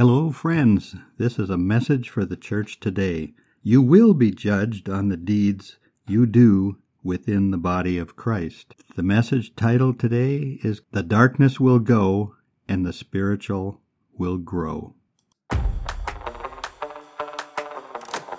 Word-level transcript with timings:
Hello, 0.00 0.32
friends. 0.32 0.96
This 1.18 1.38
is 1.38 1.50
a 1.50 1.58
message 1.58 2.08
for 2.08 2.24
the 2.24 2.34
church 2.34 2.80
today. 2.80 3.34
You 3.62 3.82
will 3.82 4.14
be 4.14 4.30
judged 4.30 4.88
on 4.88 5.10
the 5.10 5.16
deeds 5.18 5.76
you 6.08 6.24
do 6.24 6.78
within 7.04 7.50
the 7.50 7.58
body 7.58 7.98
of 7.98 8.16
Christ. 8.16 8.74
The 8.96 9.02
message 9.02 9.54
title 9.56 9.92
today 9.92 10.58
is 10.62 10.80
The 10.90 11.02
Darkness 11.02 11.60
Will 11.60 11.80
Go 11.80 12.34
and 12.66 12.86
the 12.86 12.94
Spiritual 12.94 13.82
Will 14.16 14.38
Grow. 14.38 14.94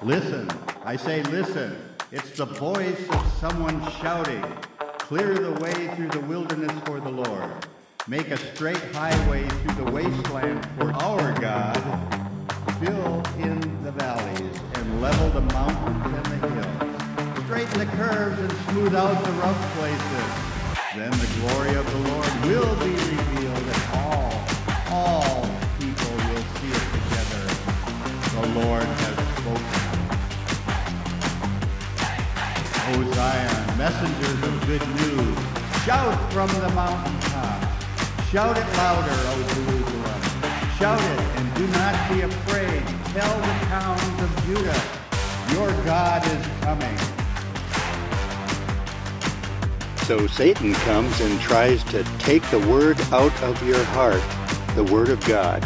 Listen, 0.02 0.50
I 0.84 0.96
say 0.96 1.21
listen. 1.21 1.78
It's 2.12 2.36
the 2.36 2.46
voice 2.46 3.07
of 3.07 3.34
someone 3.39 3.88
shouting, 4.02 4.43
Clear 4.98 5.36
the 5.36 5.52
way 5.62 5.96
through 5.96 6.09
the 6.09 6.21
wilderness 6.21 6.71
for 6.88 7.00
the 7.00 7.12
Lord. 7.12 7.68
Make 8.07 8.31
a 8.31 8.38
straight 8.55 8.81
highway 8.95 9.47
through 9.47 9.86
the 9.86 9.91
wasteland 9.91 10.65
for 10.77 10.91
our 10.91 11.33
God. 11.39 11.77
Fill 12.79 13.21
in 13.37 13.59
the 13.83 13.92
valleys 13.92 14.59
and 14.73 15.01
level 15.01 15.29
the 15.29 15.42
mountains 15.54 16.06
and 16.06 16.25
the 16.25 16.47
hills. 16.50 17.45
Straighten 17.45 17.78
the 17.78 17.86
curves 17.86 18.39
and 18.39 18.51
smooth 18.69 18.95
out 18.95 19.23
the 19.23 19.32
rough 19.33 19.75
places. 19.75 20.28
Then 20.95 21.11
the 21.11 21.29
glory 21.39 21.75
of 21.75 21.86
the 21.92 22.00
Lord 22.09 22.28
will 22.45 22.75
be 22.79 22.89
revealed 22.89 23.68
and 23.69 23.83
all, 23.93 24.33
all 24.89 25.45
people 25.78 26.11
will 26.25 26.45
see 26.57 26.73
it 26.73 26.87
together. 26.97 27.45
The 28.33 28.47
Lord 28.65 28.83
has 28.83 29.15
spoken. 29.37 29.81
O 32.89 33.14
Zion, 33.14 33.78
messengers 33.78 34.42
of 34.44 34.53
good 34.66 34.86
news, 34.95 35.38
shout 35.86 36.33
from 36.33 36.50
the 36.50 36.70
mountaintop. 36.70 37.20
Shout 38.31 38.58
it 38.58 38.66
louder, 38.78 39.12
O 39.12 39.44
Jerusalem. 39.53 40.22
Shout 40.80 41.02
it 41.02 41.20
and 41.36 41.53
do 41.53 41.67
not 41.67 42.09
be 42.09 42.22
afraid. 42.22 42.81
Tell 43.12 43.38
the 43.38 43.66
towns 43.66 44.22
of 44.22 44.45
Judah, 44.45 44.81
your 45.54 45.70
God 45.84 46.26
is 46.26 46.48
coming. 46.62 46.98
So 50.06 50.28
Satan 50.28 50.73
comes 50.76 51.20
and 51.20 51.42
tries 51.42 51.84
to 51.92 52.06
take 52.20 52.50
the 52.52 52.60
word 52.70 53.02
out 53.12 53.38
of 53.44 53.62
your 53.68 53.84
heart, 53.84 54.23
the 54.76 54.86
word 54.86 55.10
of 55.10 55.20
God. 55.26 55.62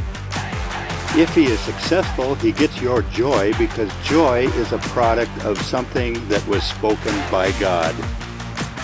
If 1.16 1.36
he 1.36 1.46
is 1.46 1.60
successful, 1.60 2.34
he 2.34 2.52
gets 2.52 2.82
your 2.82 3.04
joy 3.04 3.54
because 3.60 3.92
joy 4.06 4.48
is 4.48 4.72
a 4.72 4.80
product 4.80 5.46
of 5.46 5.62
something 5.62 6.28
that 6.30 6.44
was 6.48 6.64
spoken 6.64 7.16
by 7.30 7.52
God. 7.60 7.96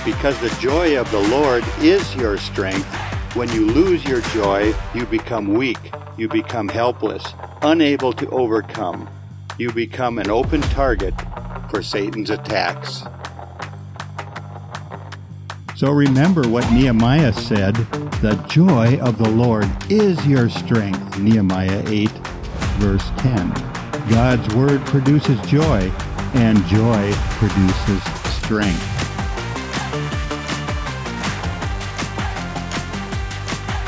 Because 0.06 0.40
the 0.40 0.56
joy 0.60 1.00
of 1.00 1.10
the 1.10 1.28
Lord 1.30 1.64
is 1.80 2.16
your 2.16 2.38
strength, 2.38 2.88
when 3.34 3.50
you 3.54 3.66
lose 3.66 4.04
your 4.04 4.20
joy, 4.22 4.74
you 4.94 5.06
become 5.06 5.54
weak, 5.54 5.78
you 6.18 6.28
become 6.28 6.68
helpless, 6.68 7.34
unable 7.62 8.12
to 8.12 8.30
overcome. 8.30 9.10
You 9.58 9.72
become 9.72 10.20
an 10.20 10.30
open 10.30 10.60
target 10.62 11.14
for 11.70 11.82
Satan's 11.82 12.30
attacks. 12.30 13.04
So 15.78 15.92
remember 15.92 16.48
what 16.48 16.70
Nehemiah 16.74 17.32
said 17.32 17.76
the 18.22 18.36
joy 18.50 19.00
of 19.00 19.18
the 19.18 19.30
Lord 19.30 19.68
is 19.90 20.26
your 20.28 20.50
strength. 20.50 21.18
Nehemiah 21.18 21.84
8, 21.88 22.10
verse 22.80 23.10
10. 23.18 23.50
God's 24.10 24.54
word 24.54 24.82
produces 24.86 25.40
joy, 25.50 25.90
and 26.34 26.64
joy 26.66 27.14
produces 27.40 28.04
strength. 28.34 28.91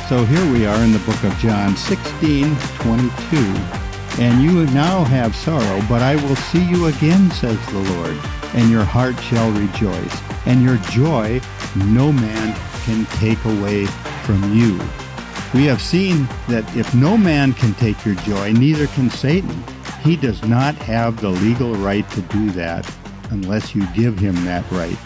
So 0.10 0.26
here 0.26 0.52
we 0.52 0.66
are 0.66 0.84
in 0.84 0.92
the 0.92 1.00
book 1.00 1.24
of 1.24 1.36
John 1.38 1.78
16, 1.78 2.56
22. 2.58 3.38
And 4.22 4.44
you 4.44 4.66
now 4.68 5.06
have 5.06 5.34
sorrow, 5.34 5.82
but 5.88 6.02
I 6.02 6.16
will 6.16 6.36
see 6.36 6.64
you 6.64 6.88
again, 6.88 7.32
says 7.32 7.58
the 7.68 7.80
Lord, 7.80 8.18
and 8.54 8.70
your 8.70 8.84
heart 8.84 9.18
shall 9.22 9.50
rejoice, 9.52 10.22
and 10.46 10.62
your 10.62 10.76
joy 10.92 11.40
no 11.88 12.12
man 12.12 12.54
can 12.84 13.06
take 13.18 13.44
away 13.46 13.86
from 14.26 14.54
you. 14.54 14.78
We 15.54 15.66
have 15.66 15.82
seen 15.82 16.28
that 16.50 16.70
if 16.76 16.94
no 16.94 17.16
man 17.16 17.54
can 17.54 17.74
take 17.76 18.04
your 18.06 18.16
joy, 18.16 18.52
neither 18.52 18.88
can 18.88 19.10
Satan. 19.10 19.64
He 20.04 20.18
does 20.18 20.44
not 20.44 20.76
have 20.76 21.22
the 21.22 21.30
legal 21.30 21.76
right 21.76 22.08
to 22.12 22.22
do 22.24 22.52
that 22.52 22.92
unless 23.32 23.74
you 23.74 23.88
give 23.94 24.20
him 24.20 24.36
that 24.46 24.70
right. 24.70 24.98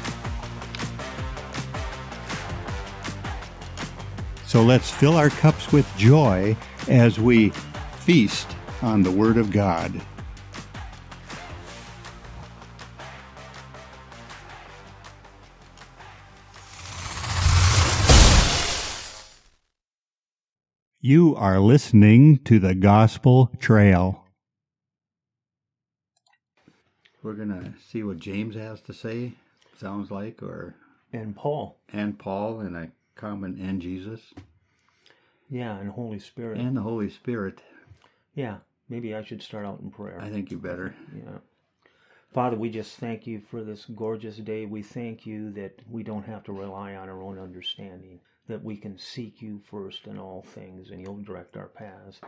So 4.48 4.64
let's 4.64 4.90
fill 4.90 5.18
our 5.18 5.30
cups 5.30 5.74
with 5.74 5.86
joy 5.98 6.56
as 6.88 7.20
we 7.20 7.50
feast 8.00 8.48
on 8.82 9.04
the 9.04 9.12
Word 9.12 9.36
of 9.36 9.52
God. 9.52 9.92
You 21.02 21.36
are 21.36 21.60
listening 21.60 22.38
to 22.46 22.58
the 22.58 22.74
Gospel 22.74 23.52
Trail. 23.60 24.24
We're 27.22 27.34
going 27.34 27.50
to 27.50 27.74
see 27.86 28.02
what 28.02 28.20
James 28.20 28.56
has 28.56 28.80
to 28.84 28.94
say, 28.94 29.34
sounds 29.78 30.10
like, 30.10 30.42
or. 30.42 30.74
And 31.12 31.36
Paul. 31.36 31.78
And 31.92 32.18
Paul, 32.18 32.62
and 32.62 32.78
I 32.78 32.92
common 33.18 33.60
and 33.60 33.82
Jesus. 33.82 34.22
Yeah, 35.50 35.78
and 35.78 35.90
Holy 35.90 36.20
Spirit. 36.20 36.60
And 36.60 36.78
the 36.78 36.82
Holy 36.82 37.10
Spirit. 37.10 37.62
Yeah, 38.36 38.58
maybe 38.90 39.16
I 39.16 39.24
should 39.24 39.42
start 39.42 39.66
out 39.66 39.80
in 39.82 39.90
prayer. 39.90 40.20
I 40.22 40.30
think 40.30 40.52
you 40.52 40.58
better. 40.58 40.94
Yeah. 41.16 41.40
Father, 42.34 42.58
we 42.58 42.70
just 42.70 42.98
thank 42.98 43.26
you 43.26 43.42
for 43.50 43.64
this 43.64 43.86
gorgeous 43.86 44.38
day. 44.38 44.66
We 44.66 44.84
thank 44.84 45.26
you 45.26 45.52
that 45.54 45.80
we 45.90 46.04
don't 46.04 46.26
have 46.26 46.44
to 46.44 46.52
rely 46.52 46.96
on 46.96 47.10
our 47.10 47.24
own 47.24 47.40
understanding, 47.40 48.20
that 48.48 48.64
we 48.64 48.76
can 48.78 48.98
seek 48.98 49.42
you 49.42 49.62
first 49.72 50.06
in 50.08 50.20
all 50.20 50.44
things, 50.44 50.92
and 50.92 51.02
you'll 51.02 51.24
direct 51.24 51.58
our 51.58 51.68
paths. 51.68 52.20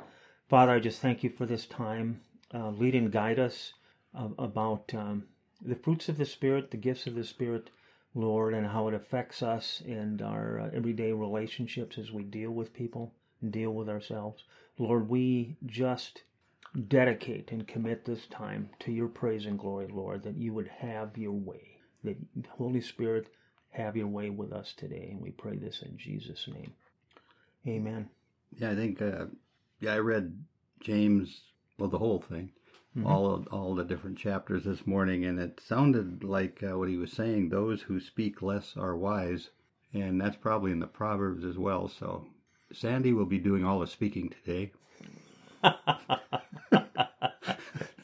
Father, 0.50 0.72
I 0.72 0.80
just 0.80 1.02
thank 1.02 1.24
you 1.24 1.30
for 1.30 1.46
this 1.46 1.66
time. 1.66 2.22
Uh, 2.54 2.70
lead 2.70 2.96
and 2.96 3.12
guide 3.12 3.38
us 3.38 3.74
uh, 4.18 4.30
about 4.40 4.92
um, 4.96 5.26
the 5.62 5.76
fruits 5.76 6.10
of 6.10 6.18
the 6.18 6.26
Spirit, 6.26 6.72
the 6.72 6.78
gifts 6.78 7.06
of 7.06 7.14
the 7.14 7.24
Spirit, 7.24 7.70
Lord, 8.16 8.54
and 8.54 8.68
how 8.68 8.88
it 8.88 8.94
affects 8.94 9.44
us 9.44 9.82
and 9.86 10.22
our 10.22 10.60
uh, 10.60 10.70
everyday 10.74 11.12
relationships 11.12 11.98
as 11.98 12.12
we 12.12 12.24
deal 12.24 12.52
with 12.52 12.74
people 12.74 13.14
and 13.42 13.52
deal 13.52 13.72
with 13.72 13.88
ourselves. 13.88 14.44
Lord, 14.78 15.10
we 15.10 15.58
just 15.66 16.24
dedicate 16.88 17.52
and 17.52 17.68
commit 17.68 18.06
this 18.06 18.26
time 18.28 18.70
to 18.80 18.92
your 18.92 19.08
praise 19.08 19.46
and 19.46 19.60
glory, 19.60 19.88
Lord, 19.88 20.24
that 20.24 20.38
you 20.38 20.54
would 20.54 20.68
have 20.68 21.18
your 21.18 21.34
way, 21.34 21.78
that 22.04 22.18
Holy 22.50 22.82
Spirit 22.82 23.28
have 23.72 23.96
your 23.96 24.08
way 24.08 24.30
with 24.30 24.52
us 24.52 24.74
today. 24.76 25.10
And 25.12 25.22
we 25.22 25.32
pray 25.32 25.58
this 25.58 25.82
in 25.82 25.98
Jesus' 25.98 26.48
name. 26.48 26.74
Amen. 27.68 28.10
Yeah, 28.58 28.72
I 28.72 28.76
think, 28.76 29.02
uh, 29.02 29.26
yeah, 29.80 29.94
I 29.94 30.00
read 30.00 30.44
James, 30.82 31.42
well, 31.78 31.90
the 31.90 31.98
whole 31.98 32.22
thing 32.22 32.52
mm-hmm. 32.98 33.08
all 33.08 33.34
of, 33.34 33.48
all 33.48 33.76
the 33.76 33.84
different 33.84 34.18
chapters 34.18 34.64
this 34.64 34.88
morning, 34.88 35.26
and 35.26 35.40
it 35.40 35.60
sounded 35.66 36.24
like 36.24 36.64
uh, 36.64 36.78
what 36.78 36.90
he 36.90 36.98
was 36.98 37.12
saying: 37.12 37.50
those 37.50 37.82
who 37.82 38.00
speak 38.00 38.42
less 38.42 38.76
are 38.78 38.96
wise, 38.96 39.50
and 39.94 40.20
that's 40.20 40.38
probably 40.38 40.72
in 40.72 40.80
the 40.80 40.88
Proverbs 40.88 41.44
as 41.44 41.58
well. 41.58 41.88
So, 41.88 42.26
Sandy 42.74 43.14
will 43.14 43.26
be 43.26 43.40
doing 43.40 43.64
all 43.66 43.80
the 43.80 43.88
speaking 43.88 44.30
today. 44.30 44.72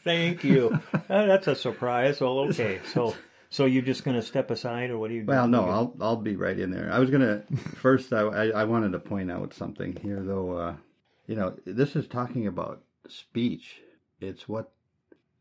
Thank 0.04 0.44
you. 0.44 0.80
Uh, 0.94 1.26
that's 1.26 1.48
a 1.48 1.56
surprise. 1.56 2.22
Well, 2.22 2.40
okay, 2.40 2.80
so. 2.94 3.16
So 3.52 3.66
you're 3.66 3.84
just 3.84 4.04
going 4.04 4.18
to 4.18 4.24
step 4.24 4.52
aside, 4.52 4.90
or 4.90 4.98
what 4.98 5.12
are 5.12 5.14
you? 5.14 5.24
Well, 5.24 5.48
no, 5.48 5.70
I'll 5.70 5.96
I'll 6.02 6.18
be 6.18 6.36
right 6.36 6.60
in 6.60 6.72
there. 6.72 6.92
I 6.92 7.00
was 7.00 7.10
going 7.10 7.22
to 7.22 7.44
first. 7.78 8.12
I, 8.12 8.50
I 8.50 8.66
wanted 8.66 8.92
to 8.92 9.00
point 9.00 9.32
out 9.32 9.54
something 9.54 9.96
here, 9.96 10.22
though. 10.22 10.58
Uh, 10.58 10.76
you 11.26 11.36
know, 11.36 11.56
this 11.66 11.96
is 11.96 12.06
talking 12.08 12.48
about 12.48 12.84
speech. 13.08 13.82
It's 14.20 14.50
what 14.50 14.72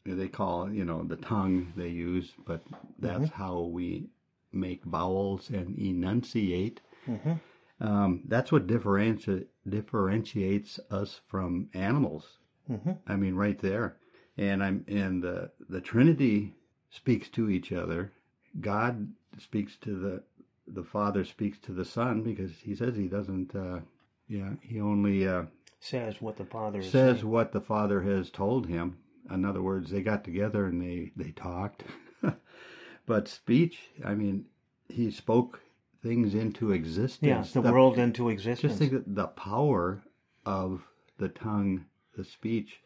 they 0.05 0.29
call 0.29 0.71
you 0.71 0.85
know 0.85 1.03
the 1.05 1.17
tongue 1.17 1.73
they 1.77 1.89
use, 1.89 2.33
but 2.47 2.63
that's 2.99 3.25
mm-hmm. 3.25 3.43
how 3.43 3.61
we 3.61 4.09
make 4.53 4.85
vowels 4.85 5.51
and 5.51 5.79
enunciate. 5.79 6.81
Mm-hmm. 7.09 7.33
Um, 7.81 8.23
that's 8.27 8.53
what 8.53 8.67
differentiates 8.67 9.49
differentiates 9.69 10.79
us 10.91 11.21
from 11.27 11.69
animals. 11.75 12.39
Mm-hmm. 12.71 12.93
I 13.07 13.17
mean, 13.17 13.35
right 13.35 13.59
there. 13.59 13.97
And 14.37 14.63
I'm 14.63 14.85
and 14.89 15.23
the 15.23 15.51
the 15.69 15.81
Trinity 15.81 16.55
speaks 16.91 17.29
to 17.31 17.51
each 17.51 17.73
other. 17.73 18.13
God 18.61 19.09
speaks 19.39 19.77
to 19.83 19.97
the 19.97 20.23
the 20.67 20.85
Father 20.85 21.25
speaks 21.25 21.59
to 21.61 21.73
the 21.73 21.85
Son 21.85 22.23
because 22.23 22.53
He 22.63 22.75
says 22.75 22.97
He 22.97 23.09
doesn't. 23.09 23.55
Uh, 23.55 23.81
yeah, 24.29 24.51
He 24.63 24.81
only 24.81 25.29
uh, 25.29 25.45
says 25.79 26.21
what 26.21 26.37
the 26.37 26.47
Father 26.47 26.83
says 26.83 27.19
saying. 27.19 27.31
what 27.31 27.53
the 27.53 27.61
Father 27.61 28.03
has 28.03 28.31
told 28.31 28.67
Him 28.67 28.97
in 29.31 29.45
other 29.45 29.63
words, 29.63 29.91
they 29.91 30.03
got 30.03 30.25
together 30.25 30.67
and 30.67 30.81
they 30.81 31.13
they 31.17 31.33
talked. 31.33 31.85
but 33.07 33.29
speech, 33.29 33.79
I 34.05 34.15
mean, 34.15 34.47
he 34.89 35.11
spoke 35.11 35.61
things 36.03 36.35
into 36.35 36.73
existence. 36.73 37.23
Yes, 37.23 37.53
the, 37.53 37.63
the 37.63 37.73
world 37.73 37.99
into 37.99 38.29
existence. 38.29 38.73
Just 38.73 38.79
think 38.79 38.93
that 38.93 39.15
the 39.15 39.29
power 39.29 40.03
of 40.45 40.83
the 41.19 41.29
tongue 41.29 41.87
the 42.17 42.25
speech. 42.25 42.81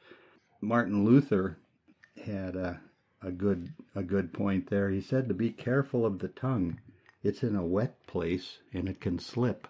Martin 0.61 1.05
Luther 1.05 1.58
had 2.25 2.56
a, 2.56 2.81
a 3.23 3.31
good 3.31 3.73
a 3.94 4.02
good 4.02 4.32
point 4.32 4.70
there. 4.70 4.91
He 4.91 5.00
said 5.00 5.29
to 5.29 5.34
be 5.34 5.50
careful 5.50 6.05
of 6.06 6.19
the 6.19 6.29
tongue. 6.29 6.81
It's 7.23 7.43
in 7.43 7.56
a 7.56 7.64
wet 7.64 8.06
place 8.06 8.58
and 8.73 8.88
it 8.88 9.00
can 9.00 9.19
slip. 9.19 9.69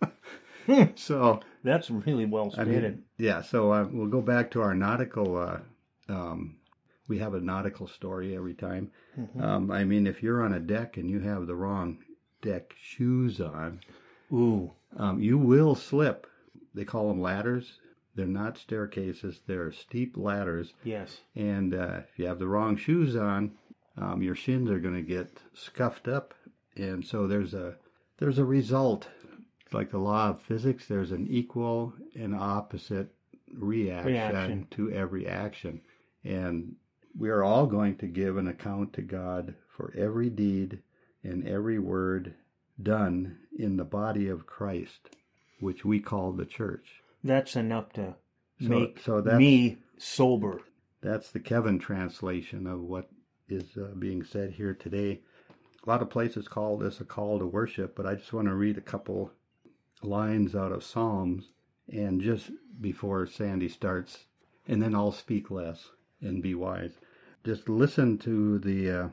so 0.94 1.40
That's 1.64 1.90
really 1.90 2.26
well 2.26 2.50
I 2.56 2.64
stated. 2.64 2.82
mean, 2.82 3.04
yeah. 3.18 3.42
So 3.42 3.72
uh, 3.72 3.88
we'll 3.90 4.08
go 4.08 4.20
back 4.20 4.50
to 4.52 4.62
our 4.62 4.74
nautical. 4.74 5.36
Uh, 5.36 5.58
um, 6.08 6.56
we 7.08 7.18
have 7.18 7.34
a 7.34 7.40
nautical 7.40 7.86
story 7.86 8.34
every 8.36 8.54
time. 8.54 8.90
Um, 9.40 9.70
I 9.70 9.84
mean, 9.84 10.06
if 10.06 10.22
you're 10.22 10.42
on 10.42 10.54
a 10.54 10.60
deck 10.60 10.96
and 10.96 11.10
you 11.10 11.20
have 11.20 11.46
the 11.46 11.54
wrong 11.56 11.98
deck 12.40 12.74
shoes 12.80 13.40
on, 13.40 13.80
Ooh, 14.32 14.72
um, 14.96 15.20
you 15.20 15.36
will 15.38 15.74
slip. 15.74 16.26
They 16.74 16.84
call 16.84 17.08
them 17.08 17.20
ladders. 17.20 17.78
They're 18.14 18.26
not 18.26 18.56
staircases. 18.58 19.40
They're 19.46 19.72
steep 19.72 20.16
ladders. 20.16 20.72
yes. 20.84 21.18
And 21.34 21.74
uh, 21.74 22.00
if 22.10 22.18
you 22.18 22.26
have 22.26 22.38
the 22.38 22.46
wrong 22.48 22.76
shoes 22.76 23.16
on, 23.16 23.52
um, 23.98 24.22
your 24.22 24.34
shins 24.34 24.70
are 24.70 24.78
going 24.80 24.94
to 24.94 25.02
get 25.02 25.38
scuffed 25.54 26.08
up. 26.08 26.34
And 26.76 27.04
so 27.04 27.26
there's 27.26 27.52
a 27.52 27.74
there's 28.18 28.38
a 28.38 28.44
result. 28.44 29.08
It's 29.64 29.74
like 29.74 29.90
the 29.90 29.98
law 29.98 30.30
of 30.30 30.40
physics. 30.42 30.86
There's 30.86 31.12
an 31.12 31.26
equal 31.28 31.92
and 32.14 32.34
opposite 32.34 33.08
reaction, 33.52 34.12
Reaction. 34.12 34.66
to 34.72 34.90
every 34.92 35.26
action. 35.26 35.80
And 36.24 36.76
we 37.18 37.28
are 37.30 37.42
all 37.42 37.66
going 37.66 37.96
to 37.96 38.06
give 38.06 38.36
an 38.36 38.46
account 38.48 38.92
to 38.94 39.02
God 39.02 39.54
for 39.68 39.92
every 39.96 40.30
deed 40.30 40.80
and 41.24 41.46
every 41.46 41.78
word 41.78 42.34
done 42.82 43.38
in 43.56 43.76
the 43.76 43.84
body 43.84 44.28
of 44.28 44.46
Christ, 44.46 45.10
which 45.60 45.84
we 45.84 46.00
call 46.00 46.32
the 46.32 46.46
church. 46.46 47.02
That's 47.22 47.54
enough 47.56 47.92
to 47.94 48.16
So- 48.60 48.68
make 48.68 48.98
so 49.00 49.20
that's- 49.20 49.38
me 49.38 49.78
sober. 49.98 50.60
That's 51.00 51.30
the 51.32 51.40
Kevin 51.40 51.78
translation 51.78 52.66
of 52.66 52.80
what 52.80 53.10
is 53.48 53.76
uh, 53.76 53.92
being 53.98 54.22
said 54.22 54.52
here 54.52 54.74
today. 54.74 55.20
A 55.84 55.88
lot 55.88 56.00
of 56.02 56.10
places 56.10 56.46
call 56.46 56.78
this 56.78 57.00
a 57.00 57.04
call 57.04 57.40
to 57.40 57.46
worship, 57.46 57.96
but 57.96 58.06
I 58.06 58.14
just 58.14 58.32
want 58.32 58.46
to 58.48 58.54
read 58.54 58.78
a 58.78 58.82
couple 58.82 59.32
lines 60.02 60.54
out 60.54 60.70
of 60.72 60.84
Psalms 60.84 61.50
and 61.88 62.20
just 62.20 62.50
before 62.80 63.26
Sandy 63.26 63.68
starts, 63.68 64.26
and 64.68 64.80
then 64.80 64.94
I'll 64.94 65.10
speak 65.12 65.50
less 65.50 65.90
and 66.22 66.42
be 66.42 66.54
wise. 66.54 66.92
Just 67.44 67.68
listen 67.68 68.18
to 68.18 68.58
the 68.58 68.90
uh, 68.90 69.08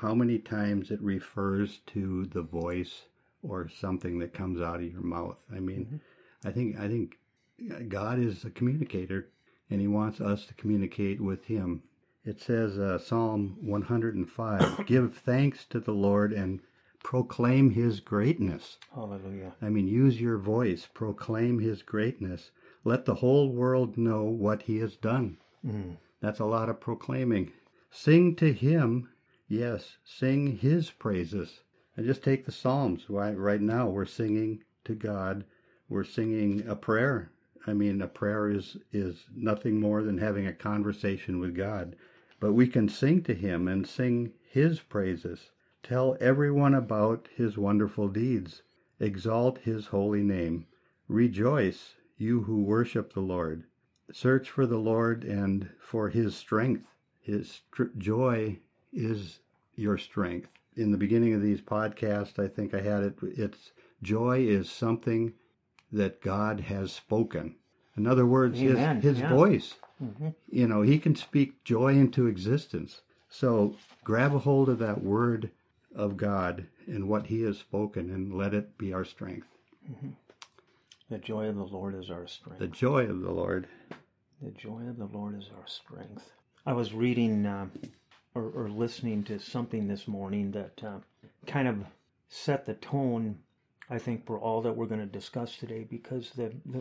how 0.00 0.14
many 0.14 0.38
times 0.38 0.90
it 0.90 1.00
refers 1.02 1.80
to 1.86 2.26
the 2.26 2.42
voice 2.42 3.02
or 3.42 3.68
something 3.68 4.18
that 4.18 4.34
comes 4.34 4.60
out 4.60 4.76
of 4.76 4.92
your 4.92 5.02
mouth. 5.02 5.38
I 5.54 5.60
mean, 5.60 6.00
I 6.44 6.50
think 6.50 6.78
I 6.78 6.88
think 6.88 7.18
God 7.88 8.18
is 8.18 8.44
a 8.44 8.50
communicator, 8.50 9.28
and 9.68 9.80
He 9.80 9.86
wants 9.86 10.20
us 10.20 10.46
to 10.46 10.54
communicate 10.54 11.20
with 11.20 11.44
Him. 11.44 11.82
It 12.24 12.40
says, 12.40 12.78
uh, 12.78 12.98
Psalm 12.98 13.56
105, 13.60 14.86
"Give 14.86 15.14
thanks 15.14 15.64
to 15.66 15.80
the 15.80 15.94
Lord 15.94 16.32
and 16.32 16.60
proclaim 17.02 17.70
His 17.70 18.00
greatness." 18.00 18.78
Hallelujah. 18.94 19.54
I 19.60 19.70
mean, 19.70 19.88
use 19.88 20.20
your 20.20 20.38
voice, 20.38 20.88
proclaim 20.92 21.58
His 21.58 21.82
greatness. 21.82 22.50
Let 22.84 23.04
the 23.04 23.16
whole 23.16 23.52
world 23.52 23.98
know 23.98 24.24
what 24.24 24.62
He 24.62 24.78
has 24.78 24.96
done. 24.96 25.38
Mm. 25.64 25.96
That's 26.20 26.40
a 26.40 26.44
lot 26.44 26.68
of 26.68 26.80
proclaiming. 26.80 27.52
Sing 27.90 28.36
to 28.36 28.52
Him, 28.52 29.08
yes, 29.48 29.96
sing 30.04 30.58
His 30.58 30.90
praises. 30.90 31.60
And 31.96 32.06
just 32.06 32.22
take 32.22 32.44
the 32.44 32.52
Psalms. 32.52 33.06
Right, 33.08 33.36
right 33.36 33.60
now, 33.60 33.88
we're 33.88 34.04
singing 34.04 34.62
to 34.84 34.94
God. 34.94 35.44
We're 35.88 36.04
singing 36.04 36.66
a 36.68 36.76
prayer. 36.76 37.32
I 37.66 37.72
mean, 37.72 38.00
a 38.00 38.06
prayer 38.06 38.48
is 38.48 38.76
is 38.92 39.26
nothing 39.34 39.80
more 39.80 40.02
than 40.02 40.18
having 40.18 40.46
a 40.46 40.52
conversation 40.52 41.40
with 41.40 41.54
God. 41.54 41.96
But 42.38 42.52
we 42.52 42.68
can 42.68 42.88
sing 42.88 43.22
to 43.24 43.34
Him 43.34 43.66
and 43.66 43.86
sing 43.86 44.32
His 44.42 44.80
praises. 44.80 45.50
Tell 45.82 46.16
everyone 46.20 46.74
about 46.74 47.28
His 47.34 47.58
wonderful 47.58 48.08
deeds. 48.08 48.62
Exalt 48.98 49.58
His 49.58 49.86
holy 49.86 50.22
name. 50.22 50.66
Rejoice, 51.08 51.96
you 52.16 52.42
who 52.42 52.62
worship 52.62 53.12
the 53.14 53.20
Lord. 53.20 53.64
Search 54.12 54.50
for 54.50 54.66
the 54.66 54.78
Lord 54.78 55.24
and 55.24 55.70
for 55.80 56.08
His 56.08 56.34
strength. 56.36 56.86
His 57.20 57.50
str- 57.50 57.84
joy 57.98 58.58
is 58.92 59.40
your 59.76 59.98
strength. 59.98 60.48
In 60.76 60.90
the 60.92 60.98
beginning 60.98 61.34
of 61.34 61.42
these 61.42 61.60
podcasts, 61.60 62.38
I 62.38 62.48
think 62.48 62.74
I 62.74 62.80
had 62.80 63.02
it. 63.02 63.14
It's 63.22 63.72
joy 64.02 64.40
is 64.40 64.70
something 64.70 65.34
that 65.92 66.22
God 66.22 66.60
has 66.60 66.92
spoken. 66.92 67.56
In 67.96 68.06
other 68.06 68.26
words, 68.26 68.60
Amen, 68.60 68.96
His 68.96 69.16
His 69.16 69.20
yeah. 69.20 69.28
voice. 69.34 69.74
Mhm. 70.02 70.34
You 70.48 70.66
know, 70.66 70.82
He 70.82 70.98
can 70.98 71.14
speak 71.14 71.62
joy 71.64 71.94
into 71.94 72.26
existence. 72.26 73.02
So 73.28 73.76
grab 74.04 74.34
a 74.34 74.38
hold 74.38 74.68
of 74.68 74.78
that 74.78 75.02
word 75.02 75.50
of 75.94 76.16
God 76.16 76.66
and 76.86 77.08
what 77.08 77.26
He 77.26 77.42
has 77.42 77.58
spoken, 77.58 78.10
and 78.10 78.34
let 78.34 78.54
it 78.54 78.78
be 78.78 78.92
our 78.92 79.04
strength. 79.04 79.46
The 81.10 81.18
joy 81.18 81.46
of 81.48 81.56
the 81.56 81.64
Lord 81.64 81.94
is 81.96 82.10
our 82.10 82.26
strength. 82.26 82.60
The 82.60 82.68
joy 82.68 83.04
of 83.06 83.20
the 83.20 83.32
Lord. 83.32 83.66
The 84.42 84.50
joy 84.52 84.82
of 84.88 84.96
the 84.96 85.04
Lord 85.06 85.38
is 85.38 85.50
our 85.54 85.66
strength. 85.66 86.32
I 86.64 86.72
was 86.72 86.94
reading 86.94 87.44
uh, 87.44 87.66
or, 88.34 88.50
or 88.54 88.70
listening 88.70 89.22
to 89.24 89.38
something 89.38 89.86
this 89.86 90.08
morning 90.08 90.52
that 90.52 90.82
uh, 90.82 90.98
kind 91.46 91.68
of 91.68 91.84
set 92.30 92.64
the 92.64 92.74
tone, 92.74 93.38
I 93.90 93.98
think, 93.98 94.24
for 94.24 94.38
all 94.38 94.62
that 94.62 94.76
we're 94.76 94.86
going 94.86 95.00
to 95.00 95.06
discuss 95.06 95.56
today 95.56 95.84
because 95.88 96.30
the, 96.30 96.52
the, 96.64 96.78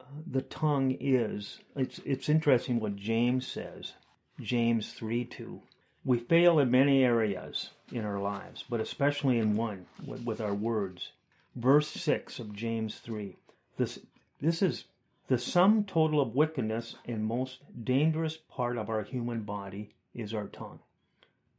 uh, 0.00 0.04
the 0.30 0.42
tongue 0.42 0.96
is, 1.00 1.58
it's, 1.74 1.98
it's 2.04 2.28
interesting 2.28 2.78
what 2.78 2.94
James 2.94 3.46
says. 3.46 3.94
James 4.40 4.92
3 4.92 5.24
2. 5.24 5.60
We 6.04 6.18
fail 6.18 6.60
in 6.60 6.70
many 6.70 7.02
areas 7.04 7.70
in 7.90 8.04
our 8.04 8.20
lives, 8.20 8.64
but 8.70 8.80
especially 8.80 9.38
in 9.38 9.56
one, 9.56 9.86
with, 10.06 10.24
with 10.24 10.40
our 10.40 10.54
words. 10.54 11.10
Verse 11.56 11.88
6 11.88 12.38
of 12.38 12.54
James 12.54 12.98
3. 12.98 13.36
This, 13.76 13.98
this 14.40 14.62
is 14.62 14.84
the 15.30 15.38
sum 15.38 15.84
total 15.84 16.20
of 16.20 16.34
wickedness 16.34 16.96
and 17.06 17.24
most 17.24 17.60
dangerous 17.84 18.36
part 18.36 18.76
of 18.76 18.90
our 18.90 19.04
human 19.04 19.42
body 19.42 19.94
is 20.12 20.34
our 20.34 20.48
tongue. 20.48 20.80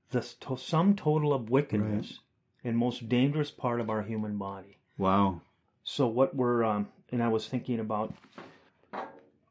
The 0.10 0.20
to- 0.42 0.58
sum 0.58 0.94
total 0.94 1.32
of 1.34 1.50
wickedness 1.50 2.20
and 2.66 2.78
most 2.78 3.08
dangerous 3.08 3.50
part 3.50 3.80
of 3.80 3.90
our 3.90 4.02
human 4.02 4.38
body. 4.38 4.78
Wow. 4.98 5.40
So 5.86 6.06
what 6.06 6.36
we're 6.36 6.66
um, 6.66 6.90
and 7.14 7.24
I 7.24 7.30
was 7.30 7.48
thinking 7.48 7.80
about 7.80 8.14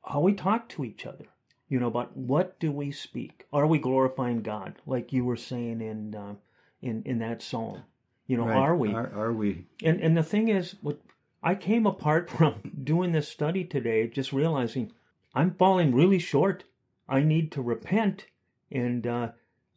how 0.04 0.20
we 0.20 0.34
talk 0.34 0.68
to 0.70 0.84
each 0.84 1.06
other. 1.06 1.24
You 1.70 1.80
know, 1.80 1.86
about 1.86 2.14
what 2.14 2.60
do 2.60 2.70
we 2.70 2.92
speak? 2.92 3.46
Are 3.54 3.66
we 3.66 3.78
glorifying 3.78 4.42
God, 4.42 4.74
like 4.84 5.14
you 5.14 5.24
were 5.24 5.36
saying 5.38 5.80
in 5.80 6.14
uh, 6.14 6.34
in 6.82 7.02
in 7.06 7.20
that 7.20 7.40
psalm? 7.40 7.84
You 8.26 8.36
know, 8.36 8.48
Right. 8.48 8.58
are 8.58 8.76
we? 8.76 8.92
Are, 8.92 9.10
are 9.14 9.32
we? 9.32 9.64
And 9.82 9.98
and 10.02 10.14
the 10.14 10.22
thing 10.22 10.48
is, 10.48 10.76
what 10.82 11.00
I 11.42 11.54
came 11.54 11.86
apart 11.86 12.30
from 12.36 12.72
doing 12.82 13.12
this 13.12 13.28
study 13.28 13.64
today, 13.64 14.06
just 14.08 14.32
realizing 14.32 14.92
I'm 15.34 15.54
falling 15.54 15.94
really 15.94 16.18
short. 16.18 16.64
I 17.08 17.22
need 17.22 17.52
to 17.52 17.62
repent. 17.62 18.26
And 18.70 19.06
uh, 19.06 19.28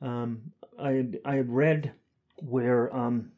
um, 0.02 0.52
I 0.80 1.06
I 1.26 1.36
had 1.36 1.50
read 1.50 1.94
where 2.38 2.96
um, 2.96 3.32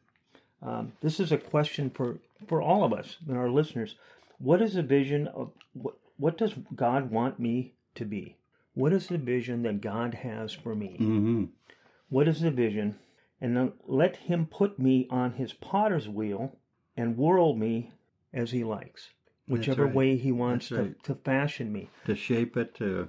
um, 0.62 0.92
this 1.00 1.20
is 1.20 1.32
a 1.32 1.38
question 1.38 1.90
for 1.90 2.18
for 2.46 2.60
all 2.60 2.84
of 2.84 2.92
us 2.92 3.16
and 3.26 3.36
our 3.36 3.48
listeners. 3.48 3.96
What 4.38 4.60
is 4.60 4.74
the 4.74 4.82
vision 4.82 5.28
of 5.28 5.52
what? 5.72 5.96
What 6.18 6.38
does 6.38 6.54
God 6.74 7.10
want 7.10 7.38
me 7.38 7.74
to 7.94 8.04
be? 8.04 8.36
What 8.74 8.92
is 8.92 9.08
the 9.08 9.18
vision 9.18 9.62
that 9.62 9.80
God 9.80 10.14
has 10.14 10.52
for 10.52 10.74
me? 10.74 10.96
Mm-hmm. 11.00 11.44
What 12.08 12.28
is 12.28 12.40
the 12.40 12.50
vision? 12.50 12.96
And 13.40 13.56
then 13.56 13.72
let 13.86 14.16
him 14.16 14.46
put 14.46 14.78
me 14.78 15.06
on 15.10 15.32
his 15.32 15.52
potter's 15.52 16.08
wheel 16.08 16.56
and 16.96 17.16
whirl 17.18 17.54
me 17.54 17.92
as 18.36 18.50
he 18.52 18.62
likes, 18.62 19.10
whichever 19.48 19.86
right. 19.86 19.94
way 19.94 20.16
he 20.16 20.30
wants 20.30 20.68
to, 20.68 20.76
right. 20.76 21.02
to 21.04 21.14
fashion 21.14 21.72
me. 21.72 21.90
To 22.04 22.14
shape 22.14 22.56
it 22.56 22.74
to, 22.76 23.08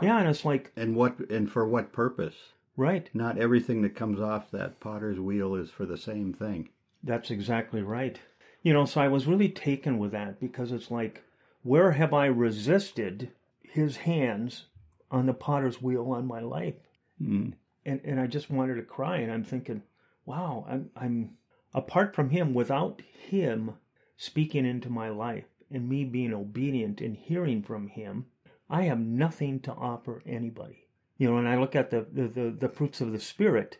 Yeah, 0.00 0.18
and 0.20 0.28
it's 0.28 0.44
like, 0.44 0.72
and 0.76 0.96
what, 0.96 1.18
and 1.30 1.50
for 1.50 1.68
what 1.68 1.92
purpose? 1.92 2.36
right, 2.76 3.10
Not 3.12 3.36
everything 3.36 3.82
that 3.82 3.94
comes 3.94 4.20
off 4.20 4.50
that 4.52 4.80
potter's 4.80 5.20
wheel 5.20 5.54
is 5.54 5.70
for 5.70 5.84
the 5.84 5.98
same 5.98 6.32
thing. 6.32 6.70
that's 7.02 7.30
exactly 7.30 7.82
right. 7.82 8.18
You 8.62 8.72
know, 8.74 8.84
so 8.86 9.00
I 9.00 9.08
was 9.08 9.26
really 9.26 9.48
taken 9.48 9.98
with 9.98 10.12
that 10.12 10.38
because 10.40 10.70
it's 10.72 10.90
like, 10.90 11.22
where 11.62 11.92
have 11.92 12.14
I 12.14 12.26
resisted 12.26 13.30
his 13.62 13.96
hands 13.98 14.66
on 15.10 15.26
the 15.26 15.34
potter's 15.34 15.82
wheel 15.82 16.10
on 16.12 16.26
my 16.26 16.40
life? 16.40 16.74
Mm. 17.20 17.52
and 17.84 18.00
and 18.04 18.18
I 18.20 18.26
just 18.26 18.50
wanted 18.50 18.76
to 18.76 18.82
cry. 18.82 19.18
And 19.18 19.30
I'm 19.32 19.44
thinking, 19.44 19.82
wow, 20.24 20.64
I'm 20.68 20.90
I'm 20.96 21.36
apart 21.74 22.14
from 22.14 22.30
him, 22.30 22.54
without 22.54 23.02
him 23.28 23.72
speaking 24.20 24.66
into 24.66 24.90
my 24.90 25.08
life 25.08 25.46
and 25.72 25.88
me 25.88 26.04
being 26.04 26.34
obedient 26.34 27.00
and 27.00 27.16
hearing 27.16 27.62
from 27.62 27.88
him, 27.88 28.26
I 28.68 28.82
have 28.82 29.00
nothing 29.00 29.60
to 29.60 29.72
offer 29.72 30.22
anybody. 30.26 30.84
You 31.16 31.30
know, 31.30 31.38
and 31.38 31.48
I 31.48 31.56
look 31.58 31.74
at 31.74 31.90
the 31.90 32.06
the, 32.12 32.28
the, 32.28 32.50
the 32.50 32.68
fruits 32.68 33.00
of 33.00 33.12
the 33.12 33.18
spirit. 33.20 33.78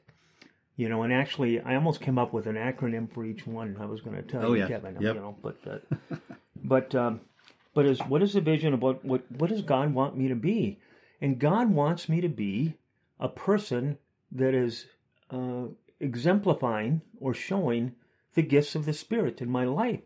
You 0.77 0.89
know, 0.89 1.03
and 1.03 1.13
actually, 1.13 1.61
I 1.61 1.75
almost 1.75 2.01
came 2.01 2.19
up 2.19 2.33
with 2.33 2.47
an 2.47 2.55
acronym 2.57 3.13
for 3.13 3.23
each 3.27 3.47
one. 3.47 3.77
I 3.79 3.85
was 3.85 4.01
going 4.01 4.17
to 4.17 4.23
tell 4.23 4.47
Oh, 4.47 4.53
you, 4.55 4.61
yes. 4.61 4.69
Kevin. 4.69 4.97
Yep. 4.99 5.15
You 5.15 5.21
know, 5.21 5.37
but 5.43 5.57
uh, 5.71 6.17
but 6.65 6.95
um, 6.95 7.21
but 7.75 7.85
is 7.85 8.01
what 8.01 8.23
is 8.23 8.33
the 8.33 8.41
vision 8.41 8.73
about 8.73 9.05
what 9.05 9.31
what 9.33 9.51
does 9.51 9.61
God 9.61 9.93
want 9.93 10.17
me 10.17 10.29
to 10.29 10.35
be? 10.35 10.79
And 11.21 11.39
God 11.39 11.71
wants 11.71 12.09
me 12.09 12.23
to 12.23 12.31
be 12.31 12.77
a 13.19 13.29
person 13.29 13.99
that 14.33 14.55
is 14.55 14.87
uh, 15.31 15.65
exemplifying 16.01 17.03
or 17.21 17.35
showing 17.35 17.93
the 18.35 18.43
gifts 18.43 18.75
of 18.75 18.87
the 18.87 18.95
Spirit 18.95 19.43
in 19.43 19.51
my 19.51 19.65
life. 19.67 20.01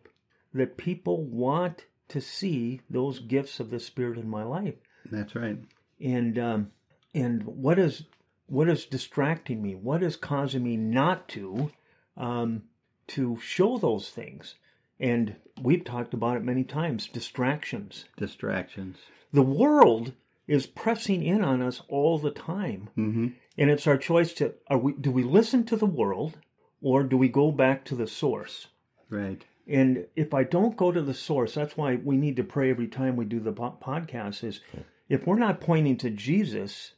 That 0.54 0.76
people 0.76 1.24
want 1.24 1.84
to 2.08 2.20
see 2.20 2.80
those 2.88 3.18
gifts 3.18 3.58
of 3.60 3.70
the 3.70 3.80
Spirit 3.80 4.18
in 4.18 4.28
my 4.28 4.44
life. 4.44 4.74
That's 5.10 5.34
right. 5.34 5.58
And 6.00 6.38
um, 6.38 6.70
and 7.14 7.42
what 7.44 7.78
is 7.78 8.04
what 8.46 8.68
is 8.68 8.84
distracting 8.86 9.60
me? 9.62 9.74
What 9.74 10.02
is 10.02 10.16
causing 10.16 10.62
me 10.62 10.76
not 10.76 11.28
to 11.30 11.72
um, 12.16 12.62
to 13.08 13.38
show 13.42 13.78
those 13.78 14.08
things? 14.10 14.54
And 15.00 15.36
we've 15.60 15.84
talked 15.84 16.14
about 16.14 16.36
it 16.36 16.44
many 16.44 16.62
times. 16.62 17.08
Distractions. 17.08 18.04
Distractions. 18.16 18.96
The 19.32 19.42
world 19.42 20.12
is 20.46 20.66
pressing 20.66 21.22
in 21.24 21.42
on 21.42 21.62
us 21.62 21.82
all 21.88 22.18
the 22.18 22.30
time, 22.30 22.90
Mm-hmm. 22.96 23.28
and 23.58 23.70
it's 23.70 23.86
our 23.86 23.96
choice 23.96 24.32
to 24.34 24.54
are 24.68 24.78
we 24.78 24.92
do 24.92 25.10
we 25.10 25.24
listen 25.24 25.64
to 25.64 25.76
the 25.76 25.86
world 25.86 26.38
or 26.80 27.02
do 27.02 27.16
we 27.16 27.28
go 27.28 27.50
back 27.50 27.84
to 27.86 27.96
the 27.96 28.06
source? 28.06 28.68
Right. 29.10 29.44
And 29.66 30.06
if 30.14 30.34
I 30.34 30.44
don't 30.44 30.76
go 30.76 30.92
to 30.92 31.00
the 31.00 31.14
source, 31.14 31.54
that's 31.54 31.76
why 31.76 31.96
we 31.96 32.16
need 32.16 32.36
to 32.36 32.44
pray 32.44 32.70
every 32.70 32.88
time 32.88 33.16
we 33.16 33.24
do 33.24 33.40
the 33.40 33.52
po- 33.52 33.78
podcast. 33.82 34.44
Is 34.44 34.60
if 35.08 35.26
we're 35.26 35.38
not 35.38 35.60
pointing 35.60 35.96
to 35.98 36.10
Jesus, 36.10 36.92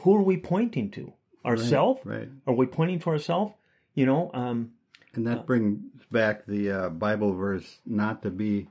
who 0.00 0.16
are 0.16 0.22
we 0.22 0.36
pointing 0.36 0.90
to? 0.92 1.12
Ourselves? 1.44 2.00
Right. 2.04 2.28
Are 2.46 2.52
we 2.54 2.66
pointing 2.66 2.98
to 3.00 3.10
ourselves? 3.10 3.54
You 3.94 4.06
know, 4.06 4.30
um, 4.34 4.72
And 5.14 5.26
that 5.26 5.46
brings 5.46 5.80
back 6.10 6.46
the 6.46 6.70
uh, 6.70 6.88
Bible 6.90 7.32
verse 7.32 7.78
not 7.86 8.22
to 8.22 8.30
be 8.30 8.68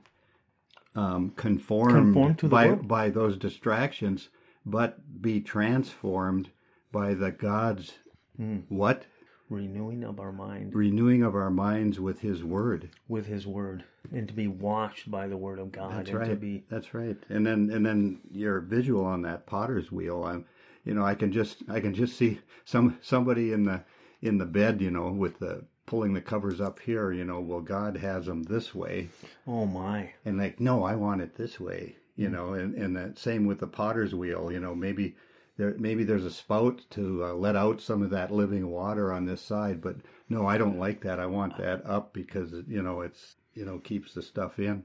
um, 0.94 1.30
conformed, 1.36 1.94
Conformed 1.94 2.38
to 2.40 2.48
by, 2.48 2.66
world. 2.68 2.88
by 2.88 3.10
those 3.10 3.36
distractions, 3.36 4.28
but 4.66 4.98
be 5.22 5.40
transformed 5.40 6.50
by 6.92 7.14
the 7.14 7.30
God's 7.30 7.92
Hmm. 8.36 8.58
what? 8.68 9.04
Renewing 9.50 10.04
of 10.04 10.18
our 10.20 10.32
mind 10.32 10.74
Renewing 10.74 11.22
of 11.22 11.34
our 11.34 11.50
minds 11.50 12.00
with 12.00 12.20
His 12.20 12.42
Word. 12.42 12.88
with 13.08 13.26
His 13.26 13.46
Word, 13.46 13.84
and 14.12 14.26
to 14.28 14.32
be 14.34 14.46
washed 14.46 15.10
by 15.10 15.26
the 15.26 15.36
Word 15.36 15.58
of 15.58 15.72
God, 15.72 15.92
That's 15.92 16.10
and 16.10 16.18
right. 16.18 16.28
to 16.28 16.36
be 16.36 16.64
That's 16.70 16.94
right. 16.94 17.16
And 17.28 17.46
then 17.46 17.70
and 17.70 17.84
then 17.84 18.20
your 18.30 18.60
visual 18.60 19.04
on 19.04 19.22
that 19.22 19.46
potter's 19.46 19.92
wheel. 19.92 20.24
I'm, 20.24 20.46
you 20.84 20.94
know, 20.94 21.04
I 21.04 21.14
can 21.14 21.32
just 21.32 21.58
I 21.68 21.80
can 21.80 21.94
just 21.94 22.16
see 22.16 22.38
some 22.64 22.98
somebody 23.02 23.52
in 23.52 23.64
the 23.64 23.82
in 24.22 24.38
the 24.38 24.46
bed, 24.46 24.80
you 24.80 24.90
know, 24.90 25.10
with 25.10 25.38
the 25.40 25.64
pulling 25.86 26.14
the 26.14 26.20
covers 26.20 26.60
up 26.60 26.78
here. 26.78 27.12
You 27.12 27.24
know, 27.24 27.40
well, 27.40 27.60
God 27.60 27.96
has 27.96 28.26
them 28.26 28.44
this 28.44 28.74
way, 28.74 29.08
oh 29.46 29.66
my, 29.66 30.12
and 30.24 30.38
like, 30.38 30.60
no, 30.60 30.84
I 30.84 30.94
want 30.94 31.20
it 31.20 31.34
this 31.34 31.58
way. 31.58 31.96
You 32.16 32.28
mm. 32.28 32.32
know, 32.32 32.52
and 32.54 32.74
and 32.74 32.96
that 32.96 33.18
same 33.18 33.46
with 33.46 33.58
the 33.58 33.66
potter's 33.66 34.14
wheel. 34.14 34.52
You 34.52 34.60
know, 34.60 34.74
maybe. 34.74 35.16
There, 35.56 35.74
maybe 35.78 36.04
there's 36.04 36.24
a 36.24 36.30
spout 36.30 36.80
to 36.90 37.24
uh, 37.24 37.32
let 37.34 37.56
out 37.56 37.80
some 37.80 38.02
of 38.02 38.10
that 38.10 38.30
living 38.32 38.68
water 38.70 39.12
on 39.12 39.26
this 39.26 39.42
side, 39.42 39.82
but 39.82 39.96
no, 40.28 40.46
I 40.46 40.56
don't 40.58 40.78
like 40.78 41.02
that. 41.02 41.20
I 41.20 41.26
want 41.26 41.58
that 41.58 41.84
up 41.84 42.12
because 42.12 42.52
you 42.66 42.82
know 42.82 43.00
it's 43.02 43.36
you 43.54 43.64
know 43.64 43.78
keeps 43.78 44.14
the 44.14 44.22
stuff 44.22 44.58
in 44.58 44.84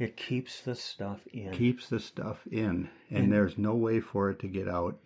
it 0.00 0.16
keeps 0.16 0.62
the 0.62 0.74
stuff 0.74 1.20
in. 1.30 1.52
keeps 1.52 1.88
the 1.88 2.00
stuff 2.00 2.38
in, 2.50 2.88
and 3.10 3.30
there's 3.30 3.58
no 3.58 3.74
way 3.74 4.00
for 4.00 4.30
it 4.30 4.38
to 4.40 4.48
get 4.48 4.66
out. 4.66 4.98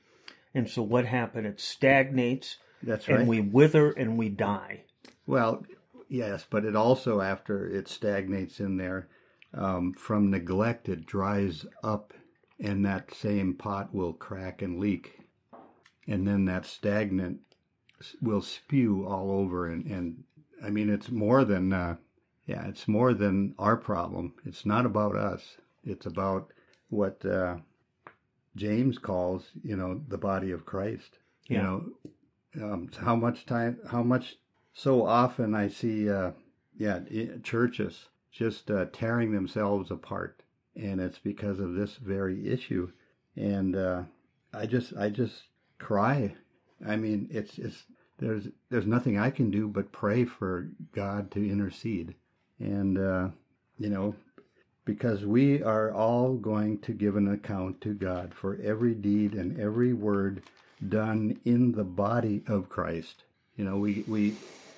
and 0.54 0.70
so 0.70 0.82
what 0.82 1.04
happened? 1.04 1.48
It 1.48 1.60
stagnates, 1.60 2.58
That's 2.80 3.08
right. 3.08 3.18
and 3.18 3.28
we 3.28 3.40
wither 3.40 3.90
and 3.90 4.16
we 4.16 4.28
die. 4.28 4.84
well, 5.26 5.66
yes, 6.08 6.46
but 6.48 6.64
it 6.64 6.76
also, 6.76 7.20
after 7.20 7.66
it 7.66 7.88
stagnates 7.88 8.60
in 8.60 8.76
there, 8.76 9.08
um, 9.52 9.94
from 9.94 10.30
neglect, 10.30 10.88
it 10.88 11.06
dries 11.06 11.66
up, 11.82 12.14
and 12.60 12.84
that 12.84 13.14
same 13.14 13.54
pot 13.54 13.94
will 13.94 14.12
crack 14.12 14.62
and 14.62 14.78
leak, 14.78 15.20
and 16.06 16.26
then 16.26 16.44
that 16.46 16.66
stagnant 16.66 17.40
will 18.20 18.42
spew 18.42 19.06
all 19.06 19.30
over, 19.30 19.66
and 19.66 19.86
and 19.86 20.24
I 20.62 20.70
mean, 20.70 20.88
it's 20.88 21.10
more 21.10 21.44
than. 21.44 21.72
Uh, 21.72 21.96
yeah, 22.46 22.66
it's 22.66 22.86
more 22.86 23.14
than 23.14 23.54
our 23.58 23.76
problem. 23.76 24.34
It's 24.44 24.66
not 24.66 24.84
about 24.84 25.16
us. 25.16 25.56
It's 25.82 26.06
about 26.06 26.52
what 26.90 27.24
uh, 27.24 27.56
James 28.54 28.98
calls, 28.98 29.46
you 29.62 29.76
know, 29.76 30.02
the 30.08 30.18
body 30.18 30.50
of 30.50 30.66
Christ. 30.66 31.18
You 31.48 31.58
know, 31.58 31.84
um, 32.62 32.90
how 33.00 33.16
much 33.16 33.46
time, 33.46 33.78
how 33.90 34.02
much, 34.02 34.36
so 34.72 35.06
often 35.06 35.54
I 35.54 35.68
see, 35.68 36.08
uh, 36.10 36.32
yeah, 36.76 37.00
churches 37.42 38.06
just 38.30 38.70
uh, 38.70 38.86
tearing 38.92 39.32
themselves 39.32 39.90
apart, 39.90 40.42
and 40.76 41.00
it's 41.00 41.18
because 41.18 41.60
of 41.60 41.74
this 41.74 41.96
very 41.96 42.48
issue. 42.48 42.90
And 43.36 43.76
uh, 43.76 44.02
I 44.52 44.66
just, 44.66 44.96
I 44.96 45.08
just 45.10 45.34
cry. 45.78 46.34
I 46.86 46.96
mean, 46.96 47.28
it's, 47.30 47.58
it's, 47.58 47.84
there's, 48.18 48.48
there's 48.70 48.86
nothing 48.86 49.18
I 49.18 49.30
can 49.30 49.50
do 49.50 49.68
but 49.68 49.92
pray 49.92 50.24
for 50.24 50.68
God 50.92 51.30
to 51.32 51.40
intercede, 51.40 52.14
and 52.60 52.96
uh, 52.96 53.28
you 53.78 53.90
know, 53.90 54.14
because 54.84 55.24
we 55.24 55.62
are 55.62 55.92
all 55.92 56.34
going 56.34 56.78
to 56.80 56.92
give 56.92 57.16
an 57.16 57.32
account 57.32 57.80
to 57.80 57.94
God 57.94 58.32
for 58.32 58.58
every 58.62 58.94
deed 58.94 59.34
and 59.34 59.58
every 59.58 59.92
word 59.92 60.42
done 60.88 61.40
in 61.44 61.72
the 61.72 61.84
body 61.84 62.42
of 62.46 62.68
Christ. 62.68 63.24
You 63.56 63.64
know, 63.64 63.78
we 63.78 64.04
we 64.06 64.36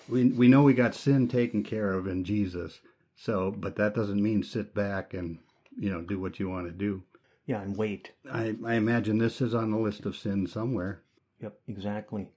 we 0.08 0.30
we 0.30 0.48
know 0.48 0.62
we 0.62 0.74
got 0.74 0.94
sin 0.94 1.28
taken 1.28 1.62
care 1.62 1.92
of 1.92 2.06
in 2.06 2.24
Jesus. 2.24 2.80
So, 3.16 3.50
but 3.50 3.76
that 3.76 3.94
doesn't 3.94 4.22
mean 4.22 4.42
sit 4.42 4.74
back 4.74 5.14
and 5.14 5.38
you 5.78 5.90
know 5.90 6.00
do 6.02 6.18
what 6.20 6.38
you 6.38 6.48
want 6.48 6.66
to 6.66 6.72
do. 6.72 7.02
Yeah, 7.46 7.62
and 7.62 7.76
wait. 7.76 8.12
I 8.30 8.56
I 8.64 8.74
imagine 8.74 9.18
this 9.18 9.40
is 9.40 9.54
on 9.54 9.70
the 9.70 9.78
list 9.78 10.04
of 10.06 10.16
sins 10.16 10.52
somewhere. 10.52 11.02
Yep, 11.40 11.58
exactly. 11.68 12.28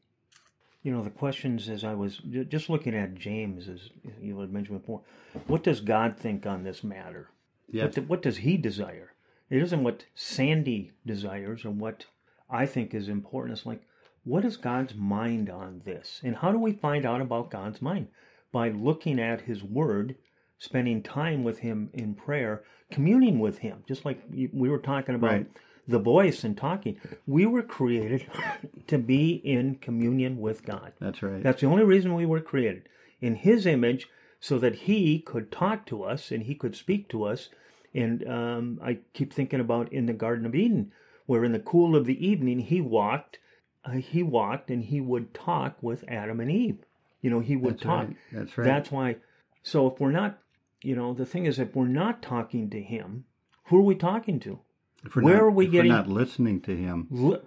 You 0.83 0.91
know, 0.93 1.03
the 1.03 1.09
questions 1.09 1.67
as 1.67 1.83
I 1.83 1.93
was 1.93 2.21
just 2.47 2.69
looking 2.69 2.95
at 2.95 3.15
James, 3.15 3.67
as 3.67 3.89
you 4.21 4.39
had 4.39 4.51
mentioned 4.51 4.79
before, 4.79 5.01
what 5.47 5.63
does 5.63 5.81
God 5.81 6.15
think 6.17 6.45
on 6.45 6.63
this 6.63 6.83
matter? 6.83 7.29
What, 7.67 7.73
Yes. 7.75 7.95
do- 7.95 8.01
what 8.03 8.21
does 8.21 8.37
He 8.37 8.55
desire? 8.57 9.13
It 9.49 9.61
isn't 9.61 9.83
what 9.83 10.05
Sandy 10.15 10.91
desires 11.05 11.65
or 11.65 11.71
what 11.71 12.05
I 12.49 12.65
think 12.65 12.93
is 12.93 13.09
important. 13.09 13.57
It's 13.57 13.65
like, 13.65 13.81
what 14.23 14.45
is 14.45 14.57
God's 14.57 14.95
mind 14.95 15.49
on 15.49 15.81
this? 15.85 16.21
And 16.23 16.35
how 16.37 16.51
do 16.51 16.59
we 16.59 16.71
find 16.71 17.05
out 17.05 17.19
about 17.21 17.49
God's 17.51 17.81
mind? 17.81 18.07
By 18.51 18.69
looking 18.69 19.19
at 19.19 19.41
His 19.41 19.63
Word, 19.63 20.15
spending 20.59 21.01
time 21.01 21.43
with 21.43 21.59
Him 21.59 21.89
in 21.93 22.13
prayer, 22.13 22.63
communing 22.91 23.39
with 23.39 23.57
Him, 23.59 23.83
just 23.87 24.05
like 24.05 24.21
we 24.31 24.69
were 24.69 24.77
talking 24.77 25.15
about 25.15 25.31
Right. 25.31 25.47
the 25.87 25.99
voice 25.99 26.43
and 26.43 26.55
talking. 26.55 26.97
We 27.25 27.45
were 27.47 27.63
created 27.63 28.27
to 28.87 28.97
be 28.99 29.31
in 29.43 29.75
communion 29.75 30.37
with 30.39 30.63
God. 30.65 30.93
That's 30.99 31.23
right. 31.23 31.41
That's 31.41 31.61
the 31.61 31.67
only 31.67 31.83
reason 31.83 32.13
we 32.13 32.25
were 32.27 32.41
created 32.41 32.87
in 33.21 33.35
His 33.35 33.65
image, 33.65 34.07
so 34.39 34.57
that 34.59 34.75
He 34.75 35.19
could 35.19 35.51
talk 35.51 35.85
to 35.87 36.03
us 36.03 36.29
and 36.31 36.43
He 36.43 36.55
could 36.55 36.75
speak 36.75 37.09
to 37.09 37.23
us. 37.23 37.49
And 37.93 38.25
um, 38.29 38.79
I 38.83 38.99
keep 39.13 39.33
thinking 39.33 39.59
about 39.59 39.91
in 39.91 40.05
the 40.05 40.13
Garden 40.13 40.45
of 40.45 40.53
Eden, 40.55 40.91
where 41.25 41.43
in 41.43 41.51
the 41.53 41.59
cool 41.59 41.95
of 41.95 42.05
the 42.05 42.23
evening 42.25 42.59
He 42.59 42.81
walked, 42.81 43.39
uh, 43.85 43.91
He 43.93 44.21
walked, 44.23 44.69
and 44.69 44.83
He 44.83 45.01
would 45.01 45.33
talk 45.33 45.77
with 45.81 46.03
Adam 46.07 46.39
and 46.39 46.51
Eve. 46.51 46.77
You 47.21 47.29
know, 47.29 47.39
He 47.39 47.55
would 47.55 47.73
That's 47.75 47.83
talk. 47.83 48.07
right. 48.07 48.15
That's 48.31 48.57
right. 48.57 48.65
That's 48.65 48.91
why. 48.91 49.15
So 49.63 49.87
if 49.91 49.99
we're 49.99 50.11
not, 50.11 50.37
you 50.81 50.95
know, 50.95 51.13
the 51.13 51.25
thing 51.25 51.45
is, 51.45 51.59
if 51.59 51.75
we're 51.75 51.87
not 51.87 52.21
talking 52.21 52.69
to 52.69 52.81
Him, 52.81 53.25
who 53.65 53.77
are 53.77 53.81
we 53.83 53.95
talking 53.95 54.39
to? 54.41 54.59
If 55.05 55.15
we're 55.15 55.23
where 55.23 55.33
not- 55.35 55.43
are 55.43 55.51
we 55.51 55.67
getting- 55.67 55.91
We're 55.91 55.97
not 55.97 56.07
listening 56.07 56.61
to 56.61 56.75
Him. 56.75 57.07
Uh 57.11 57.37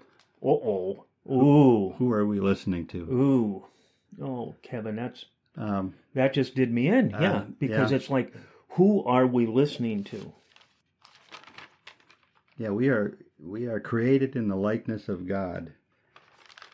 oh. 0.46 1.04
Ooh. 1.30 1.90
Who 1.98 2.10
are 2.12 2.26
we 2.26 2.40
listening 2.40 2.86
to? 2.88 2.98
Ooh. 2.98 3.66
Oh, 4.20 4.54
Kevin, 4.62 4.96
that's 4.96 5.26
Um, 5.56 5.94
that 6.14 6.32
just 6.32 6.54
did 6.54 6.72
me 6.72 6.88
in. 6.88 7.10
Yeah, 7.10 7.32
Uh, 7.32 7.44
because 7.58 7.90
yeah. 7.90 7.96
it's 7.96 8.08
like, 8.10 8.32
who 8.70 9.04
are 9.04 9.26
we 9.26 9.46
listening 9.46 10.02
to? 10.04 10.32
Yeah, 12.56 12.70
we 12.70 12.88
are 12.88 13.18
we 13.38 13.66
are 13.66 13.80
created 13.80 14.36
in 14.36 14.48
the 14.48 14.56
likeness 14.56 15.08
of 15.08 15.26
God. 15.26 15.72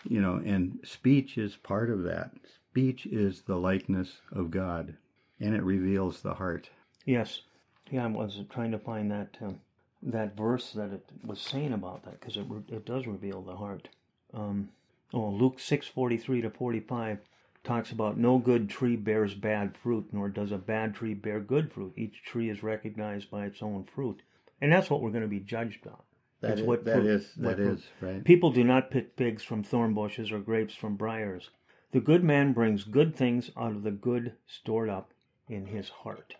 You 0.05 0.21
know, 0.21 0.37
and 0.37 0.79
speech 0.85 1.37
is 1.39 1.57
part 1.57 1.91
of 1.91 2.03
that. 2.05 2.33
Speech 2.71 3.07
is 3.07 3.43
the 3.43 3.57
likeness 3.57 4.21
of 4.33 4.51
God, 4.51 4.97
and 5.41 5.55
it 5.55 5.63
reveals 5.63 6.21
the 6.23 6.35
heart. 6.35 6.71
Yes. 7.05 7.43
Yeah, 7.91 8.05
I 8.05 8.09
was 8.09 8.41
trying 8.51 8.73
to 8.73 8.79
find 8.79 9.11
that 9.11 9.37
um, 9.41 9.61
that 10.03 10.37
verse 10.37 10.73
that 10.73 10.93
it 10.93 11.05
was 11.25 11.41
saying 11.41 11.73
about 11.73 12.05
that 12.05 12.21
because 12.21 12.37
it 12.37 12.45
it 12.69 12.85
does 12.85 13.07
reveal 13.07 13.41
the 13.43 13.57
heart. 13.57 13.89
Um, 14.35 14.69
oh, 15.15 15.31
Luke 15.31 15.59
six 15.59 15.87
forty 15.87 16.17
three 16.19 16.41
to 16.43 16.51
forty 16.51 16.81
five 16.81 17.19
talks 17.65 17.91
about 17.91 18.19
no 18.19 18.39
good 18.39 18.69
tree 18.69 18.97
bears 18.97 19.35
bad 19.35 19.77
fruit, 19.77 20.09
nor 20.13 20.29
does 20.29 20.53
a 20.53 20.59
bad 20.59 20.95
tree 20.95 21.15
bear 21.15 21.41
good 21.41 21.73
fruit. 21.73 21.93
Each 21.97 22.23
tree 22.23 22.51
is 22.51 22.63
recognized 22.63 23.31
by 23.31 23.47
its 23.47 23.63
own 23.63 23.85
fruit, 23.95 24.21
and 24.61 24.71
that's 24.71 24.91
what 24.91 25.01
we're 25.01 25.11
going 25.11 25.23
to 25.23 25.29
be 25.29 25.41
judged 25.41 25.87
on. 25.87 25.97
That 26.41 26.53
It's 26.53 26.61
is, 26.61 26.67
what 26.67 26.85
that 26.85 26.95
fruit- 26.97 27.07
is 27.07 27.33
what 27.37 27.57
that 27.57 27.63
fruit. 27.65 27.85
right. 28.03 28.25
People 28.25 28.51
do 28.53 28.65
not 28.65 28.91
pick 28.91 29.17
figs 29.17 29.43
from 29.43 29.65
thorn 29.65 29.95
bushes 29.95 30.31
or 30.31 30.39
grapes 30.41 30.75
from 30.75 30.97
briars. 30.97 31.49
The 31.93 32.01
good 32.01 32.23
man 32.23 32.53
brings 32.53 32.85
good 32.85 33.17
things 33.17 33.51
out 33.57 33.73
of 33.73 33.83
the 33.83 33.91
good 33.91 34.35
stored 34.47 34.91
up 34.91 35.11
in 35.49 35.67
his 35.67 35.89
heart. 35.89 36.35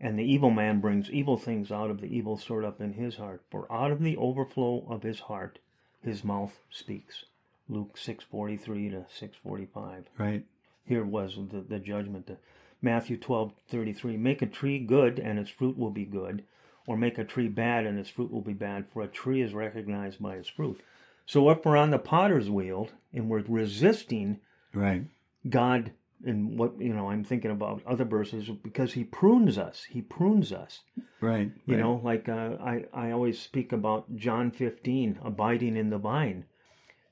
And 0.00 0.18
the 0.18 0.24
evil 0.24 0.50
man 0.50 0.80
brings 0.80 1.10
evil 1.10 1.36
things 1.36 1.72
out 1.72 1.90
of 1.90 2.00
the 2.00 2.06
evil 2.06 2.36
stored 2.36 2.64
up 2.64 2.80
in 2.80 2.92
his 2.92 3.16
heart. 3.16 3.42
For 3.50 3.70
out 3.72 3.90
of 3.90 4.02
the 4.02 4.16
overflow 4.16 4.86
of 4.88 5.02
his 5.02 5.20
heart, 5.20 5.58
his 6.02 6.24
mouth 6.24 6.60
speaks. 6.70 7.24
Luke 7.68 7.96
6:43 7.96 8.90
to 8.90 9.06
6:45. 9.10 10.04
Right. 10.16 10.44
Here 10.84 11.04
was 11.04 11.36
the, 11.50 11.60
the 11.60 11.78
judgment. 11.78 12.26
The, 12.26 12.38
Matthew 12.80 13.18
12:33. 13.18 14.18
Make 14.18 14.40
a 14.40 14.46
tree 14.46 14.78
good, 14.78 15.18
and 15.18 15.38
its 15.38 15.50
fruit 15.50 15.76
will 15.76 15.90
be 15.90 16.04
good, 16.04 16.44
or 16.86 16.96
make 16.96 17.18
a 17.18 17.24
tree 17.24 17.48
bad, 17.48 17.84
and 17.84 17.98
its 17.98 18.08
fruit 18.08 18.30
will 18.30 18.40
be 18.40 18.54
bad. 18.54 18.88
For 18.88 19.02
a 19.02 19.08
tree 19.08 19.42
is 19.42 19.52
recognized 19.52 20.22
by 20.22 20.36
its 20.36 20.48
fruit. 20.48 20.80
So 21.26 21.50
if 21.50 21.64
we're 21.64 21.76
on 21.76 21.90
the 21.90 21.98
potter's 21.98 22.48
wheel 22.48 22.88
and 23.12 23.28
we're 23.28 23.42
resisting 23.42 24.40
Right. 24.72 25.04
God 25.48 25.92
and 26.24 26.58
what 26.58 26.80
you 26.80 26.92
know, 26.92 27.10
I'm 27.10 27.24
thinking 27.24 27.50
about 27.50 27.82
other 27.86 28.04
verses 28.04 28.48
because 28.48 28.92
He 28.92 29.04
prunes 29.04 29.58
us. 29.58 29.86
He 29.88 30.02
prunes 30.02 30.52
us. 30.52 30.80
Right. 31.20 31.50
You 31.66 31.74
right. 31.74 31.80
know, 31.80 32.00
like 32.02 32.28
uh, 32.28 32.56
I 32.60 32.84
I 32.92 33.10
always 33.10 33.38
speak 33.38 33.72
about 33.72 34.14
John 34.16 34.50
15, 34.50 35.20
abiding 35.24 35.76
in 35.76 35.90
the 35.90 35.98
vine, 35.98 36.44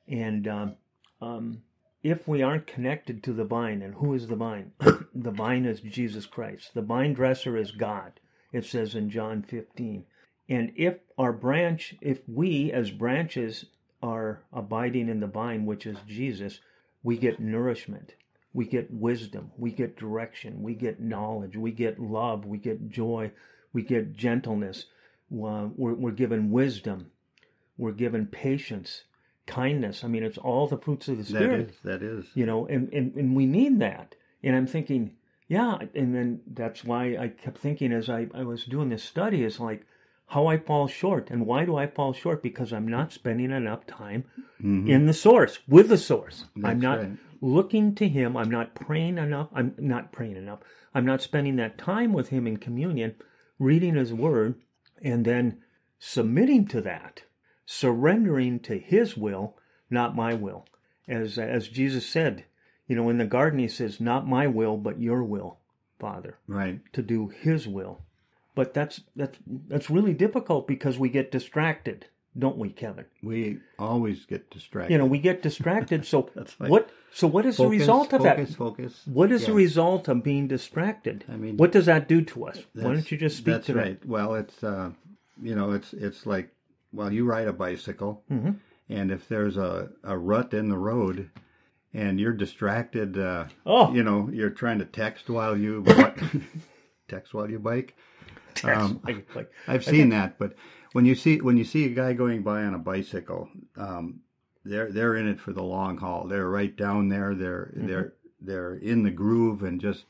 and 0.09 0.49
um, 0.49 0.75
um, 1.21 1.63
if 2.03 2.29
we 2.29 2.43
aren't 2.43 2.67
connected 2.67 3.23
to 3.25 3.33
the 3.33 3.45
vine, 3.45 3.83
and 3.83 3.95
who 3.95 4.15
is 4.15 4.29
the 4.29 4.37
vine? 4.37 4.73
the 5.15 5.31
vine 5.31 5.65
is 5.65 5.81
Jesus 5.81 6.27
Christ. 6.27 6.73
The 6.75 6.83
vine 6.83 7.15
dresser 7.15 7.57
is 7.57 7.73
God. 7.73 8.21
It 8.53 8.65
says 8.65 8.95
in 8.95 9.11
John 9.11 9.43
15. 9.43 10.05
And 10.49 10.73
if 10.77 10.99
our 11.19 11.33
branch, 11.33 11.97
if 12.01 12.21
we 12.29 12.71
as 12.71 12.93
branches 12.93 13.65
are 14.03 14.45
abiding 14.53 15.09
in 15.09 15.19
the 15.19 15.27
vine, 15.27 15.67
which 15.67 15.85
is 15.85 15.97
Jesus, 16.07 16.61
we 17.03 17.17
get 17.17 17.41
nourishment, 17.41 18.15
we 18.57 18.65
get 18.65 18.91
wisdom, 18.91 19.51
we 19.59 19.71
get 19.71 19.97
direction, 19.99 20.63
we 20.63 20.75
get 20.75 20.99
knowledge, 20.99 21.57
we 21.57 21.71
get 21.71 22.01
love, 22.01 22.47
we 22.47 22.57
get 22.59 22.89
joy, 22.89 23.31
we 23.75 23.83
get 23.83 24.17
gentleness, 24.17 24.87
we're, 25.29 25.67
we're 25.77 26.11
given 26.11 26.51
wisdom, 26.51 27.11
we're 27.77 27.93
given 27.93 28.27
patience, 28.27 29.03
kindness. 29.47 30.03
I 30.05 30.09
mean, 30.09 30.23
it's 30.23 30.39
all 30.39 30.67
the 30.67 30.79
fruits 30.79 31.07
of 31.09 31.19
the 31.19 31.25
Spirit 31.25 31.69
is. 31.71 31.77
That 31.85 32.03
is. 32.03 32.25
you 32.35 32.47
know 32.47 32.67
and, 32.67 32.91
and 32.95 33.15
and 33.15 33.37
we 33.37 33.45
need 33.47 33.79
that 33.81 34.15
and 34.43 34.57
i'm 34.57 34.67
thinking 34.67 35.03
yeah 35.49 35.77
and 35.95 36.15
then 36.15 36.41
that's 36.61 36.83
why 36.83 37.17
i 37.25 37.29
kept 37.29 37.59
thinking 37.59 37.93
as 37.93 38.09
i, 38.09 38.27
I 38.35 38.43
was 38.43 38.65
doing 38.65 38.89
this 38.89 39.05
study 39.05 39.45
is 39.45 39.61
like 39.61 39.85
how 40.29 40.47
i 40.47 40.57
fall 40.59 40.89
short 40.89 41.31
and 41.31 41.47
why 41.47 41.65
do 41.67 41.77
i 41.77 41.87
fall 41.87 42.13
short 42.13 42.43
because 42.43 42.73
i'm 42.73 42.89
not 42.89 43.13
spending 43.13 43.51
enough 43.53 43.87
time 43.87 44.25
in 44.63 45.07
the 45.07 45.13
source 45.13 45.59
with 45.69 45.89
the 45.89 45.99
source 45.99 46.45
i'm 46.57 46.63
Mm-hmm. 46.63 46.81
Not 46.81 46.99
right. 46.99 47.11
Looking 47.41 47.95
to 47.95 48.09
him 48.09 48.37
i'm 48.37 48.51
not 48.51 48.75
praying 48.75 49.19
enough 49.19 49.49
i'm 49.53 49.75
not 49.79 50.13
praying 50.13 50.37
enough 50.37 50.61
i'm 50.95 51.07
not 51.07 51.23
spending 51.23 51.57
that 51.57 51.79
time 51.79 52.13
with 52.13 52.29
him 52.29 52.47
in 52.47 52.57
communion 52.57 53.15
reading 53.59 53.95
his 53.95 54.13
word 54.13 54.55
and 55.03 55.25
then 55.25 55.59
submitting 55.99 56.67
to 56.67 56.81
that 56.81 57.23
surrendering 57.65 58.59
to 58.61 58.79
his 58.79 59.17
will 59.17 59.57
not 59.91 60.15
my 60.17 60.35
will 60.35 60.67
as 61.09 61.39
as 61.39 61.69
Jesus 61.69 62.07
said, 62.07 62.45
you 62.87 62.97
know, 62.97 63.09
in 63.09 63.19
the 63.19 63.27
garden 63.27 63.59
he 63.59 63.69
says, 63.69 64.01
"Not 64.01 64.27
my 64.27 64.47
will, 64.47 64.77
but 64.77 65.01
your 65.01 65.23
will, 65.23 65.61
Father, 65.99 66.39
Right. 66.47 66.81
to 66.93 67.03
do 67.03 67.29
his 67.29 67.69
will." 67.69 68.03
But 68.55 68.75
that's 68.75 69.03
that's 69.15 69.39
that's 69.47 69.91
really 69.91 70.15
difficult 70.15 70.67
because 70.67 70.99
we 70.99 71.09
get 71.09 71.31
distracted, 71.31 72.07
don't 72.39 72.59
we, 72.59 72.71
Kevin? 72.71 73.05
We 73.23 73.59
always 73.79 74.25
get 74.27 74.51
distracted. 74.51 74.93
You 74.93 74.99
know, 74.99 75.07
we 75.07 75.19
get 75.19 75.43
distracted. 75.43 76.05
So 76.07 76.31
right. 76.59 76.71
what 76.71 76.91
so 77.13 77.27
what 77.27 77.47
is 77.47 77.57
the 77.57 77.67
result 77.67 78.13
of 78.13 78.23
focus, 78.23 78.51
that? 78.51 78.57
Focus. 78.57 79.01
What 79.07 79.33
is 79.33 79.47
the 79.47 79.53
result 79.55 80.09
of 80.09 80.23
being 80.23 80.47
distracted? 80.49 81.25
I 81.29 81.37
mean, 81.37 81.57
what 81.57 81.73
does 81.73 81.87
that 81.87 82.09
do 82.09 82.21
to 82.23 82.47
us? 82.47 82.59
Why 82.75 82.83
don't 82.95 83.11
you 83.11 83.17
just 83.19 83.39
speak 83.39 83.55
that's 83.55 83.67
to 83.67 83.75
right. 83.75 84.05
Well, 84.07 84.35
it's 84.35 84.63
uh, 84.63 84.91
you 85.43 85.55
know, 85.55 85.73
it's 85.73 85.93
it's 85.93 86.27
like 86.27 86.51
well, 86.93 87.13
you 87.13 87.25
ride 87.25 87.49
a 87.49 87.53
bicycle, 87.53 88.23
Mm-hmm. 88.31 88.53
and 88.91 89.11
if 89.11 89.29
there's 89.29 89.57
a 89.57 89.91
a 90.05 90.17
rut 90.17 90.53
in 90.55 90.69
the 90.69 90.79
road, 90.79 91.31
and 91.95 92.21
you're 92.21 92.33
distracted, 92.33 93.19
uh, 93.19 93.47
Oh. 93.65 93.93
you 93.95 94.03
know, 94.03 94.29
you're 94.33 94.51
trying 94.51 94.79
to 94.79 94.85
text 94.85 95.29
while 95.31 95.57
you 95.57 95.85
text 97.09 97.35
while 97.35 97.51
you 97.51 97.59
bike. 97.59 97.97
um, 98.65 99.01
Like- 99.05 99.35
like- 99.35 99.53
I've 99.69 99.85
seen 99.85 100.09
that, 100.11 100.39
but 100.39 100.55
when 100.93 101.05
you 101.05 101.15
see 101.15 101.41
when 101.41 101.57
you 101.57 101.65
see 101.65 101.85
a 101.85 101.91
guy 101.91 102.13
going 102.15 102.43
by 102.43 102.63
on 102.65 102.75
a 102.75 102.79
bicycle, 102.79 103.49
um, 103.77 104.21
they're 104.65 104.91
they're 104.91 105.15
in 105.17 105.29
it 105.29 105.41
for 105.41 105.53
the 105.53 105.63
long 105.63 105.99
haul. 105.99 106.27
They're 106.27 106.49
right 106.49 106.75
down 106.77 107.09
there. 107.09 107.35
They're 107.35 107.73
Mm-hmm. 107.77 107.87
they're 107.87 108.13
they're 108.41 108.75
in 108.75 109.03
the 109.03 109.11
groove 109.11 109.63
and 109.63 109.81
just 109.81 110.05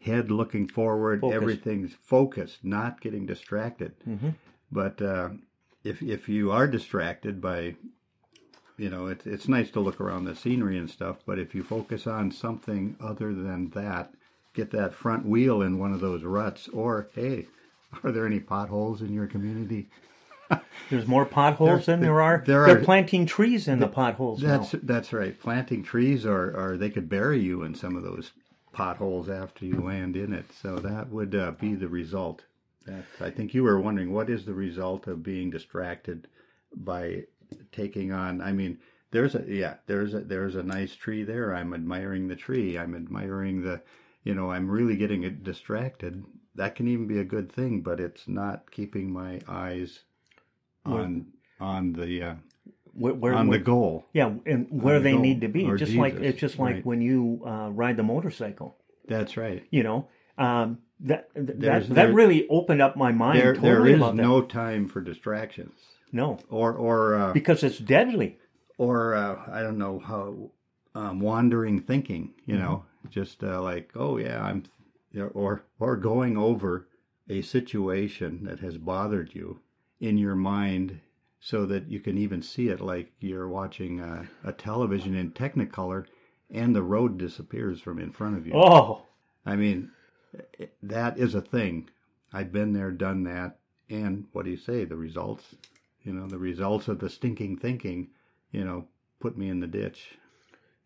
head 0.00 0.30
looking 0.30 0.66
forward. 0.68 1.20
Focused. 1.20 1.36
Everything's 1.36 1.94
focused, 2.02 2.64
not 2.64 3.00
getting 3.00 3.26
distracted. 3.26 3.92
Mm-hmm. 4.08 4.30
But 4.72 5.00
uh, 5.02 5.30
if 5.84 6.02
if 6.02 6.28
you 6.28 6.50
are 6.50 6.66
distracted 6.66 7.40
by, 7.40 7.76
you 8.76 8.90
know, 8.90 9.06
it's 9.06 9.26
it's 9.26 9.48
nice 9.48 9.70
to 9.70 9.80
look 9.80 10.00
around 10.00 10.24
the 10.24 10.34
scenery 10.34 10.78
and 10.78 10.90
stuff. 10.90 11.18
But 11.26 11.38
if 11.38 11.54
you 11.54 11.62
focus 11.62 12.06
on 12.06 12.30
something 12.32 12.96
other 13.00 13.32
than 13.32 13.70
that, 13.70 14.12
get 14.54 14.70
that 14.72 14.94
front 14.94 15.24
wheel 15.26 15.62
in 15.62 15.78
one 15.78 15.92
of 15.92 16.00
those 16.00 16.24
ruts, 16.24 16.68
or 16.68 17.08
hey, 17.14 17.46
are 18.02 18.10
there 18.12 18.26
any 18.26 18.40
potholes 18.40 19.00
in 19.02 19.12
your 19.12 19.26
community? 19.26 19.88
There's 20.90 21.06
more 21.06 21.24
potholes 21.24 21.86
There- 21.86 21.96
than 21.96 22.00
there 22.04 22.20
are. 22.20 22.42
there 22.46 22.66
They're 22.66 22.78
are- 22.80 22.84
planting 22.84 23.24
trees 23.26 23.66
in 23.68 23.78
the 23.78 23.88
potholes 23.88 24.40
That's 24.42 24.74
now. 24.74 24.80
that's 24.82 25.12
right. 25.12 25.38
Planting 25.40 25.82
trees, 25.82 26.26
or 26.26 26.54
or 26.56 26.76
they 26.76 26.90
could 26.90 27.08
bury 27.08 27.40
you 27.40 27.62
in 27.62 27.74
some 27.74 27.96
of 27.96 28.02
those 28.02 28.32
potholes 28.72 29.28
after 29.30 29.64
you 29.64 29.80
land 29.80 30.16
in 30.16 30.32
it. 30.32 30.46
So 30.60 30.76
that 30.76 31.08
would 31.10 31.34
uh, 31.34 31.52
be 31.52 31.74
the 31.74 31.88
result. 31.88 32.44
That 32.86 33.04
I 33.20 33.30
think 33.30 33.54
you 33.54 33.62
were 33.62 33.80
wondering 33.80 34.12
what 34.12 34.28
is 34.28 34.44
the 34.44 34.52
result 34.52 35.06
of 35.06 35.22
being 35.22 35.48
distracted 35.50 36.28
by 36.76 37.22
taking 37.72 38.12
on. 38.12 38.42
I 38.42 38.52
mean, 38.52 38.78
there's 39.12 39.34
a 39.34 39.44
yeah, 39.48 39.76
there's 39.86 40.12
a 40.12 40.20
there's 40.20 40.56
a 40.56 40.62
nice 40.62 40.94
tree 40.94 41.22
there. 41.24 41.54
I'm 41.54 41.72
admiring 41.72 42.28
the 42.28 42.36
tree. 42.36 42.76
I'm 42.76 42.94
admiring 42.94 43.62
the, 43.62 43.80
you 44.24 44.34
know, 44.34 44.50
I'm 44.50 44.70
really 44.70 44.96
getting 44.96 45.22
it 45.24 45.42
distracted. 45.42 46.22
That 46.56 46.74
can 46.76 46.86
even 46.88 47.06
be 47.06 47.18
a 47.18 47.24
good 47.24 47.50
thing, 47.50 47.80
but 47.80 47.98
it's 48.00 48.28
not 48.28 48.70
keeping 48.70 49.12
my 49.12 49.40
eyes 49.48 50.00
on 50.84 51.26
on 51.60 51.92
the 51.92 52.22
uh, 52.22 52.34
Where, 52.92 53.14
where, 53.14 53.34
on 53.34 53.48
the 53.48 53.58
goal. 53.58 54.04
Yeah, 54.12 54.32
and 54.46 54.66
where 54.70 54.98
the 54.98 55.04
they 55.04 55.12
goal, 55.12 55.20
need 55.22 55.40
to 55.40 55.48
be. 55.48 55.64
or 55.64 55.76
Just 55.76 55.94
like 55.94 56.14
it's 56.14 56.38
just 56.38 56.58
like 56.58 56.74
right. 56.76 56.86
when 56.86 57.00
you 57.00 57.42
uh, 57.46 57.70
ride 57.70 57.96
the 57.96 58.02
motorcycle. 58.02 58.76
That's 59.06 59.36
right. 59.36 59.64
You 59.70 59.82
know, 59.82 60.08
um, 60.38 60.78
that 61.00 61.28
There's- 61.34 61.86
that, 61.88 61.94
there- 61.94 62.06
that 62.08 62.14
really 62.14 62.48
opened 62.48 62.80
up 62.80 62.96
my 62.96 63.12
mind 63.12 63.38
There, 63.40 63.54
totally 63.54 63.94
there 63.94 64.08
is 64.08 64.14
no 64.14 64.40
time 64.42 64.88
for 64.88 65.00
distractions, 65.00 65.78
No, 66.12 66.38
or 66.50 66.72
or 66.74 67.16
uh, 67.16 67.32
because 67.32 67.62
it's 67.64 67.78
deadly. 67.78 68.38
or 68.78 69.14
uh, 69.14 69.36
I 69.50 69.62
don't 69.62 69.78
know 69.78 69.98
how 69.98 70.50
um, 70.94 71.20
wandering 71.20 71.80
thinking. 71.80 72.28
Mm-hmm. 72.28 72.50
You 72.52 72.58
know, 72.58 72.84
just 73.10 73.42
uh, 73.42 73.60
like 73.60 73.90
oh 73.96 74.18
yeah, 74.18 74.42
I'm, 74.42 74.64
or 75.16 75.64
or 75.78 75.96
going 75.96 76.36
over 76.36 76.88
a 77.28 77.40
situation 77.42 78.44
that 78.44 78.60
has 78.60 78.76
bothered 78.78 79.34
you 79.34 79.60
in 80.00 80.18
your 80.18 80.34
mind, 80.34 81.00
so 81.40 81.64
that 81.66 81.88
you 81.88 82.00
can 82.00 82.18
even 82.18 82.42
see 82.42 82.68
it 82.68 82.80
like 82.80 83.12
you're 83.20 83.48
watching 83.48 84.00
a, 84.00 84.28
a 84.44 84.52
television 84.52 85.14
in 85.14 85.30
Technicolor, 85.30 86.06
and 86.50 86.74
the 86.74 86.82
road 86.82 87.16
disappears 87.18 87.80
from 87.80 87.98
in 87.98 88.10
front 88.12 88.36
of 88.36 88.46
you. 88.46 88.52
Oh, 88.54 89.06
I 89.46 89.56
mean, 89.56 89.90
that 90.82 91.18
is 91.18 91.34
a 91.34 91.40
thing. 91.40 91.88
I've 92.32 92.52
been 92.52 92.72
there, 92.72 92.90
done 92.90 93.22
that, 93.24 93.58
and 93.88 94.26
what 94.32 94.44
do 94.44 94.50
you 94.50 94.56
say? 94.56 94.84
The 94.84 94.96
results, 94.96 95.54
you 96.02 96.12
know, 96.12 96.26
the 96.26 96.38
results 96.38 96.88
of 96.88 96.98
the 96.98 97.08
stinking 97.08 97.58
thinking, 97.58 98.08
you 98.50 98.64
know, 98.64 98.88
put 99.20 99.38
me 99.38 99.48
in 99.48 99.60
the 99.60 99.66
ditch. 99.66 100.16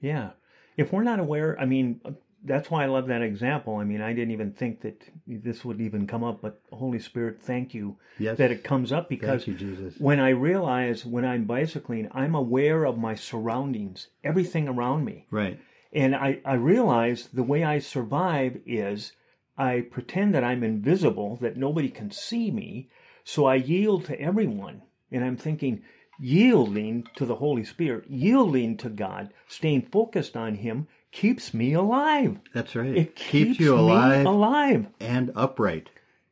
yeah. 0.01 0.31
If 0.77 0.93
we're 0.93 1.03
not 1.03 1.19
aware, 1.19 1.59
I 1.59 1.65
mean, 1.67 2.01
that's 2.45 2.71
why 2.71 2.85
I 2.85 2.87
love 2.87 3.09
that 3.09 3.23
example. 3.23 3.77
I 3.77 3.85
mean, 3.85 4.01
I 4.01 4.13
didn't 4.13 4.31
even 4.31 4.53
think 4.53 4.83
that 4.83 5.03
this 5.27 5.65
would 5.65 5.81
even 5.81 6.07
come 6.07 6.23
up, 6.23 6.41
but 6.41 6.61
Holy 6.73 6.99
Spirit, 6.99 7.43
thank 7.43 7.75
you 7.75 7.97
Yes, 8.19 8.39
that 8.39 8.51
it 8.51 8.65
comes 8.65 8.93
up 8.93 9.09
because 9.09 9.47
you, 9.47 9.93
when 9.99 10.21
I 10.21 10.31
realize 10.31 11.05
when 11.05 11.25
I'm 11.25 11.45
bicycling, 11.45 12.09
I'm 12.13 12.35
aware 12.35 12.85
of 12.85 12.99
my 12.99 13.15
surroundings, 13.15 14.09
everything 14.23 14.69
around 14.69 15.05
me. 15.05 15.27
Right, 15.31 15.59
And 15.93 16.15
I, 16.15 16.41
I 16.45 16.55
realize 16.55 17.29
the 17.33 17.43
way 17.43 17.65
I 17.65 17.79
survive 17.81 18.61
is 18.67 19.13
I 19.57 19.81
pretend 19.81 20.35
that 20.35 20.45
I'm 20.45 20.63
invisible, 20.63 21.37
that 21.41 21.57
nobody 21.57 21.89
can 21.89 22.11
see 22.11 22.51
me. 22.51 22.89
So 23.25 23.47
I 23.47 23.57
yield 23.57 24.05
to 24.07 24.21
everyone. 24.21 24.83
And 25.11 25.25
I'm 25.25 25.37
thinking, 25.37 25.83
yielding 26.21 27.07
to 27.17 27.25
the 27.25 27.37
Holy 27.37 27.65
Spirit, 27.65 28.05
yielding 28.09 28.77
to 28.79 28.89
God, 28.89 29.33
staying 29.47 29.89
focused 29.91 30.37
on 30.37 30.57
Him 30.57 30.87
keeps 31.11 31.53
me 31.55 31.73
alive. 31.73 32.39
that's 32.53 32.75
right. 32.77 32.97
It 32.97 33.17
keeps, 33.17 33.59
you 33.59 33.75
alive 33.75 34.27
alive 34.27 34.87
and 35.01 35.33
upright. 35.35 35.91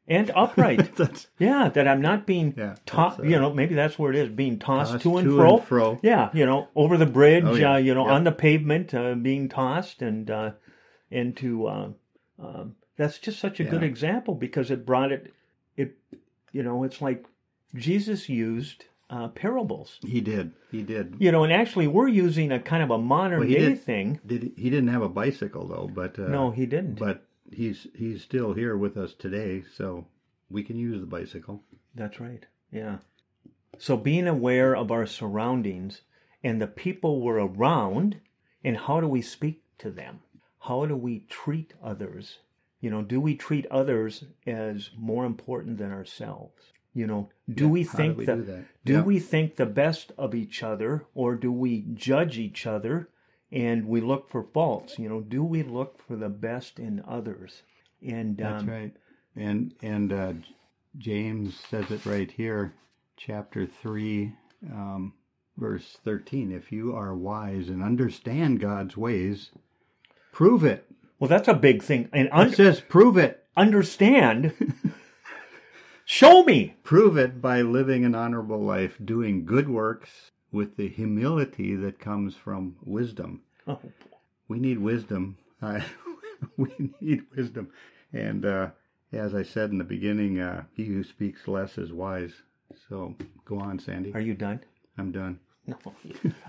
and 0.09 0.31
upright. 0.37 0.95
That's 1.01 1.27
yeah, 1.39 1.69
that 1.71 1.89
I'm 1.89 2.01
not 2.01 2.27
being 2.27 2.55
Yeah, 2.57 2.77
tossed, 2.87 3.21
uh, 3.21 3.25
you 3.25 3.39
know, 3.39 3.53
maybe 3.53 3.75
that's 3.75 3.99
where 3.99 4.13
it 4.13 4.17
is, 4.17 4.29
being 4.29 4.59
tossed, 4.59 4.93
tossed 4.93 5.03
to 5.03 5.17
and 5.19 5.29
to 5.29 5.37
fro. 5.37 5.57
and 5.59 5.67
fro. 5.67 5.99
Yeah, 6.03 6.31
you 6.33 6.47
know, 6.47 6.69
over 6.77 6.97
the 6.97 7.07
bridge, 7.07 7.45
Oh, 7.45 7.55
yeah. 7.55 7.73
uh, 7.75 7.77
you 7.79 7.95
know, 7.95 8.07
Yeah. 8.07 8.13
on 8.15 8.25
the 8.25 8.33
pavement, 8.33 8.95
uh, 8.95 9.15
being 9.15 9.49
tossed 9.49 10.03
and 10.03 10.31
uh, 10.31 10.51
and 11.11 11.37
to 11.39 11.67
uh, 11.67 11.89
um, 12.39 12.77
That's 12.97 13.19
just 13.19 13.39
such 13.41 13.59
a 13.61 13.65
good 13.65 13.83
example 13.83 14.35
because 14.35 14.71
it 14.71 14.87
brought 14.87 15.11
it. 15.13 15.33
It, 15.77 15.97
you 16.53 16.63
know, 16.63 16.85
it's 16.85 17.03
like 17.03 17.25
Jesus 17.75 18.29
used 18.29 18.85
uh, 19.11 19.29
parables. 19.29 19.99
He 20.03 20.21
did. 20.21 20.53
He 20.71 20.83
did. 20.83 21.17
You 21.19 21.31
know, 21.33 21.45
and 21.45 21.53
actually, 21.53 21.87
we're 21.87 22.09
using 22.09 22.51
a 22.53 22.59
kind 22.61 22.83
of 22.83 22.91
a 22.91 22.99
modern 22.99 23.41
Well, 23.41 23.49
day 23.49 23.69
did- 23.69 23.83
thing. 23.83 24.21
Did 24.27 24.43
he, 24.43 24.53
he 24.57 24.71
didn't 24.71 24.89
have 24.89 25.03
a 25.03 25.09
bicycle 25.09 25.67
though, 25.67 25.89
but 25.93 26.19
uh, 26.19 26.29
no, 26.29 26.51
he 26.51 26.67
didn't. 26.67 26.99
but 26.99 27.25
he's 27.53 27.87
he's 27.95 28.23
still 28.23 28.55
here 28.55 28.77
with 28.77 28.97
us 28.97 29.15
today, 29.15 29.63
so 29.77 30.07
we 30.51 30.63
can 30.63 30.77
use 30.77 31.01
the 31.01 31.07
bicycle. 31.07 31.63
That's 31.95 32.21
right. 32.21 32.45
Yeah. 32.73 32.99
So 33.79 33.97
being 33.97 34.27
aware 34.27 34.75
of 34.75 34.91
our 34.91 35.07
surroundings 35.07 36.01
and 36.43 36.61
the 36.61 36.67
people 36.67 37.21
we're 37.21 37.39
around, 37.41 38.21
and 38.65 38.77
how 38.77 39.01
do 39.01 39.09
we 39.09 39.23
speak 39.23 39.63
to 39.79 39.91
them? 39.91 40.21
How 40.61 40.87
do 40.87 40.97
we 40.97 41.21
treat 41.29 41.75
others? 41.83 42.39
You 42.81 42.91
know, 42.91 43.03
do 43.03 43.21
we 43.21 43.35
treat 43.37 43.67
others 43.67 44.25
as 44.47 44.91
more 44.97 45.25
important 45.25 45.79
than 45.79 45.93
ourselves? 45.93 46.73
You 46.97 47.07
know, 47.07 47.29
do 47.53 47.65
Yeah, 47.65 47.71
we 47.71 47.83
how 47.85 47.91
do 47.93 47.97
think 47.99 48.19
we 48.19 48.25
that 48.25 48.47
do 48.47 48.65
do 48.87 48.93
Yeah. 48.95 49.03
we 49.03 49.19
think 49.21 49.57
the 49.57 49.67
best 49.67 50.13
of 50.17 50.35
each 50.35 50.63
other 50.63 51.05
or 51.15 51.35
do 51.35 51.53
we 51.53 51.85
judge 51.95 52.39
each 52.39 52.67
other 52.67 53.09
and 53.53 53.87
we 53.87 54.01
look 54.01 54.31
for 54.31 54.43
faults? 54.43 54.99
You 54.99 55.09
know, 55.11 55.21
do 55.21 55.45
we 55.45 55.63
look 55.63 55.99
for 56.07 56.17
the 56.17 56.31
best 56.31 56.79
in 56.79 57.03
others? 57.07 57.63
And 58.01 58.37
That's 58.39 58.63
um, 58.63 58.69
right. 58.71 58.97
And 59.37 59.75
and 59.83 60.13
uh, 60.13 60.33
James 60.97 61.61
says 61.71 61.91
it 61.91 62.07
right 62.07 62.31
here, 62.31 62.73
chapter 63.19 63.67
three, 63.67 64.33
um, 64.73 65.13
verse 65.59 65.99
thirteen. 66.03 66.51
If 66.51 66.73
you 66.73 66.95
are 66.97 67.15
wise 67.15 67.69
and 67.69 67.83
understand 67.83 68.61
God's 68.61 68.97
ways, 68.97 69.51
prove 70.33 70.65
it. 70.65 70.87
well, 71.19 71.29
that's 71.29 71.49
a 71.49 71.55
big 71.55 71.83
thing. 71.83 72.09
And 72.15 72.31
un- 72.33 72.49
It 72.49 72.57
says 72.57 72.81
prove 72.81 73.19
it. 73.19 73.45
understand. 73.57 74.55
Show 76.09 76.45
me. 76.45 76.77
Prove 76.85 77.17
it 77.17 77.43
by 77.43 77.63
living 77.63 78.05
an 78.05 78.15
honorable 78.15 78.61
life, 78.61 78.97
doing 79.05 79.45
good 79.45 79.69
works 79.69 80.31
with 80.53 80.77
the 80.77 80.89
humility 80.89 81.75
that 81.75 81.99
comes 81.99 82.37
from 82.37 82.77
wisdom. 82.85 83.43
Oh, 83.67 83.81
We 84.47 84.61
need 84.61 84.79
wisdom. 84.79 85.37
I, 85.63 85.85
we 86.57 86.69
need 87.01 87.23
wisdom. 87.37 87.71
And 88.13 88.47
uh, 88.47 88.69
as 89.13 89.35
I 89.35 89.43
said 89.43 89.71
in 89.71 89.79
the 89.79 89.85
beginning, 89.85 90.39
uh, 90.39 90.63
he 90.73 90.85
who 90.85 91.03
speaks 91.03 91.49
less 91.49 91.77
is 91.77 91.93
wise. 91.93 92.33
So 92.89 93.17
go 93.45 93.59
on, 93.59 93.81
Sandy. 93.81 94.15
are 94.15 94.21
you 94.21 94.35
done? 94.35 94.61
I'm 94.97 95.11
done. 95.11 95.41
No, 95.67 95.77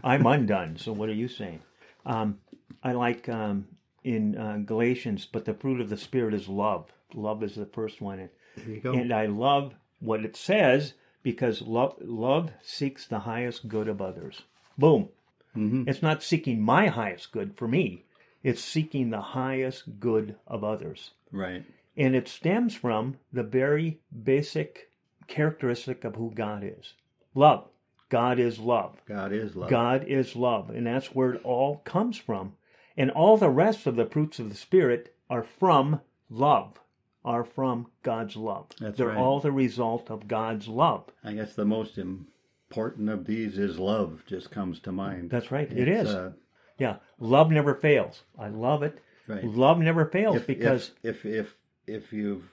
I'm 0.03 0.27
undone. 0.27 0.77
So 0.77 0.93
what 0.93 1.09
are 1.09 1.13
you 1.13 1.27
saying? 1.27 1.61
Um, 2.05 2.37
I 2.83 2.91
like 2.91 3.27
um, 3.27 3.67
in 4.03 4.37
uh, 4.37 4.57
Galatians, 4.63 5.25
but 5.25 5.45
the 5.45 5.55
fruit 5.55 5.81
of 5.81 5.89
the 5.89 5.97
spirit 5.97 6.35
is 6.35 6.47
love. 6.47 6.91
Love 7.15 7.41
is 7.41 7.55
the 7.55 7.65
first 7.65 8.01
one, 8.01 8.29
There 8.57 8.75
you 8.75 8.81
go. 8.81 8.93
and 8.93 9.13
I 9.13 9.25
love 9.27 9.73
what 9.99 10.23
it 10.25 10.35
says 10.35 10.93
because 11.23 11.61
love 11.61 11.95
love 12.01 12.51
seeks 12.61 13.07
the 13.07 13.19
highest 13.19 13.67
good 13.67 13.87
of 13.87 14.01
others. 14.01 14.43
Boom. 14.77 15.09
Mhm. 15.55 15.87
It's 15.87 16.01
not 16.03 16.21
seeking 16.23 16.61
my 16.61 16.87
highest 16.87 17.31
good 17.31 17.55
for 17.57 17.67
me. 17.67 18.03
It's 18.43 18.61
seeking 18.61 19.09
the 19.09 19.21
highest 19.21 19.99
good 19.99 20.35
of 20.45 20.63
others. 20.63 21.11
Right. 21.31 21.63
And 21.95 22.15
it 22.15 22.27
stems 22.27 22.75
from 22.75 23.17
the 23.33 23.43
very 23.43 23.99
basic 24.23 24.91
characteristic 25.27 26.03
of 26.03 26.15
who 26.15 26.31
God 26.33 26.63
is 26.63 26.93
love. 27.33 27.67
God 28.09 28.39
is 28.39 28.59
love. 28.59 29.01
God 29.05 29.33
is 29.33 29.55
love. 29.55 29.69
God 29.69 30.05
is 30.07 30.35
love. 30.35 30.69
And 30.69 30.87
that's 30.87 31.13
where 31.13 31.33
it 31.33 31.41
all 31.43 31.77
comes 31.83 32.17
from. 32.17 32.53
And 32.95 33.11
all 33.11 33.35
the 33.37 33.49
rest 33.49 33.85
of 33.85 33.95
the 33.95 34.05
fruits 34.05 34.39
of 34.39 34.49
the 34.49 34.55
Spirit 34.55 35.13
are 35.29 35.43
from 35.43 35.99
love, 36.29 36.79
are 37.25 37.43
from 37.43 37.87
God's 38.03 38.35
love. 38.35 38.67
That's 38.79 38.97
They're 38.97 39.07
right. 39.07 39.17
all 39.17 39.39
the 39.39 39.51
result 39.51 40.09
of 40.09 40.27
God's 40.27 40.67
love. 40.67 41.05
I 41.23 41.33
guess 41.33 41.55
the 41.55 41.65
most 41.65 41.97
important 41.97 43.09
of 43.09 43.25
these 43.25 43.57
is 43.57 43.77
love. 43.79 44.23
Just 44.25 44.51
comes 44.51 44.79
to 44.81 44.91
mind. 44.91 45.29
That's 45.29 45.51
right. 45.51 45.71
It 45.71 45.87
It's, 45.87 46.09
uh, 46.09 46.31
yeah. 46.77 46.97
Love 47.19 47.51
never 47.51 47.75
fails. 47.75 48.23
I 48.39 48.47
love 48.49 48.83
it. 48.83 48.99
right. 49.27 49.43
Love 49.43 49.79
never 49.79 50.05
fails 50.05 50.37
if, 50.37 50.47
because 50.47 50.91
if, 51.03 51.25
if 51.25 51.25
if 51.25 51.55
if 51.87 52.13
you've 52.13 52.43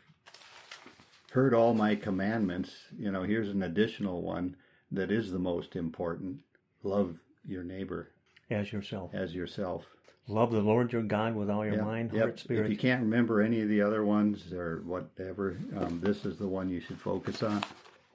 heard 1.31 1.55
all 1.55 1.75
my 1.75 1.95
commandments, 1.97 2.71
you 2.97 3.11
know, 3.11 3.23
here's 3.23 3.49
an 3.49 3.63
additional 3.65 4.23
one 4.23 4.57
that 4.93 5.11
is 5.11 5.31
the 5.33 5.39
most 5.39 5.75
important. 5.77 6.39
Love 6.83 7.17
your 7.47 7.65
neighbor 7.65 8.11
as 8.51 8.73
yourself. 8.73 9.11
as 9.15 9.35
yourself. 9.35 9.85
Love 10.27 10.53
the 10.53 10.61
Lord 10.61 10.91
your 10.93 11.03
God 11.03 11.35
with 11.35 11.51
all 11.51 11.67
your 11.67 11.83
mind, 11.83 12.11
yep. 12.13 12.23
heart, 12.23 12.41
spirit. 12.41 12.65
If 12.65 12.73
you 12.73 12.79
can't 12.79 13.03
remember 13.03 13.43
any 13.43 13.61
of 13.61 13.69
the 13.69 13.83
other 13.83 14.05
ones 14.05 14.53
or 14.53 14.83
whatever, 14.87 15.59
um, 15.77 16.01
this 16.03 16.25
is 16.25 16.39
the 16.39 16.49
one 16.49 16.71
you 16.71 16.81
should 16.81 16.99
focus 16.99 17.43
on. 17.43 17.63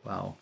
Wow, 0.03 0.37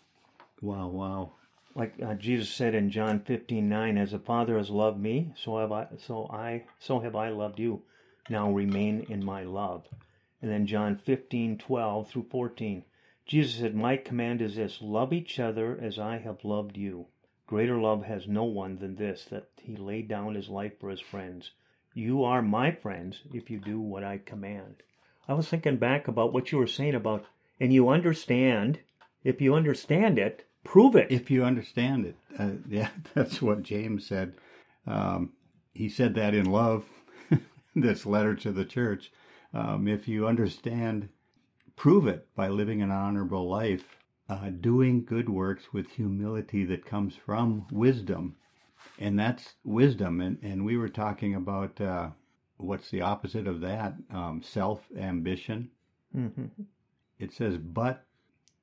wow, 0.62 0.88
wow. 0.88 1.32
like 1.78 1.94
uh, 2.04 2.14
Jesus 2.14 2.50
said 2.50 2.74
in 2.74 2.90
John 2.90 3.20
fifteen 3.20 3.68
nine, 3.68 3.96
as 3.96 4.10
the 4.10 4.18
Father 4.18 4.58
has 4.58 4.68
loved 4.68 4.98
me, 4.98 5.32
so 5.36 5.58
have 5.58 5.70
I. 5.70 5.86
So 5.98 6.26
I. 6.30 6.64
So 6.80 7.00
have 7.00 7.14
I 7.14 7.28
loved 7.28 7.58
you. 7.58 7.82
Now 8.28 8.50
remain 8.50 9.06
in 9.08 9.24
my 9.24 9.44
love. 9.44 9.84
And 10.42 10.50
then 10.50 10.66
John 10.66 10.96
fifteen 10.96 11.56
twelve 11.56 12.10
through 12.10 12.26
fourteen, 12.30 12.84
Jesus 13.26 13.60
said, 13.60 13.74
"My 13.74 13.96
command 13.96 14.42
is 14.42 14.56
this: 14.56 14.78
love 14.80 15.12
each 15.12 15.38
other 15.38 15.78
as 15.80 15.98
I 15.98 16.18
have 16.18 16.44
loved 16.44 16.76
you. 16.76 17.06
Greater 17.48 17.78
love 17.78 18.04
has 18.04 18.28
no 18.28 18.44
one 18.44 18.78
than 18.78 18.96
this, 18.96 19.24
that 19.30 19.48
he 19.56 19.74
laid 19.74 20.06
down 20.06 20.34
his 20.34 20.50
life 20.50 20.78
for 20.78 20.90
his 20.90 21.00
friends. 21.00 21.52
You 21.94 22.22
are 22.22 22.42
my 22.42 22.70
friends 22.70 23.22
if 23.32 23.48
you 23.48 23.58
do 23.58 23.80
what 23.80 24.04
I 24.04 24.18
command." 24.18 24.82
I 25.26 25.32
was 25.32 25.48
thinking 25.48 25.78
back 25.78 26.08
about 26.08 26.34
what 26.34 26.52
you 26.52 26.58
were 26.58 26.66
saying 26.66 26.94
about, 26.94 27.24
and 27.58 27.72
you 27.72 27.88
understand. 27.88 28.80
If 29.24 29.40
you 29.40 29.54
understand 29.54 30.18
it, 30.18 30.46
prove 30.62 30.94
it. 30.94 31.10
If 31.10 31.30
you 31.30 31.42
understand 31.42 32.04
it, 32.04 32.16
uh, 32.38 32.50
yeah, 32.68 32.90
that's 33.14 33.40
what 33.40 33.62
James 33.62 34.06
said. 34.06 34.34
Um, 34.86 35.32
he 35.72 35.88
said 35.88 36.14
that 36.16 36.34
in 36.34 36.44
love, 36.44 36.84
this 37.74 38.04
letter 38.04 38.34
to 38.34 38.52
the 38.52 38.66
church. 38.66 39.10
Um, 39.54 39.88
if 39.88 40.06
you 40.06 40.26
understand, 40.26 41.08
prove 41.76 42.06
it 42.06 42.28
by 42.34 42.48
living 42.48 42.82
an 42.82 42.90
honorable 42.90 43.48
life, 43.48 43.97
uh, 44.28 44.50
doing 44.50 45.04
good 45.04 45.28
works 45.28 45.72
with 45.72 45.90
humility 45.90 46.64
that 46.64 46.84
comes 46.84 47.14
from 47.16 47.66
wisdom. 47.70 48.36
And 48.98 49.18
that's 49.18 49.54
wisdom. 49.64 50.20
And, 50.20 50.38
and 50.42 50.64
we 50.64 50.76
were 50.76 50.88
talking 50.88 51.34
about 51.34 51.80
uh, 51.80 52.10
what's 52.56 52.90
the 52.90 53.00
opposite 53.02 53.46
of 53.46 53.60
that? 53.60 53.94
Um, 54.10 54.42
Self 54.42 54.86
ambition. 54.96 55.70
hmm 56.12 56.46
It 57.18 57.32
says, 57.32 57.56
but 57.58 58.04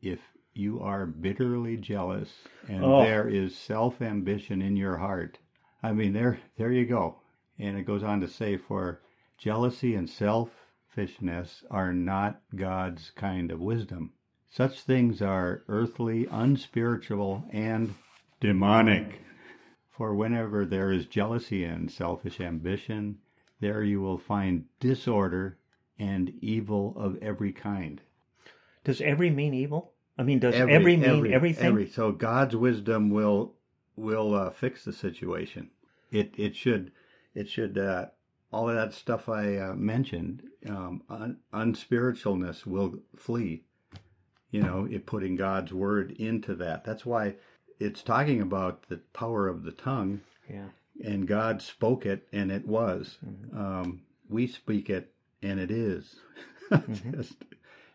if 0.01 0.19
you 0.53 0.79
are 0.81 1.05
bitterly 1.05 1.77
jealous 1.77 2.31
and 2.69 2.83
Oh. 2.83 3.01
there 3.01 3.27
is 3.27 3.55
self 3.57 4.01
ambition 4.01 4.61
in 4.61 4.75
your 4.77 4.97
heart, 4.97 5.37
I 5.83 5.91
mean, 5.93 6.13
there, 6.13 6.39
there 6.57 6.71
you 6.71 6.85
go. 6.85 7.19
And 7.59 7.77
it 7.77 7.83
goes 7.85 8.03
on 8.03 8.21
to 8.21 8.27
say, 8.27 8.57
for 8.57 9.01
jealousy 9.37 9.95
and 9.95 10.09
selfishness 10.09 11.63
are 11.69 11.93
not 11.93 12.41
God's 12.55 13.11
kind 13.11 13.51
of 13.51 13.59
wisdom. 13.59 14.13
Such 14.55 14.83
things 14.83 15.21
are 15.21 15.65
earthly, 15.67 16.27
unspiritual, 16.31 17.43
and 17.51 17.93
demonic. 18.39 19.19
For 19.89 20.15
whenever 20.15 20.63
there 20.63 20.93
is 20.93 21.07
jealousy 21.07 21.65
and 21.65 21.91
selfish 21.91 22.39
ambition, 22.39 23.17
there 23.59 23.83
you 23.83 23.99
will 23.99 24.17
find 24.17 24.63
disorder 24.79 25.57
and 25.99 26.31
evil 26.39 26.93
of 26.95 27.21
every 27.21 27.51
kind. 27.51 27.99
Does 28.85 29.01
every 29.01 29.29
mean 29.29 29.53
evil? 29.53 29.91
I 30.17 30.23
mean, 30.23 30.39
does 30.39 30.55
every, 30.55 30.95
mean 30.95 31.33
everything? 31.33 31.65
every- 31.65 31.89
so 31.89 32.13
God's 32.13 32.55
wisdom 32.55 33.09
will 33.09 33.55
will 33.97 34.33
uh, 34.33 34.51
fix 34.51 34.85
the 34.85 34.93
situation. 34.93 35.69
It 36.13 36.33
it 36.37 36.55
should 36.55 36.93
it 37.33 37.49
should 37.49 37.77
uh, 37.77 38.05
all 38.53 38.69
of 38.69 38.75
that 38.77 38.93
stuff 38.93 39.27
I 39.27 39.57
uh, 39.57 39.73
mentioned. 39.73 40.43
Um, 40.65 41.03
un, 41.09 41.39
unspiritualness 41.53 42.65
will 42.65 42.99
flee. 43.17 43.65
You 44.51 44.61
know, 44.61 44.87
it 44.89 45.05
putting 45.05 45.35
God's 45.35 45.73
word 45.73 46.11
into 46.11 46.55
that. 46.55 46.83
That's 46.85 47.05
why 47.05 47.35
it's 47.79 48.01
talking 48.03 48.41
about 48.41 48.87
the 48.87 48.97
power 49.13 49.47
of 49.47 49.63
the 49.63 49.71
tongue 49.71 50.21
Yeah. 50.49 50.67
and 51.03 51.27
God 51.27 51.61
spoke 51.61 52.05
it, 52.05 52.27
and 52.31 52.51
it 52.51 52.65
was. 52.67 53.17
Mm-hmm. 53.25 53.57
Um, 53.59 54.01
we 54.29 54.47
speak 54.47 54.89
it, 54.89 55.13
and 55.41 55.59
it 55.59 55.71
is. 55.71 56.15
Mm-hmm. 56.71 57.11
Just- 57.15 57.43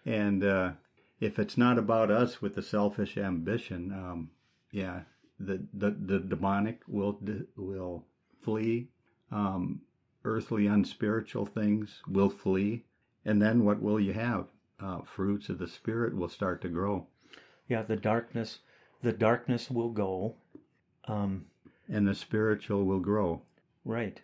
and 0.04 0.42
uh, 0.44 0.72
if 1.20 1.38
it's 1.38 1.56
not 1.58 1.78
about 1.78 2.10
us 2.10 2.40
with 2.42 2.54
the 2.54 2.62
selfish 2.62 3.16
ambition, 3.18 3.92
um, 3.92 4.30
yeah, 4.72 5.00
the, 5.38 5.66
the 5.74 5.90
the 5.90 6.18
demonic 6.18 6.82
will 6.88 7.18
will 7.56 8.04
flee. 8.42 8.88
Um, 9.30 9.82
earthly, 10.24 10.66
unspiritual 10.66 11.46
things 11.46 12.02
will 12.08 12.30
flee, 12.30 12.84
and 13.24 13.40
then 13.40 13.64
what 13.64 13.80
will 13.80 14.00
you 14.00 14.12
have? 14.14 14.46
Uh, 14.82 15.00
fruits 15.02 15.48
of 15.48 15.58
the 15.58 15.68
spirit 15.68 16.14
will 16.16 16.28
start 16.28 16.62
to 16.62 16.68
grow, 16.68 17.06
Yeah, 17.68 17.82
the 17.82 17.96
darkness, 17.96 18.60
the 19.02 19.12
darkness 19.12 19.70
will 19.70 19.90
go. 19.90 20.34
Um, 21.06 21.46
and 21.88 22.06
the 22.08 22.14
spiritual 22.14 22.84
will 22.84 23.00
grow. 23.00 23.42
right. 23.84 24.20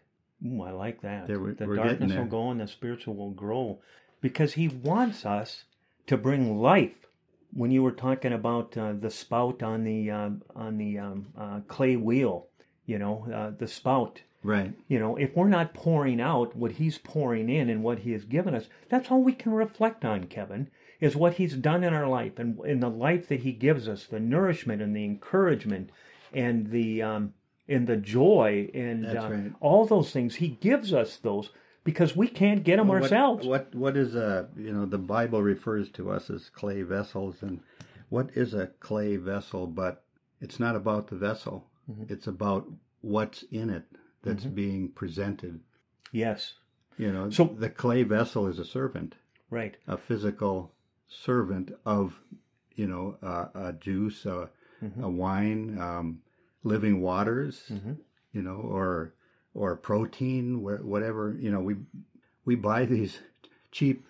Ooh, 0.46 0.62
I 0.62 0.70
like 0.70 1.00
that. 1.00 1.26
There 1.26 1.38
the 1.38 1.66
darkness 1.76 2.12
will 2.12 2.26
go 2.26 2.50
and 2.50 2.60
the 2.60 2.68
spiritual 2.68 3.14
will 3.16 3.30
grow. 3.30 3.80
because 4.20 4.52
He 4.52 4.68
wants 4.68 5.24
us 5.24 5.64
to 6.06 6.16
bring 6.18 6.58
life. 6.60 7.06
When 7.54 7.70
you 7.70 7.82
were 7.82 7.92
talking 7.92 8.34
about 8.34 8.76
uh, 8.76 8.92
the 8.92 9.10
spout 9.10 9.62
on 9.62 9.84
the 9.84 10.10
um 10.10 10.42
on 10.54 10.76
the 10.76 10.98
um, 10.98 11.28
uh, 11.38 11.60
clay 11.68 11.96
wheel, 11.96 12.48
you 12.84 12.98
know, 12.98 13.26
uh, 13.32 13.50
the 13.58 13.66
spout. 13.66 14.20
Right. 14.46 14.72
You 14.86 15.00
know, 15.00 15.16
if 15.16 15.34
we're 15.34 15.48
not 15.48 15.74
pouring 15.74 16.20
out 16.20 16.54
what 16.54 16.72
He's 16.72 16.98
pouring 16.98 17.48
in 17.50 17.68
and 17.68 17.82
what 17.82 17.98
He 18.00 18.12
has 18.12 18.24
given 18.24 18.54
us, 18.54 18.66
that's 18.88 19.10
all 19.10 19.20
we 19.20 19.32
can 19.32 19.52
reflect 19.52 20.04
on, 20.04 20.24
Kevin, 20.24 20.70
is 21.00 21.16
what 21.16 21.34
He's 21.34 21.54
done 21.56 21.82
in 21.82 21.92
our 21.92 22.06
life 22.06 22.38
and 22.38 22.58
in 22.64 22.78
the 22.78 22.88
life 22.88 23.26
that 23.28 23.40
He 23.40 23.50
gives 23.50 23.88
us, 23.88 24.06
the 24.06 24.20
nourishment 24.20 24.80
and 24.80 24.94
the 24.94 25.04
encouragement 25.04 25.90
and 26.32 26.70
the 26.70 27.02
um, 27.02 27.34
and 27.68 27.88
the 27.88 27.96
joy 27.96 28.70
and 28.72 29.04
uh, 29.04 29.28
right. 29.28 29.52
all 29.60 29.84
those 29.84 30.12
things. 30.12 30.36
He 30.36 30.48
gives 30.48 30.92
us 30.92 31.16
those 31.16 31.50
because 31.82 32.14
we 32.14 32.28
can't 32.28 32.62
get 32.62 32.76
them 32.76 32.86
What- 32.86 33.02
ourselves. 33.02 33.44
What, 33.46 33.74
what 33.74 33.96
is 33.96 34.14
a 34.14 34.48
you 34.56 34.72
know 34.72 34.86
the 34.86 34.96
Bible 34.98 35.42
refers 35.42 35.90
to 35.90 36.10
us 36.12 36.30
as 36.30 36.50
clay 36.50 36.82
vessels, 36.82 37.42
and 37.42 37.58
what 38.10 38.30
is 38.36 38.54
a 38.54 38.68
clay 38.78 39.16
vessel? 39.16 39.66
But 39.66 40.04
it's 40.40 40.60
not 40.60 40.76
about 40.76 41.08
the 41.08 41.16
vessel; 41.16 41.66
Mm-hmm. 41.90 42.12
it's 42.12 42.28
about 42.28 42.68
what's 43.00 43.42
in 43.50 43.70
it 43.70 43.84
that's 44.26 44.44
being 44.44 44.88
presented. 44.90 45.60
Yes, 46.12 46.54
You 46.98 47.12
know, 47.12 47.30
So- 47.30 47.54
the 47.58 47.68
clay 47.70 48.02
vessel 48.04 48.46
is 48.46 48.58
a 48.58 48.64
servant, 48.64 49.14
right. 49.50 49.76
a 49.86 49.96
physical 49.96 50.72
servant 51.08 51.70
of 51.84 52.20
you 52.74 52.86
know 52.86 53.16
uh, 53.22 53.46
a 53.54 53.72
juice, 53.72 54.26
a, 54.26 54.50
Mm-hmm. 54.84 55.02
a 55.04 55.08
wine, 55.08 55.78
um, 55.78 56.20
living 56.62 57.00
waters, 57.00 57.62
Mm-hmm. 57.70 57.92
you 58.32 58.42
know, 58.42 58.56
or 58.56 59.14
or 59.54 59.74
protein, 59.76 60.60
whatever. 60.62 61.34
You 61.40 61.50
know, 61.50 61.60
we 61.60 61.76
we 62.44 62.56
buy 62.56 62.84
these 62.84 63.18
cheap 63.72 64.04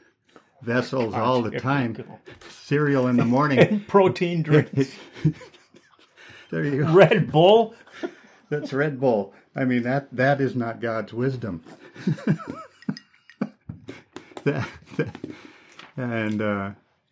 vessels 0.62 1.14
all 1.14 1.42
the 1.42 1.58
time. 1.60 2.02
Cereal 2.50 3.06
in 3.06 3.16
the 3.16 3.24
morning. 3.36 3.84
Protein 3.86 4.42
drinks, 4.42 4.90
there 6.50 6.64
you 6.64 6.82
go. 6.84 6.92
Red 6.92 7.30
Bull. 7.30 7.74
That's 8.48 8.72
Red 8.72 9.00
Bull. 9.00 9.34
I 9.56 9.64
mean 9.64 9.82
that 9.82 10.14
that 10.14 10.40
is 10.40 10.54
not 10.54 10.80
God's 10.80 11.12
wisdom. 11.12 11.62
That- 14.44 14.68
that- 14.96 15.16
and 15.96 16.40
uh, 16.40 16.70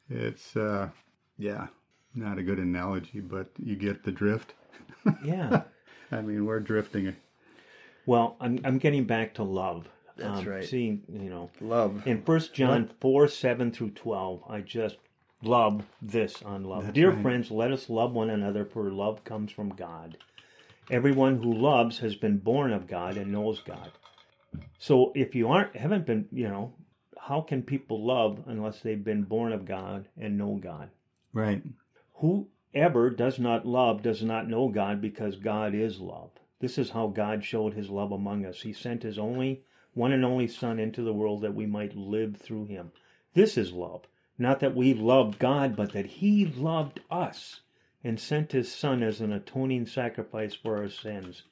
it's 0.08 0.54
uh, 0.56 0.90
yeah, 1.36 1.66
not 2.14 2.38
a 2.38 2.42
good 2.44 2.58
analogy, 2.58 3.18
but 3.20 3.48
you 3.58 3.74
get 3.76 4.04
the 4.04 4.12
drift. 4.12 4.54
Yeah. 5.24 5.62
I 6.12 6.22
mean, 6.22 6.46
we're 6.46 6.60
drifting. 6.60 7.14
Well, 8.06 8.36
I'm 8.40 8.60
I'm 8.64 8.78
getting 8.78 9.04
back 9.04 9.34
to 9.34 9.42
love. 9.42 9.88
That's 10.16 10.38
um, 10.40 10.44
right. 10.46 10.64
See, 10.64 11.00
you 11.08 11.28
know, 11.28 11.50
Love. 11.60 12.06
in 12.06 12.22
First 12.22 12.54
John 12.54 12.90
four 13.00 13.26
seven 13.28 13.70
through 13.72 13.90
twelve, 13.90 14.42
I 14.48 14.60
just 14.60 14.96
love 15.42 15.84
this 16.00 16.42
on 16.42 16.64
love. 16.64 16.92
Dear 16.92 17.10
right. 17.10 17.22
friends, 17.22 17.50
let 17.50 17.72
us 17.72 17.90
love 17.90 18.12
one 18.12 18.30
another, 18.30 18.64
for 18.64 18.90
love 18.90 19.24
comes 19.24 19.50
from 19.52 19.70
God. 19.70 20.16
Everyone 20.90 21.42
who 21.42 21.54
loves 21.54 21.98
has 22.00 22.14
been 22.14 22.38
born 22.38 22.72
of 22.72 22.86
God 22.86 23.16
and 23.16 23.32
knows 23.32 23.60
God. 23.60 23.90
So 24.78 25.12
if 25.14 25.34
you 25.34 25.48
aren't 25.48 25.74
haven't 25.74 26.04
been, 26.04 26.28
you 26.30 26.48
know, 26.48 26.74
how 27.18 27.40
can 27.40 27.62
people 27.62 28.04
love 28.04 28.44
unless 28.46 28.80
they've 28.80 29.02
been 29.02 29.22
born 29.22 29.52
of 29.52 29.64
God 29.64 30.08
and 30.18 30.36
know 30.36 30.56
God? 30.56 30.90
Right. 31.32 31.62
Whoever 32.14 33.08
does 33.08 33.38
not 33.38 33.66
love 33.66 34.02
does 34.02 34.22
not 34.22 34.48
know 34.48 34.68
God 34.68 35.00
because 35.00 35.36
God 35.36 35.74
is 35.74 36.00
love. 36.00 36.30
This 36.60 36.76
is 36.76 36.90
how 36.90 37.06
God 37.08 37.42
showed 37.42 37.72
his 37.72 37.88
love 37.88 38.12
among 38.12 38.44
us. 38.44 38.60
He 38.60 38.74
sent 38.74 39.02
his 39.02 39.18
only 39.18 39.64
one 39.94 40.12
and 40.12 40.24
only 40.24 40.48
Son 40.48 40.78
into 40.78 41.02
the 41.02 41.14
world 41.14 41.40
that 41.42 41.54
we 41.54 41.66
might 41.66 41.96
live 41.96 42.36
through 42.36 42.66
him. 42.66 42.92
This 43.32 43.56
is 43.56 43.72
love. 43.72 44.06
Not 44.36 44.60
that 44.60 44.74
we 44.74 44.92
loved 44.92 45.38
God, 45.38 45.76
but 45.76 45.92
that 45.92 46.06
he 46.06 46.44
loved 46.44 47.00
us 47.10 47.60
and 48.04 48.20
sent 48.20 48.52
his 48.52 48.70
Son 48.70 49.02
as 49.02 49.20
an 49.20 49.32
atoning 49.32 49.86
sacrifice 49.86 50.54
for 50.54 50.76
our 50.76 50.90
sins. 50.90 51.42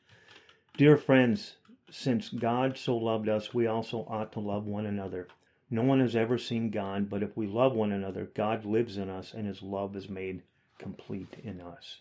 Dear 0.77 0.99
friends, 0.99 1.57
since 1.91 2.29
God 2.29 2.77
so 2.79 2.97
loved 2.97 3.29
us, 3.29 3.53
we 3.53 3.67
also 3.67 4.07
ought 4.09 4.33
to 4.33 4.41
love 4.41 4.67
one 4.67 4.87
another. 4.87 5.29
No 5.71 5.83
one 5.83 6.01
has 6.01 6.15
ever 6.15 6.37
seen 6.37 6.71
God, 6.71 7.09
but 7.09 7.23
if 7.23 7.35
we 7.35 7.47
love 7.47 7.75
one 7.75 7.93
another, 7.93 8.31
God 8.35 8.67
lives 8.67 8.99
in 8.99 9.09
us 9.09 9.33
and 9.33 9.47
his 9.47 9.63
love 9.63 9.97
is 9.97 10.09
made 10.09 10.43
complete 10.79 11.35
in 11.43 11.61
us. 11.61 11.99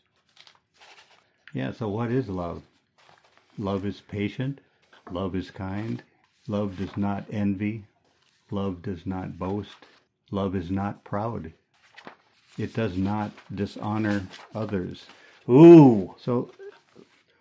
Yeah, 1.54 1.72
so 1.72 1.88
what 1.88 2.12
is 2.12 2.28
love? 2.28 2.64
Love 3.58 3.86
is 3.86 4.02
patient. 4.02 4.60
Love 5.10 5.36
is 5.36 5.52
kind. 5.52 6.04
Love 6.48 6.78
does 6.78 6.98
not 6.98 7.26
envy. 7.32 7.84
Love 8.50 8.82
does 8.82 9.06
not 9.06 9.40
boast. 9.40 9.86
Love 10.32 10.56
is 10.56 10.72
not 10.72 11.04
proud. 11.04 11.54
It 12.58 12.74
does 12.74 12.98
not 12.98 13.32
dishonor 13.54 14.28
others. 14.54 15.06
Ooh, 15.50 16.16
So 16.18 16.52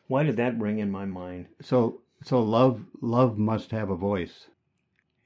why 0.08 0.22
did 0.24 0.36
that 0.36 0.58
ring 0.58 0.78
in 0.78 0.90
my 0.90 1.04
mind? 1.04 1.46
so 1.60 2.00
so 2.22 2.42
love 2.42 2.84
love 3.00 3.38
must 3.38 3.70
have 3.70 3.90
a 3.90 3.96
voice. 3.96 4.48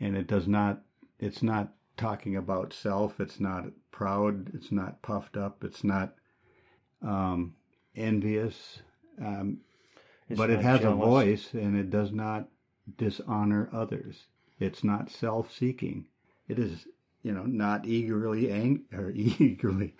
And 0.00 0.16
it 0.16 0.26
does 0.26 0.46
not 0.46 0.82
it's 1.18 1.42
not 1.42 1.72
talking 1.96 2.36
about 2.36 2.72
self, 2.72 3.20
it's 3.20 3.40
not 3.40 3.64
proud, 3.90 4.52
it's 4.54 4.72
not 4.72 5.00
puffed 5.02 5.36
up, 5.36 5.64
it's 5.64 5.84
not 5.84 6.14
um 7.02 7.54
envious. 7.94 8.82
Um 9.20 9.60
It's 10.28 10.38
but 10.38 10.50
it 10.50 10.60
has 10.60 10.84
a 10.84 10.90
voice 10.94 11.54
and 11.54 11.76
it 11.76 11.90
does 11.90 12.12
not 12.12 12.48
dishonor 12.98 13.68
others. 13.72 14.26
It's 14.58 14.84
not 14.84 15.10
self-seeking. 15.10 16.06
It 16.48 16.58
is, 16.58 16.86
you 17.24 17.32
know, 17.32 17.42
not 17.42 17.86
eagerly 17.86 18.52
ang- 18.52 18.84
or 18.92 19.10
eagerly, 19.10 19.94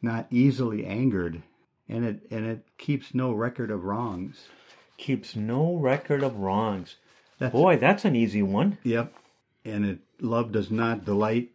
not 0.00 0.26
easily 0.30 0.84
angered, 0.84 1.42
and 1.88 2.04
it 2.04 2.26
and 2.32 2.44
it 2.46 2.66
keeps 2.78 3.14
no 3.14 3.30
record 3.30 3.70
of 3.70 3.84
wrongs. 3.84 4.48
Keeps 4.96 5.36
no 5.36 5.76
record 5.76 6.22
of 6.22 6.36
wrongs. 6.36 6.96
That's, 7.38 7.52
Boy, 7.52 7.76
that's 7.76 8.04
an 8.04 8.16
easy 8.16 8.42
one. 8.42 8.78
Yep. 8.84 9.12
And 9.64 9.84
it 9.84 9.98
love 10.20 10.52
does 10.52 10.70
not 10.70 11.04
delight 11.04 11.50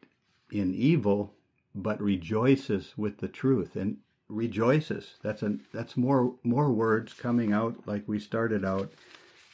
in 0.52 0.74
evil, 0.74 1.34
but 1.74 2.02
rejoices 2.02 2.94
with 2.98 3.18
the 3.20 3.28
truth 3.28 3.76
and 3.76 3.98
rejoices. 4.30 5.16
That's 5.24 5.44
a 5.44 5.58
that's 5.74 5.98
more 5.98 6.36
more 6.44 6.72
words 6.72 7.14
coming 7.14 7.54
out 7.54 7.88
like 7.88 8.08
we 8.08 8.20
started 8.20 8.64
out 8.64 8.92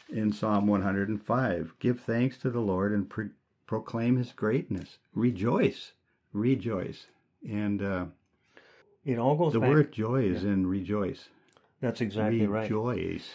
in 0.09 0.33
Psalm 0.33 0.67
105. 0.67 1.73
Give 1.79 1.99
thanks 1.99 2.37
to 2.39 2.49
the 2.49 2.59
Lord 2.59 2.91
and 2.93 3.09
pro- 3.09 3.29
proclaim 3.65 4.17
His 4.17 4.31
greatness. 4.31 4.97
Rejoice, 5.13 5.93
rejoice, 6.31 7.07
and 7.47 7.81
uh, 7.81 8.05
It 9.05 9.17
all 9.17 9.35
goes 9.35 9.53
the 9.53 9.59
back. 9.59 9.69
word 9.69 9.91
joy 9.91 10.23
is 10.23 10.43
in 10.43 10.67
rejoice. 10.67 11.29
That's 11.81 12.01
exactly 12.01 12.47
right. 12.47 12.63
rejoice. 12.63 13.29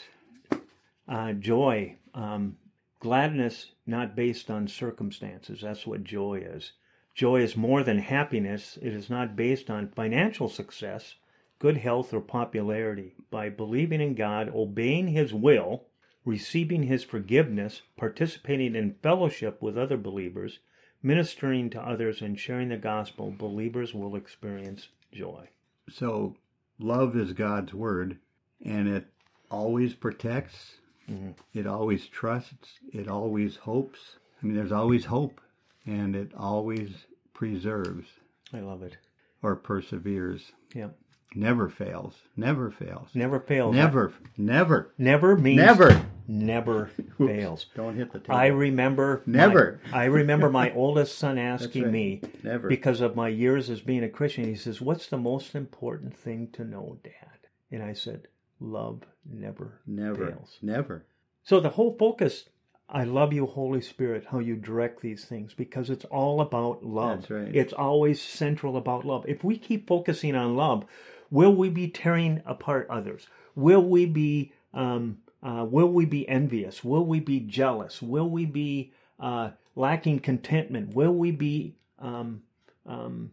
Uh, 1.07 1.33
joy, 1.33 1.97
um, 2.15 2.57
gladness, 3.01 3.73
not 3.87 4.15
based 4.17 4.51
on 4.51 4.69
circumstances. 4.69 5.61
That's 5.63 5.87
what 5.87 6.05
joy 6.05 6.43
is. 6.45 6.73
Joy 7.15 7.41
is 7.43 7.57
more 7.57 7.83
than 7.83 7.99
happiness. 7.99 8.79
It 8.81 8.93
is 8.93 9.11
not 9.11 9.35
based 9.37 9.71
on 9.71 9.89
financial 9.89 10.49
success, 10.49 11.15
good 11.59 11.79
health, 11.79 12.15
or 12.15 12.21
popularity. 12.21 13.15
By 13.31 13.49
believing 13.49 14.01
in 14.01 14.15
God, 14.15 14.53
obeying 14.55 15.09
His 15.09 15.35
will, 15.35 15.85
receiving 16.29 16.83
His 16.83 17.05
forgiveness, 17.05 17.81
participating 17.97 18.77
in 18.77 18.97
fellowship 19.03 19.63
with 19.63 19.79
other 19.79 19.97
believers, 19.97 20.59
ministering 21.03 21.71
to 21.71 21.81
others, 21.81 22.21
and 22.21 22.39
sharing 22.39 22.69
the 22.69 22.77
gospel, 22.77 23.35
believers 23.37 23.95
will 23.95 24.15
experience 24.15 24.89
joy. 25.11 25.49
So, 25.89 26.37
love 26.79 27.17
is 27.17 27.33
God's 27.33 27.73
word, 27.73 28.19
and 28.63 28.87
it 28.89 29.07
always 29.51 29.95
protects, 29.95 30.75
mm-hmm. 31.11 31.31
it 31.59 31.67
always 31.67 32.07
trusts, 32.09 32.79
it 32.93 33.09
always 33.09 33.57
hopes. 33.57 33.99
I 34.43 34.47
mean, 34.47 34.55
there's 34.55 34.71
always 34.71 35.07
hope, 35.07 35.41
and 35.87 36.15
it 36.15 36.33
always 36.37 36.91
preserves 37.33 38.07
I 38.53 38.61
love 38.61 38.83
it. 38.83 38.99
or 39.43 39.57
perseveres. 39.57 40.53
Yeah. 40.75 40.89
Never 41.35 41.71
fails. 41.71 42.17
Never 42.37 42.71
fails. 42.71 43.09
Never 43.15 43.41
fails. 43.41 43.75
Never. 43.75 44.13
Never. 44.37 44.93
Never 44.99 45.37
means 45.37 45.57
Never. 45.57 46.05
Never 46.29 46.91
fails. 47.19 47.67
Don't 47.75 47.97
hit 47.97 48.13
the 48.13 48.21
table. 48.21 48.37
I 48.37 48.47
remember 48.49 49.23
my- 49.27 49.33
Never. 49.39 49.81
I 49.93 50.05
remember 50.05 50.51
my 50.51 50.73
oldest 50.75 51.19
son 51.19 51.39
asking 51.39 51.85
right. 51.85 51.93
me 51.93 52.21
Never. 52.45 52.69
because 52.69 53.01
of 53.01 53.17
my 53.17 53.29
years 53.29 53.71
as 53.71 53.81
being 53.81 54.05
a 54.05 54.09
Christian. 54.09 54.45
He 54.45 54.55
says, 54.55 54.81
"What's 54.81 55.07
the 55.09 55.17
most 55.19 55.55
important 55.55 56.15
thing 56.17 56.49
to 56.53 56.65
know, 56.65 56.99
Dad?" 57.03 57.49
And 57.73 57.83
I 57.83 57.95
said, 57.95 58.29
"Love 58.61 59.03
never, 59.29 59.81
Never. 59.87 60.27
fails." 60.29 60.59
Never. 60.63 61.05
So 61.43 61.61
the 61.61 61.71
whole 61.71 61.97
focus, 61.99 62.45
I 62.91 63.05
love 63.05 63.33
you, 63.33 63.47
Holy 63.47 63.81
Spirit, 63.81 64.27
how 64.31 64.39
you 64.39 64.55
direct 64.57 65.01
these 65.01 65.25
things 65.25 65.55
because 65.55 65.89
it's 65.89 66.05
all 66.07 66.41
about 66.43 66.85
love. 66.85 67.21
That's 67.21 67.31
right. 67.31 67.55
It's 67.57 67.73
always 67.73 68.21
central 68.21 68.77
about 68.77 69.07
love. 69.07 69.25
If 69.27 69.43
we 69.45 69.57
keep 69.57 69.87
focusing 69.89 70.35
on 70.35 70.57
love, 70.57 70.85
will 71.31 71.55
we 71.55 71.71
be 71.71 71.89
tearing 71.89 72.43
apart 72.45 72.87
others? 72.91 73.27
Will 73.55 73.83
we 73.83 74.05
be 74.07 74.53
um, 74.75 75.19
uh, 75.43 75.65
will 75.69 75.89
we 75.89 76.05
be 76.05 76.29
envious? 76.29 76.83
Will 76.83 77.05
we 77.05 77.21
be 77.21 77.41
jealous? 77.41 78.03
Will 78.03 78.29
we 78.29 78.45
be 78.45 78.93
uh, 79.21 79.51
lacking 79.77 80.21
contentment? 80.21 80.95
Will 80.95 81.13
we 81.13 81.31
be 81.31 81.77
um, 81.99 82.43
um, 82.87 83.33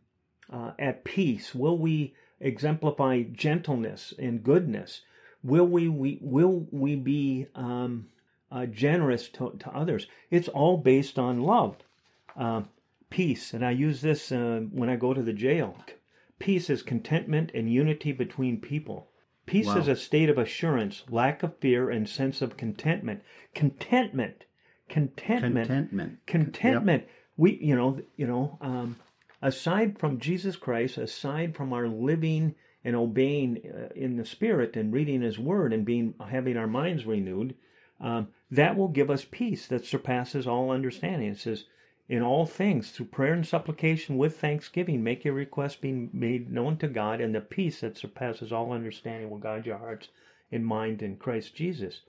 uh, 0.52 0.72
at 0.78 1.04
peace? 1.04 1.56
Will 1.56 1.78
we 1.78 2.14
exemplify 2.40 3.24
gentleness 3.24 4.14
and 4.20 4.44
goodness? 4.44 5.02
Will 5.44 5.68
we, 5.68 5.88
we 5.88 6.20
will 6.22 6.68
we 6.72 6.96
be 6.96 7.48
um, 7.56 8.08
uh, 8.52 8.66
generous 8.66 9.30
to, 9.30 9.56
to 9.60 9.70
others? 9.70 10.08
It's 10.32 10.48
all 10.48 10.78
based 10.78 11.20
on 11.20 11.42
love, 11.42 11.78
uh, 12.36 12.64
peace, 13.10 13.54
and 13.54 13.66
I 13.66 13.72
use 13.72 14.02
this 14.02 14.32
uh, 14.32 14.62
when 14.72 14.90
I 14.90 14.96
go 14.96 15.14
to 15.14 15.22
the 15.22 15.34
jail. 15.34 15.78
Peace 16.40 16.70
is 16.70 16.82
contentment 16.82 17.52
and 17.54 17.72
unity 17.72 18.12
between 18.12 18.60
people. 18.60 19.08
Peace 19.46 19.68
Wow. 19.68 19.78
is 19.78 19.88
a 19.88 19.96
state 19.96 20.30
of 20.30 20.38
assurance, 20.38 21.04
lack 21.10 21.44
of 21.44 21.58
fear, 21.60 21.90
and 21.90 22.10
sense 22.10 22.42
of 22.42 22.58
contentment. 22.58 23.22
Contentment, 23.54 24.46
contentment, 24.90 25.68
Contentment. 25.68 26.26
contentment. 26.26 27.04
We, 27.38 27.58
you 27.62 27.76
know, 27.76 28.02
you 28.16 28.28
know, 28.28 28.58
um, 28.62 28.98
aside 29.42 30.00
from 30.00 30.20
Jesus 30.20 30.56
Christ, 30.56 30.98
aside 30.98 31.56
from 31.56 31.74
our 31.74 31.88
living 31.88 32.56
and 32.84 32.96
obeying 32.96 33.62
uh, 33.66 33.90
in 33.96 34.18
the 34.18 34.26
Spirit 34.26 34.76
and 34.76 34.94
reading 34.94 35.22
His 35.22 35.38
Word 35.38 35.74
and 35.74 35.86
being 35.86 36.14
having 36.30 36.58
our 36.58 36.68
minds 36.68 37.06
renewed, 37.06 37.56
um, 38.00 38.30
that 38.52 38.76
will 38.76 38.88
give 38.90 39.10
us 39.10 39.26
peace 39.30 39.68
that 39.68 39.86
surpasses 39.86 40.48
all 40.48 40.72
understanding. 40.72 41.30
It 41.30 41.40
says, 41.40 41.66
"In 42.08 42.22
all 42.22 42.46
things, 42.46 42.92
through 42.92 43.08
prayer 43.08 43.34
and 43.34 43.46
supplication 43.46 44.18
with 44.18 44.40
thanksgiving, 44.40 45.04
make 45.04 45.26
your 45.26 45.34
requests 45.34 45.76
be 45.76 46.10
made 46.14 46.52
known 46.52 46.78
to 46.78 46.88
God, 46.88 47.20
and 47.20 47.34
the 47.34 47.42
peace 47.42 47.82
that 47.82 47.98
surpasses 47.98 48.52
all 48.52 48.72
understanding 48.72 49.30
will 49.30 49.40
guide 49.40 49.66
your 49.66 49.80
hearts 49.80 50.10
and 50.52 50.66
mind 50.66 51.02
in 51.02 51.18
Christ 51.18 51.56
Jesus." 51.56 52.02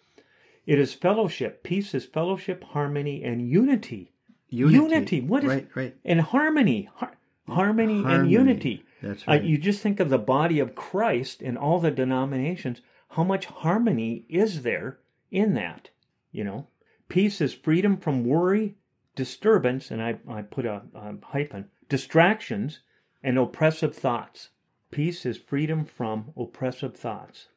It 0.67 0.79
is 0.79 0.93
fellowship. 0.93 1.63
Peace 1.63 1.95
is 1.95 2.05
fellowship, 2.05 2.63
harmony, 2.65 3.23
and 3.23 3.49
unity. 3.49 4.13
Unity. 4.49 5.21
What 5.21 5.45
is 5.45 5.49
Right, 5.51 5.69
right. 5.75 5.95
and 6.05 6.21
harmony, 6.21 6.89
har- 6.95 7.17
harmony, 7.49 8.03
and 8.05 8.31
unity. 8.31 8.85
That's 9.01 9.27
Uh, 9.27 9.41
you 9.43 9.59
just 9.59 9.83
think 9.83 10.01
of 10.01 10.11
the 10.11 10.19
body 10.19 10.59
of 10.59 10.75
Christ 10.75 11.41
and 11.43 11.57
all 11.57 11.79
the 11.79 11.91
denominations. 11.91 12.81
How 13.11 13.25
much 13.25 13.47
harmony 13.47 14.25
is 14.29 14.63
there 14.63 14.99
in 15.31 15.55
that? 15.55 15.91
You 16.33 16.45
know, 16.45 16.67
peace 17.09 17.41
is 17.41 17.55
freedom 17.55 17.97
from 17.97 18.25
worry, 18.25 18.75
disturbance, 19.17 19.91
and 19.91 20.01
I, 20.01 20.19
I 20.29 20.43
put 20.43 20.65
a, 20.67 20.83
a 20.95 21.15
hyphen, 21.25 21.71
distractions, 21.89 22.81
and 23.25 23.37
oppressive 23.39 23.97
thoughts. 23.97 24.51
Peace 24.93 25.27
is 25.27 25.37
freedom 25.37 25.85
from 25.85 26.27
oppressive 26.37 26.95
thoughts. 26.97 27.49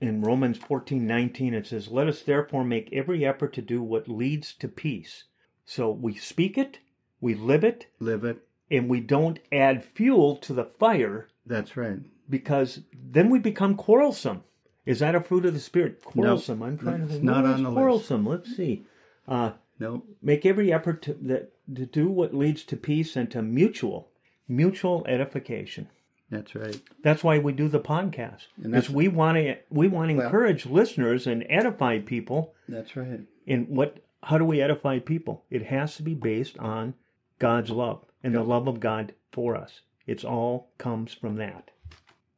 In 0.00 0.20
Romans 0.22 0.58
fourteen 0.58 1.06
nineteen, 1.06 1.54
it 1.54 1.66
says, 1.66 1.88
Let 1.88 2.06
us 2.08 2.22
therefore 2.22 2.64
make 2.64 2.92
every 2.92 3.24
effort 3.24 3.52
to 3.54 3.62
do 3.62 3.82
what 3.82 4.08
leads 4.08 4.52
to 4.54 4.68
peace. 4.68 5.24
So 5.64 5.90
we 5.90 6.14
speak 6.14 6.56
it, 6.58 6.78
we 7.20 7.34
live 7.34 7.64
it, 7.64 7.86
Live 7.98 8.24
it. 8.24 8.38
and 8.70 8.88
we 8.88 9.00
don't 9.00 9.38
add 9.52 9.84
fuel 9.84 10.36
to 10.36 10.52
the 10.52 10.64
fire 10.64 11.28
That's 11.44 11.76
right. 11.76 11.98
because 12.28 12.80
then 12.94 13.30
we 13.30 13.38
become 13.38 13.74
quarrelsome. 13.74 14.44
Is 14.86 15.00
that 15.00 15.14
a 15.16 15.20
fruit 15.20 15.44
of 15.44 15.52
the 15.54 15.60
spirit? 15.60 16.02
Quarrelsome. 16.04 16.62
I'm 16.62 16.78
trying 16.78 17.00
to 17.00 17.06
think. 17.08 17.24
not 17.24 17.44
on 17.44 17.62
the 17.64 17.68
list. 17.70 17.74
quarrelsome. 17.76 18.26
Let's 18.26 18.56
see. 18.56 18.86
Uh, 19.26 19.52
No. 19.78 20.02
make 20.22 20.46
every 20.46 20.72
effort 20.72 21.02
to 21.02 21.14
that 21.22 21.52
to 21.74 21.84
do 21.86 22.08
what 22.08 22.34
leads 22.34 22.64
to 22.64 22.76
peace 22.76 23.16
and 23.16 23.30
to 23.30 23.42
mutual 23.42 24.08
mutual 24.48 25.04
edification. 25.06 25.88
That's 26.30 26.54
right. 26.54 26.80
That's 27.02 27.22
why 27.22 27.38
we 27.38 27.52
do 27.52 27.68
the 27.68 27.80
podcast. 27.80 28.46
Because 28.60 28.90
we 28.90 29.06
want 29.08 29.36
to 29.36 29.56
we 29.70 29.86
want 29.88 30.10
to 30.10 30.16
Well- 30.16 30.26
encourage 30.26 30.66
listeners 30.66 31.26
and 31.26 31.46
edify 31.48 31.98
people. 32.00 32.54
That's 32.68 32.96
right. 32.96 33.20
In 33.46 33.66
what? 33.66 33.98
How 34.24 34.38
do 34.38 34.44
we 34.44 34.60
edify 34.60 34.98
people? 34.98 35.44
It 35.50 35.64
has 35.66 35.96
to 35.96 36.02
be 36.02 36.14
based 36.14 36.58
on 36.58 36.94
God's 37.38 37.70
love 37.70 38.04
and 38.24 38.34
the 38.34 38.42
love 38.42 38.66
of 38.66 38.80
God 38.80 39.12
for 39.30 39.54
us. 39.56 39.82
It's 40.06 40.24
all 40.24 40.70
comes 40.78 41.12
from 41.12 41.36
that. 41.36 41.70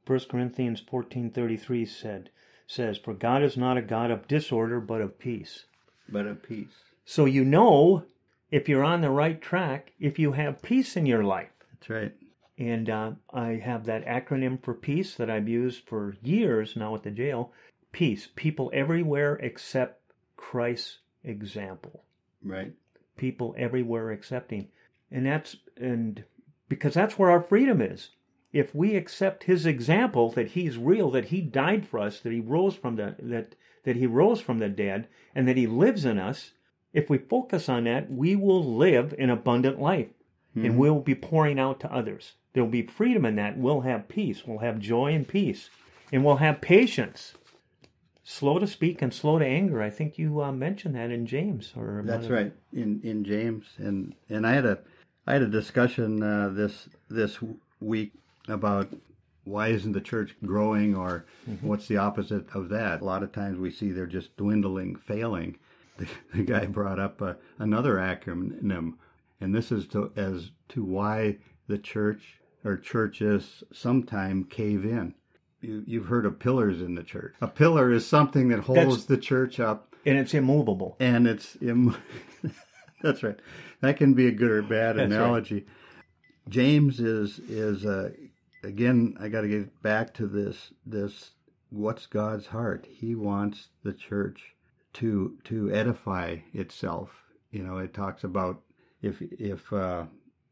1 0.06 0.28
Corinthians 0.28 0.80
14:33 0.80 1.84
said 1.86 2.30
says, 2.66 2.98
"For 2.98 3.14
God 3.14 3.42
is 3.42 3.56
not 3.56 3.78
a 3.78 3.82
God 3.82 4.10
of 4.10 4.28
disorder, 4.28 4.80
but 4.80 5.00
of 5.00 5.18
peace." 5.18 5.64
But 6.10 6.26
of 6.26 6.42
peace. 6.42 6.82
So 7.10 7.24
you 7.24 7.42
know 7.42 8.04
if 8.50 8.68
you're 8.68 8.84
on 8.84 9.00
the 9.00 9.08
right 9.08 9.40
track 9.40 9.92
if 9.98 10.18
you 10.18 10.32
have 10.32 10.60
peace 10.60 10.94
in 10.94 11.06
your 11.06 11.24
life. 11.24 11.48
That's 11.72 11.88
right. 11.88 12.12
And 12.58 12.90
uh, 12.90 13.12
I 13.32 13.52
have 13.64 13.86
that 13.86 14.04
acronym 14.04 14.62
for 14.62 14.74
peace 14.74 15.14
that 15.14 15.30
I've 15.30 15.48
used 15.48 15.88
for 15.88 16.16
years 16.22 16.76
now 16.76 16.94
at 16.94 17.04
the 17.04 17.10
jail. 17.10 17.50
Peace. 17.92 18.28
People 18.36 18.70
everywhere 18.74 19.36
accept 19.36 20.02
Christ's 20.36 20.98
example. 21.24 22.04
Right. 22.42 22.74
People 23.16 23.54
everywhere 23.56 24.10
accepting. 24.10 24.68
And 25.10 25.24
that's 25.24 25.56
and 25.78 26.24
because 26.68 26.92
that's 26.92 27.18
where 27.18 27.30
our 27.30 27.42
freedom 27.42 27.80
is. 27.80 28.10
If 28.52 28.74
we 28.74 28.96
accept 28.96 29.44
his 29.44 29.64
example 29.64 30.30
that 30.32 30.48
he's 30.48 30.76
real, 30.76 31.10
that 31.12 31.26
he 31.26 31.40
died 31.40 31.88
for 31.88 32.00
us, 32.00 32.20
that 32.20 32.34
he 32.34 32.40
rose 32.40 32.74
from 32.74 32.96
the 32.96 33.16
that 33.18 33.54
that 33.84 33.96
he 33.96 34.06
rose 34.06 34.42
from 34.42 34.58
the 34.58 34.68
dead, 34.68 35.08
and 35.34 35.48
that 35.48 35.56
he 35.56 35.66
lives 35.66 36.04
in 36.04 36.18
us, 36.18 36.52
if 36.98 37.08
we 37.08 37.18
focus 37.18 37.68
on 37.68 37.84
that, 37.84 38.10
we 38.10 38.34
will 38.36 38.64
live 38.76 39.14
an 39.18 39.30
abundant 39.30 39.80
life 39.80 40.08
and 40.64 40.76
we'll 40.76 40.98
be 40.98 41.14
pouring 41.14 41.58
out 41.58 41.78
to 41.80 41.92
others. 41.92 42.32
There'll 42.52 42.68
be 42.68 42.82
freedom 42.82 43.24
in 43.24 43.36
that. 43.36 43.56
We'll 43.56 43.82
have 43.82 44.08
peace. 44.08 44.42
We'll 44.44 44.58
have 44.58 44.80
joy 44.80 45.14
and 45.14 45.26
peace. 45.26 45.70
And 46.10 46.24
we'll 46.24 46.36
have 46.36 46.60
patience. 46.60 47.34
Slow 48.24 48.58
to 48.58 48.66
speak 48.66 49.00
and 49.00 49.14
slow 49.14 49.38
to 49.38 49.46
anger. 49.46 49.80
I 49.80 49.90
think 49.90 50.18
you 50.18 50.42
uh, 50.42 50.50
mentioned 50.50 50.96
that 50.96 51.10
in 51.10 51.26
James. 51.26 51.72
Or 51.76 52.02
That's 52.04 52.26
right. 52.26 52.52
In 52.72 53.00
in 53.04 53.24
James 53.24 53.66
and 53.78 54.14
and 54.28 54.46
I 54.46 54.52
had 54.52 54.66
a 54.66 54.78
I 55.26 55.34
had 55.34 55.42
a 55.42 55.48
discussion 55.48 56.22
uh, 56.22 56.48
this 56.48 56.88
this 57.08 57.38
week 57.80 58.12
about 58.48 58.92
why 59.44 59.68
isn't 59.68 59.92
the 59.92 60.00
church 60.00 60.34
growing 60.44 60.94
or 60.94 61.24
what's 61.62 61.86
the 61.86 61.96
opposite 61.96 62.46
of 62.54 62.68
that? 62.68 63.00
A 63.00 63.04
lot 63.04 63.22
of 63.22 63.32
times 63.32 63.58
we 63.58 63.70
see 63.70 63.92
they're 63.92 64.06
just 64.06 64.36
dwindling, 64.36 64.96
failing. 64.96 65.56
The, 65.98 66.06
the 66.34 66.42
guy 66.44 66.66
brought 66.66 66.98
up 66.98 67.20
uh, 67.20 67.34
another 67.58 67.96
acronym, 67.96 68.94
and 69.40 69.54
this 69.54 69.70
is 69.70 69.86
to 69.88 70.10
as 70.16 70.50
to 70.70 70.82
why 70.84 71.36
the 71.66 71.78
church 71.78 72.38
or 72.64 72.76
churches 72.76 73.62
sometime 73.72 74.44
cave 74.44 74.84
in. 74.84 75.14
You, 75.60 75.82
you've 75.86 76.06
heard 76.06 76.24
of 76.24 76.38
pillars 76.38 76.80
in 76.80 76.94
the 76.94 77.02
church. 77.02 77.34
A 77.40 77.48
pillar 77.48 77.92
is 77.92 78.06
something 78.06 78.48
that 78.48 78.60
holds 78.60 78.80
That's- 78.80 79.04
the 79.06 79.16
church 79.18 79.58
up 79.60 79.94
And 80.06 80.16
it's 80.18 80.34
immovable. 80.34 80.96
and 81.00 81.26
it's 81.26 81.56
Im- 81.60 81.96
that's 83.02 83.22
right. 83.22 83.38
That 83.80 83.96
can 83.96 84.14
be 84.14 84.26
a 84.28 84.32
good 84.32 84.50
or 84.50 84.62
bad 84.62 84.96
That's 84.96 85.10
right. 85.10 85.20
analogy. 85.20 85.66
James 86.48 87.00
is 87.00 87.38
is 87.40 87.84
uh, 87.84 88.10
again. 88.64 89.16
I 89.20 89.28
got 89.28 89.42
to 89.42 89.48
get 89.48 89.82
back 89.82 90.14
to 90.14 90.26
this. 90.26 90.72
This 90.86 91.32
what's 91.70 92.06
God's 92.06 92.46
heart? 92.46 92.86
He 92.90 93.14
wants 93.14 93.68
the 93.84 93.92
church 93.92 94.54
to 94.94 95.38
to 95.44 95.72
edify 95.72 96.36
itself. 96.52 97.10
You 97.50 97.62
know, 97.62 97.78
it 97.78 97.94
talks 97.94 98.24
about 98.24 98.62
if 99.02 99.20
if 99.20 99.72
uh, 99.72 100.04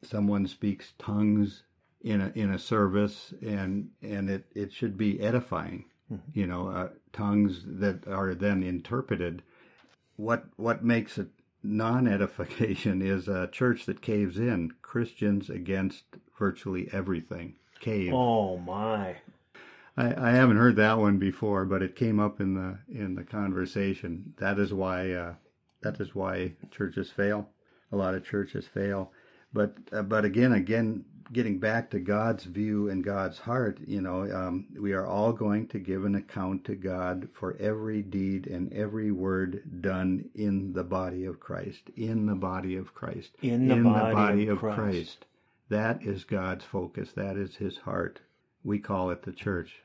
someone 0.03 0.47
speaks 0.47 0.93
tongues 0.99 1.63
in 2.03 2.21
a 2.21 2.33
in 2.35 2.53
a 2.53 2.59
service 2.59 3.35
and 3.43 3.91
and 4.03 4.31
it 4.31 4.47
it 4.55 4.73
should 4.73 4.97
be 4.97 5.21
edifying. 5.21 5.85
You 6.35 6.47
know, 6.47 6.69
uh, 6.69 6.89
tongues 7.13 7.63
that 7.67 8.07
are 8.07 8.33
then 8.33 8.63
interpreted 8.63 9.43
what 10.17 10.45
what 10.57 10.85
makes 10.85 11.19
it 11.19 11.29
non-edification 11.63 13.03
is 13.15 13.29
a 13.29 13.49
church 13.49 13.87
that 13.87 14.01
caves 14.01 14.39
in 14.39 14.71
christians 14.83 15.51
against 15.51 16.05
virtually 16.39 16.89
everything 16.93 17.55
cave 17.81 18.13
Oh 18.15 18.57
my. 18.59 19.17
I, 19.97 20.29
I 20.29 20.31
haven't 20.33 20.59
heard 20.59 20.77
that 20.77 20.99
one 20.99 21.19
before 21.19 21.65
but 21.65 21.83
it 21.83 21.97
came 21.97 22.21
up 22.21 22.41
in 22.41 22.55
the 22.55 22.79
in 22.89 23.15
the 23.15 23.25
conversation. 23.25 24.35
That 24.39 24.59
is 24.59 24.73
why 24.73 25.13
uh, 25.13 25.35
that 25.83 26.01
is 26.01 26.15
why 26.15 26.53
churches 26.71 27.11
fail. 27.11 27.49
A 27.93 27.97
lot 27.97 28.15
of 28.15 28.25
churches 28.25 28.67
fail. 28.67 29.13
But 29.53 29.75
uh, 29.93 30.03
but 30.03 30.25
again 30.25 30.53
again 30.53 31.05
getting 31.33 31.59
back 31.59 31.91
to 31.91 31.99
god's 31.99 32.45
view 32.45 32.89
and 32.89 33.03
god's 33.03 33.39
heart 33.39 33.81
you 33.85 34.01
know 34.01 34.23
um, 34.33 34.67
we 34.81 34.93
are 34.93 35.07
all 35.07 35.33
going 35.33 35.67
to 35.67 35.79
give 35.81 36.05
an 36.05 36.15
account 36.15 36.65
to 36.65 36.75
god 36.77 37.29
for 37.33 37.57
every 37.59 38.01
deed 38.01 38.47
and 38.47 38.73
every 38.73 39.11
word 39.11 39.61
done 39.81 40.25
in 40.37 40.73
the 40.73 40.85
body 40.85 41.25
of 41.25 41.41
christ 41.41 41.91
in 41.97 42.27
the 42.27 42.35
body 42.35 42.77
of 42.77 42.95
christ 42.95 43.31
In 43.43 43.67
the 43.67 43.75
body 43.75 44.47
of 44.47 44.59
Christ. 44.61 45.25
that 45.69 46.03
is 46.05 46.23
god's 46.25 46.65
focus. 46.65 47.11
That 47.13 47.37
is 47.37 47.57
his 47.57 47.77
heart. 47.79 48.21
We 48.63 48.79
call 48.79 49.11
it 49.11 49.23
the 49.23 49.33
church 49.33 49.83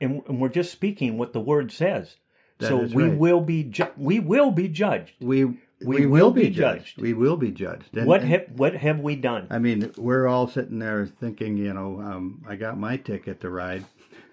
And, 0.00 0.22
and 0.28 0.40
we're 0.40 0.48
just 0.48 0.72
speaking 0.72 1.18
what 1.18 1.32
the 1.32 1.40
word 1.40 1.72
says. 1.72 2.16
That 2.58 2.68
so 2.68 2.76
we 2.78 3.04
right. 3.04 3.16
will 3.18 3.40
be 3.40 3.64
ju- 3.64 3.92
we 3.96 4.18
will 4.18 4.50
be 4.50 4.68
judged. 4.68 5.12
we 5.20 5.44
We 5.80 6.06
will 6.06 6.32
be 6.32 6.50
judged. 6.50 7.00
we 7.00 7.12
will 7.14 7.36
be 7.36 7.52
judged 7.52 7.96
And- 7.96 8.06
what 8.06 8.22
have 8.24 8.46
what 8.56 8.74
have 8.74 8.98
we 9.00 9.14
done? 9.16 9.46
I 9.50 9.58
mean, 9.58 9.92
we're 9.96 10.26
all 10.26 10.48
sitting 10.48 10.78
there 10.80 11.06
thinking, 11.06 11.56
you 11.56 11.72
know, 11.72 12.00
um, 12.00 12.44
I 12.48 12.56
got 12.56 12.76
my 12.78 12.96
ticket 12.96 13.40
to 13.42 13.50
ride. 13.50 13.84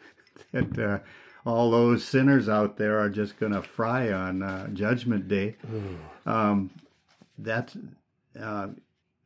that 0.51 0.79
uh, 0.79 0.99
all 1.47 1.69
those 1.69 2.03
sinners 2.03 2.49
out 2.49 2.77
there 2.77 2.97
are 2.99 3.09
just 3.09 3.39
going 3.39 3.51
to 3.53 3.61
fry 3.61 4.11
on 4.11 4.41
uh, 4.41 4.67
Judgment 4.69 5.27
Day. 5.27 5.55
um, 6.25 6.71
that's 7.37 7.77
uh, 8.39 8.69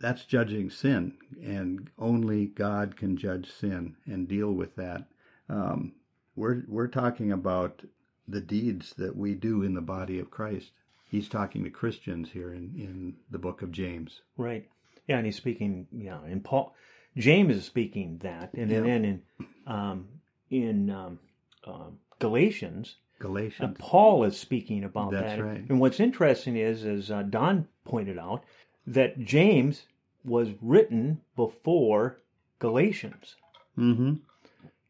that's 0.01 0.25
judging 0.25 0.69
sin, 0.69 1.13
and 1.41 1.89
only 1.97 2.47
God 2.47 2.97
can 2.97 3.15
judge 3.17 3.49
sin 3.51 3.95
and 4.05 4.27
deal 4.27 4.51
with 4.51 4.75
that. 4.75 5.05
Um, 5.47 5.93
we're 6.39 6.63
we're 6.67 6.87
talking 6.87 7.31
about 7.31 7.81
the 8.27 8.41
deeds 8.41 8.93
that 8.97 9.15
we 9.15 9.33
do 9.35 9.61
in 9.63 9.73
the 9.73 9.81
body 9.81 10.19
of 10.19 10.31
Christ. 10.31 10.71
He's 11.09 11.27
talking 11.27 11.63
to 11.63 11.69
Christians 11.69 12.29
here 12.31 12.53
in, 12.53 12.71
in 12.77 13.15
the 13.31 13.39
book 13.39 13.61
of 13.61 13.71
James. 13.71 14.21
Right. 14.37 14.67
Yeah, 15.07 15.17
and 15.17 15.25
he's 15.25 15.35
speaking. 15.35 15.87
Yeah, 15.91 16.19
and 16.23 16.43
Paul, 16.43 16.73
James 17.17 17.55
is 17.55 17.65
speaking 17.65 18.19
that, 18.19 18.53
and 18.53 18.69
Yeah. 18.71 18.81
then 18.81 19.05
in 19.05 19.21
um, 19.67 20.07
in 20.49 20.89
um, 20.89 21.19
um, 21.65 21.99
Galatians, 22.19 22.95
uh, 23.21 23.67
Paul 23.79 24.23
is 24.23 24.37
speaking 24.37 24.83
about 24.83 25.11
That's 25.11 25.35
that. 25.37 25.43
right. 25.43 25.65
And 25.69 25.79
what's 25.79 25.99
interesting 25.99 26.55
is, 26.55 26.85
as 26.85 27.11
uh, 27.11 27.23
Don 27.23 27.67
pointed 27.85 28.17
out, 28.17 28.43
that 28.87 29.19
James 29.19 29.83
was 30.23 30.49
written 30.61 31.21
before 31.35 32.17
Galatians. 32.59 33.35
Mm-hmm. 33.77 34.13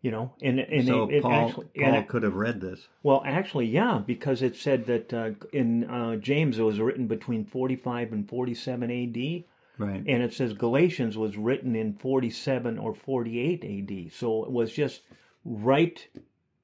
You 0.02 0.12
know, 0.12 0.34
and 0.42 0.60
and 0.60 0.88
So 0.88 1.10
it, 1.10 1.16
it 1.16 1.24
Paul, 1.24 1.32
actually, 1.50 1.66
Paul 1.76 1.86
and 1.86 1.96
it- 1.98 2.08
could 2.08 2.24
have 2.24 2.36
read 2.36 2.62
this. 2.62 2.88
well, 3.04 3.22
actually, 3.26 3.66
yeah, 3.66 4.02
because 4.06 4.42
it 4.42 4.56
said 4.56 4.86
that 4.86 5.14
uh, 5.14 5.32
in 5.52 5.84
uh, 5.90 6.16
James 6.16 6.58
it 6.58 6.62
was 6.64 6.80
written 6.80 7.08
between 7.08 7.44
45 7.44 8.14
and 8.14 8.30
47 8.30 8.90
A.D. 8.90 9.46
Right. 9.78 10.04
and 10.08 10.24
it 10.24 10.34
says 10.34 10.54
Galatians 10.54 11.18
was 11.18 11.38
written 11.38 11.74
in 11.76 11.94
47 11.94 12.78
or 12.78 12.94
48 12.94 13.64
AD. 13.64 14.12
So 14.14 14.44
it 14.44 14.52
was 14.52 14.74
just 14.74 15.02
right 15.46 16.06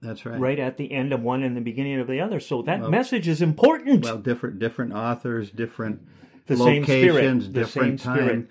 That's 0.01 0.25
right. 0.25 0.38
right 0.39 0.59
at 0.59 0.75
the 0.77 0.91
end 0.91 1.13
of 1.13 1.21
one 1.21 1.41
and 1.43 1.55
the 1.55 1.61
beginning 1.61 1.99
of 2.01 2.07
the 2.07 2.19
other. 2.19 2.39
So 2.41 2.61
that 2.63 2.81
Well- 2.81 2.89
message 2.89 3.27
is 3.29 3.41
important. 3.41 4.03
Well, 4.03 4.17
different 4.17 4.59
different 4.59 4.93
authors, 4.93 5.49
different 5.49 6.01
The 6.47 6.57
same 6.57 6.83
spirit, 6.83 7.13
locations, 7.13 7.47
the 7.47 7.53
different 7.53 7.99
same 8.01 8.15
spirit. 8.15 8.47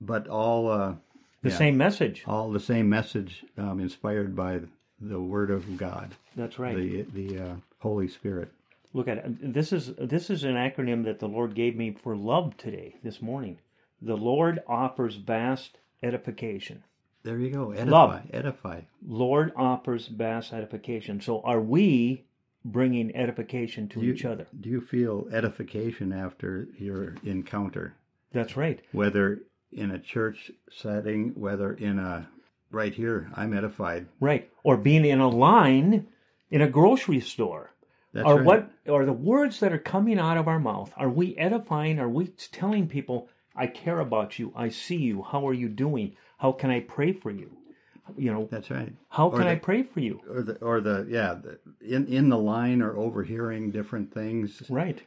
but 0.00 0.26
all 0.28 0.68
uh, 0.68 0.94
the 1.44 1.50
yeah. 1.50 1.56
same 1.56 1.76
message. 1.76 2.24
all 2.26 2.50
the 2.50 2.58
same 2.58 2.88
message, 2.88 3.44
um, 3.56 3.78
inspired 3.78 4.34
by 4.34 4.60
the 5.00 5.20
Word 5.20 5.50
of 5.50 5.76
God, 5.76 6.14
That's 6.34 6.58
right. 6.58 6.76
the 6.76 7.02
the 7.02 7.38
uh, 7.38 7.54
Holy 7.78 8.08
Spirit. 8.08 8.50
Look 8.92 9.08
at 9.08 9.18
it. 9.18 9.52
This 9.52 9.72
is 9.72 9.92
this 9.98 10.30
is 10.30 10.42
an 10.44 10.54
acronym 10.54 11.04
that 11.04 11.18
the 11.20 11.28
Lord 11.28 11.54
gave 11.54 11.76
me 11.76 11.96
for 12.02 12.16
love 12.16 12.56
today, 12.56 12.96
this 13.02 13.20
morning. 13.20 13.58
The 14.00 14.16
Lord 14.16 14.62
offers 14.66 15.16
vast 15.16 15.78
edification. 16.02 16.82
There 17.22 17.38
you 17.38 17.50
go. 17.50 17.70
Edify, 17.72 17.90
Love. 17.90 18.22
edify. 18.32 18.80
Lord 19.06 19.52
offers 19.56 20.08
vast 20.08 20.52
edification. 20.52 21.20
So 21.20 21.40
are 21.42 21.60
we 21.60 22.24
bringing 22.64 23.14
edification 23.16 23.88
to 23.88 24.00
you, 24.00 24.12
each 24.12 24.24
other? 24.24 24.46
Do 24.60 24.68
you 24.68 24.80
feel 24.80 25.26
edification 25.32 26.12
after 26.12 26.68
your 26.78 27.14
encounter, 27.24 27.94
That's 28.32 28.56
right. 28.56 28.80
whether 28.92 29.40
in 29.74 29.90
a 29.90 29.98
church 29.98 30.50
setting, 30.70 31.32
whether 31.34 31.72
in 31.72 31.98
a 31.98 32.28
right 32.70 32.94
here, 32.94 33.30
I'm 33.34 33.56
edified. 33.56 34.06
Right. 34.20 34.50
Or 34.62 34.76
being 34.76 35.04
in 35.04 35.20
a 35.20 35.28
line 35.28 36.06
in 36.50 36.60
a 36.60 36.68
grocery 36.68 37.20
store. 37.20 37.70
That's 38.12 38.26
are 38.26 38.36
right. 38.36 38.44
what 38.44 38.70
are 38.88 39.04
the 39.04 39.12
words 39.12 39.60
that 39.60 39.72
are 39.72 39.78
coming 39.78 40.18
out 40.18 40.36
of 40.36 40.46
our 40.46 40.60
mouth? 40.60 40.92
Are 40.96 41.08
we 41.10 41.36
edifying? 41.36 41.98
Are 41.98 42.08
we 42.08 42.28
telling 42.28 42.86
people, 42.86 43.28
I 43.56 43.66
care 43.66 43.98
about 43.98 44.38
you, 44.38 44.52
I 44.54 44.68
see 44.68 44.96
you, 44.96 45.22
how 45.22 45.48
are 45.48 45.52
you 45.52 45.68
doing? 45.68 46.16
How 46.38 46.52
can 46.52 46.70
I 46.70 46.80
pray 46.80 47.12
for 47.12 47.30
you? 47.30 47.50
You 48.16 48.32
know, 48.32 48.48
That's 48.50 48.70
right. 48.70 48.92
how 49.08 49.30
Or 49.30 49.38
can 49.38 49.48
I 49.48 49.56
pray 49.56 49.82
for 49.82 50.00
you? 50.00 50.20
Or 50.28 50.42
the 50.42 50.56
or 50.56 50.80
the 50.80 51.06
yeah, 51.08 51.34
the, 51.42 51.58
in 51.80 52.06
in 52.06 52.28
the 52.28 52.36
line 52.36 52.82
or 52.82 52.96
overhearing 52.96 53.70
different 53.70 54.12
things. 54.12 54.62
Right. 54.68 55.00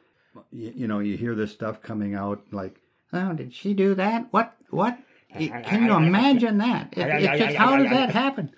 you, 0.51 0.73
you 0.75 0.87
know, 0.87 0.99
you 0.99 1.15
hear 1.15 1.35
this 1.35 1.51
stuff 1.51 1.81
coming 1.81 2.15
out 2.15 2.41
like, 2.51 2.81
oh, 3.13 3.33
did 3.33 3.53
she 3.53 3.73
do 3.73 3.95
that? 3.95 4.27
What? 4.31 4.55
What? 4.69 4.97
Can 5.33 5.85
you 5.85 5.93
imagine 5.93 6.57
that? 6.59 6.93
It, 6.97 7.07
it's 7.23 7.39
just, 7.43 7.55
how 7.57 7.77
does 7.77 7.89
that 7.89 8.09
happen? 8.11 8.51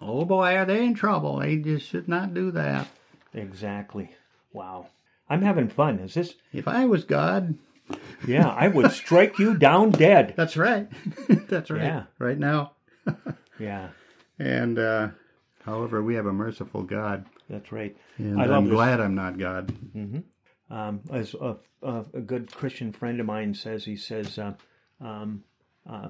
Oh 0.00 0.24
boy, 0.24 0.56
are 0.56 0.64
they 0.64 0.84
in 0.84 0.94
trouble? 0.94 1.38
They 1.40 1.56
just 1.56 1.86
should 1.86 2.08
not 2.08 2.34
do 2.34 2.50
that. 2.52 2.88
Exactly. 3.34 4.10
Wow. 4.52 4.88
I'm 5.28 5.42
having 5.42 5.68
fun. 5.68 5.98
Is 6.00 6.14
this 6.14 6.34
If 6.52 6.66
I 6.66 6.86
was 6.86 7.04
God, 7.04 7.56
yeah, 8.26 8.48
I 8.48 8.68
would 8.68 8.90
strike 9.02 9.38
you 9.38 9.56
down 9.56 9.90
dead. 9.90 10.34
that's 10.36 10.56
right. 10.56 10.88
that's 11.48 11.70
right. 11.70 11.82
Yeah. 11.82 12.02
Right 12.18 12.38
now. 12.38 12.72
Yeah, 13.58 13.90
And 14.38 14.78
uh, 14.78 15.08
however, 15.66 16.02
we 16.02 16.14
have 16.14 16.24
a 16.24 16.32
merciful 16.32 16.82
God, 16.82 17.26
that's 17.50 17.70
right. 17.70 17.94
and 18.16 18.40
I 18.40 18.46
love 18.46 18.56
I'm 18.56 18.64
this. 18.64 18.72
glad 18.72 19.00
I'm 19.02 19.14
not 19.14 19.36
God. 19.38 19.70
Um, 20.70 21.00
as 21.12 21.34
a, 21.34 21.56
a, 21.82 22.04
a 22.14 22.20
good 22.20 22.52
Christian 22.54 22.92
friend 22.92 23.20
of 23.20 23.26
mine 23.26 23.54
says, 23.54 23.84
he 23.84 23.96
says, 23.96 24.38
uh, 24.38 24.54
um, 25.00 25.42
uh, 25.88 26.08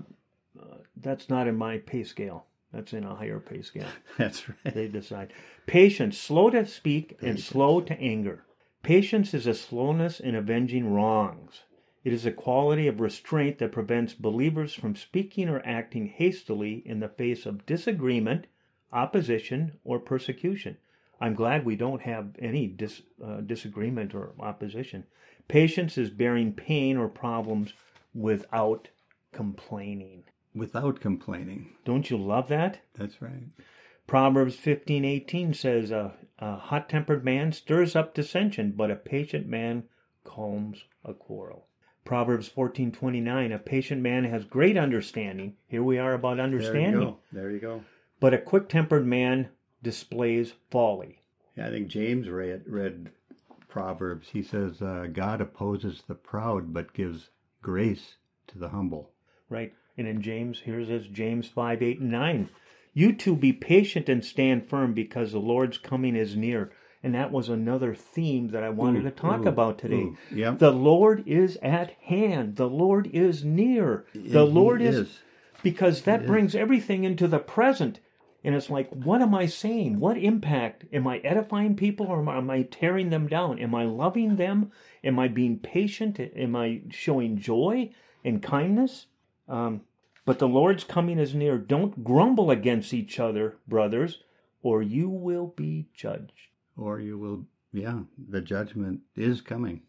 uh, 0.61 0.77
that's 0.97 1.29
not 1.29 1.49
in 1.49 1.57
my 1.57 1.79
pay 1.79 2.05
scale. 2.05 2.47
That's 2.73 2.93
in 2.93 3.05
a 3.05 3.15
higher 3.15 3.41
pay 3.41 3.63
scale. 3.63 3.89
That's 4.17 4.49
right. 4.49 4.75
They 4.75 4.87
decide. 4.87 5.33
Patience, 5.67 6.17
slow 6.17 6.51
to 6.51 6.65
speak 6.67 7.17
and 7.21 7.41
slow 7.41 7.81
to 7.81 8.01
anger. 8.01 8.45
Patience 8.85 9.35
is 9.35 9.49
a 9.49 9.55
slowness 9.55 10.21
in 10.21 10.37
avenging 10.37 10.93
wrongs. 10.93 11.65
It 12.05 12.13
is 12.13 12.25
a 12.25 12.33
quality 12.33 12.87
of 12.87 13.01
restraint 13.01 13.59
that 13.59 13.73
prevents 13.73 14.15
believers 14.15 14.73
from 14.73 14.95
speaking 14.95 15.49
or 15.49 15.61
acting 15.67 16.07
hastily 16.07 16.83
in 16.87 17.01
the 17.01 17.09
face 17.09 17.45
of 17.45 17.67
disagreement, 17.67 18.47
opposition, 18.93 19.73
or 19.83 19.99
persecution. 19.99 20.77
I'm 21.21 21.35
glad 21.35 21.64
we 21.64 21.77
don't 21.77 22.03
have 22.03 22.35
any 22.39 22.66
dis, 22.66 23.03
uh, 23.23 23.43
disagreement 23.43 24.14
or 24.14 24.33
opposition. 24.41 25.05
Patience 25.49 25.99
is 25.99 26.11
bearing 26.11 26.53
pain 26.53 26.97
or 26.97 27.09
problems 27.09 27.73
without 28.14 28.89
complaining. 29.33 30.25
Without 30.55 31.01
complaining. 31.01 31.71
Don't 31.85 32.11
you 32.11 32.16
love 32.16 32.49
that? 32.49 32.81
That's 32.95 33.21
right. 33.21 33.43
Proverbs 34.07 34.57
fifteen 34.57 35.05
eighteen 35.05 35.55
says, 35.55 35.91
a, 35.91 36.14
a 36.39 36.57
hot 36.57 36.89
tempered 36.89 37.25
man 37.25 37.53
stirs 37.53 37.95
up 37.95 38.14
dissension, 38.14 38.73
but 38.77 38.91
a 38.91 38.97
patient 38.97 39.47
man 39.47 39.85
calms 40.25 40.85
a 41.05 41.14
quarrel. 41.14 41.66
Proverbs 42.05 42.49
fourteen 42.49 42.91
twenty 42.91 43.21
nine, 43.21 43.53
a 43.53 43.59
patient 43.59 44.03
man 44.03 44.25
has 44.25 44.45
great 44.45 44.77
understanding. 44.77 45.55
Here 45.68 45.85
we 45.85 45.99
are 45.99 46.14
about 46.14 46.41
understanding. 46.41 46.93
There 46.93 47.01
you 47.01 47.07
go. 47.07 47.18
There 47.33 47.51
you 47.51 47.61
go. 47.61 47.85
But 48.18 48.35
a 48.35 48.39
quick 48.39 48.68
tempered 48.68 49.07
man 49.07 49.51
displays 49.83 50.53
folly. 50.70 51.22
Yeah, 51.57 51.68
I 51.68 51.70
think 51.70 51.89
James 51.89 52.28
read, 52.28 52.62
read 52.66 53.11
Proverbs. 53.68 54.28
He 54.33 54.43
says, 54.43 54.83
uh, 54.83 55.07
God 55.12 55.41
opposes 55.41 56.03
the 56.07 56.14
proud 56.14 56.72
but 56.72 56.93
gives 56.93 57.31
grace 57.62 58.16
to 58.49 58.59
the 58.59 58.68
humble. 58.68 59.11
Right? 59.49 59.72
And 59.97 60.07
in 60.07 60.22
James, 60.22 60.61
here's 60.61 60.89
this 60.89 61.07
James 61.07 61.49
5, 61.49 61.83
8, 61.83 62.01
and 62.01 62.11
9. 62.11 62.49
You 62.93 63.12
two 63.12 63.37
be 63.37 63.53
patient 63.53 64.09
and 64.09 64.24
stand 64.24 64.68
firm 64.68 64.95
because 64.95 65.33
the 65.33 65.39
Lord's 65.39 65.78
coming 65.78 66.16
is 66.16 66.37
near. 66.37 66.72
And 67.03 67.14
that 67.14 67.33
was 67.33 67.49
another 67.49 67.95
theme 67.95 68.49
that 68.49 68.62
I 68.62 68.68
wanted 68.68 69.05
to 69.05 69.11
talk 69.11 69.47
ooh, 69.47 69.49
about 69.49 69.78
today. 69.78 70.12
ooh. 70.33 70.57
The 70.57 70.70
Lord 70.70 71.26
is 71.26 71.57
at 71.62 71.93
hand. 72.03 72.57
The 72.57 72.68
Lord 72.68 73.09
is 73.12 73.43
near. 73.43 74.05
The 74.12 74.45
he 74.45 74.53
Lord 74.53 74.83
is, 74.83 74.97
is. 74.97 75.18
because 75.62 76.03
that 76.03 76.26
brings 76.26 76.55
everything 76.55 77.05
into 77.05 77.26
the 77.26 77.39
present. 77.39 78.01
And 78.43 78.55
it's 78.55 78.70
like, 78.70 78.91
what 78.91 79.20
am 79.20 79.34
I 79.34 79.47
saying? 79.47 80.01
What 80.01 80.16
impact? 80.16 80.84
Am 80.93 81.07
I 81.07 81.18
edifying 81.18 81.76
people 81.76 82.07
or 82.07 82.20
am 82.20 82.51
I, 82.51 82.62
tearing 82.62 83.11
them 83.11 83.28
down? 83.28 83.59
Am 83.59 83.74
I 83.74 83.84
loving 83.84 84.36
them? 84.36 84.72
Am 85.05 85.18
I 85.18 85.28
being 85.28 85.59
patient? 85.59 86.18
Am 86.18 86.57
I 86.57 86.80
showing 86.88 87.38
joy 87.38 87.91
and 88.24 88.43
kindness? 88.43 89.07
Um, 89.47 89.82
but 90.24 90.38
the 90.38 90.49
Lord's 90.49 90.84
coming 90.84 91.18
is 91.18 91.34
near. 91.34 91.59
Don't 91.59 92.03
grumble 92.03 92.51
against 92.51 92.95
each 92.95 93.20
other, 93.20 93.57
brothers, 93.68 94.22
or 94.62 94.82
you 94.82 95.11
will 95.11 95.49
be 95.57 95.88
judged. 95.95 96.32
Or 96.76 96.99
you 96.99 97.18
will, 97.18 97.45
yeah, 97.72 98.01
the 98.16 98.41
judgment 98.41 99.01
is 99.16 99.41
coming. 99.41 99.82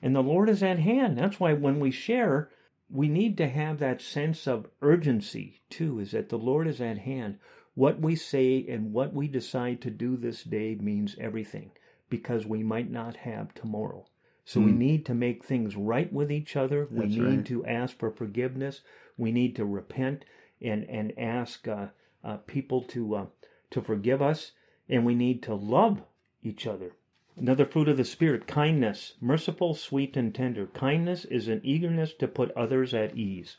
And 0.00 0.14
the 0.14 0.22
Lord 0.22 0.48
is 0.48 0.62
at 0.62 0.78
hand. 0.78 1.18
That's 1.18 1.40
why 1.40 1.52
when 1.52 1.80
we 1.80 1.90
share, 1.90 2.50
we 2.88 3.08
need 3.08 3.36
to 3.38 3.48
have 3.48 3.78
that 3.78 4.00
sense 4.00 4.46
of 4.46 4.68
urgency 4.80 5.60
too, 5.68 5.98
is 5.98 6.12
that 6.12 6.28
the 6.28 6.38
Lord 6.38 6.66
is 6.68 6.80
at 6.80 6.98
hand. 6.98 7.38
What 7.76 8.00
we 8.00 8.16
say 8.16 8.64
and 8.68 8.94
what 8.94 9.12
we 9.12 9.28
decide 9.28 9.82
to 9.82 9.90
do 9.90 10.16
this 10.16 10.42
day 10.42 10.76
means 10.80 11.14
everything 11.20 11.72
because 12.08 12.46
we 12.46 12.62
might 12.62 12.90
not 12.90 13.16
have 13.16 13.52
tomorrow. 13.52 14.06
So 14.46 14.60
we 14.60 14.72
need 14.72 15.04
to 15.06 15.14
make 15.14 15.44
things 15.44 15.76
right 15.76 16.10
with 16.10 16.32
each 16.32 16.56
other. 16.56 16.88
We 16.90 17.06
need 17.06 17.20
right. 17.20 17.44
to 17.46 17.66
ask 17.66 17.98
for 17.98 18.10
forgiveness. 18.10 18.80
We 19.18 19.30
need 19.30 19.56
to 19.56 19.66
repent 19.66 20.24
and 20.62 20.84
and 20.88 21.12
ask 21.18 21.68
uh, 21.68 21.88
uh, 22.24 22.38
people 22.46 22.80
to 22.82 23.14
uh, 23.14 23.26
to 23.70 23.82
forgive 23.82 24.22
us, 24.22 24.52
and 24.88 25.04
we 25.04 25.14
need 25.14 25.42
to 25.42 25.54
love 25.54 26.00
each 26.42 26.66
other. 26.66 26.92
Another 27.36 27.66
fruit 27.66 27.88
of 27.88 27.98
the 27.98 28.04
Spirit, 28.04 28.46
kindness, 28.46 29.14
merciful, 29.20 29.74
sweet, 29.74 30.16
and 30.16 30.34
tender. 30.34 30.66
Kindness 30.68 31.26
is 31.26 31.48
an 31.48 31.60
eagerness 31.62 32.14
to 32.14 32.26
put 32.26 32.52
others 32.52 32.94
at 32.94 33.16
ease. 33.16 33.56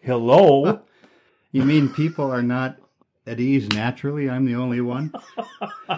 Hello. 0.00 0.80
You 1.52 1.62
mean 1.62 1.88
people 1.88 2.30
are 2.30 2.42
not 2.42 2.76
at 3.26 3.40
ease 3.40 3.68
naturally? 3.68 4.30
I'm 4.30 4.44
the 4.44 4.54
only 4.54 4.80
one? 4.80 5.12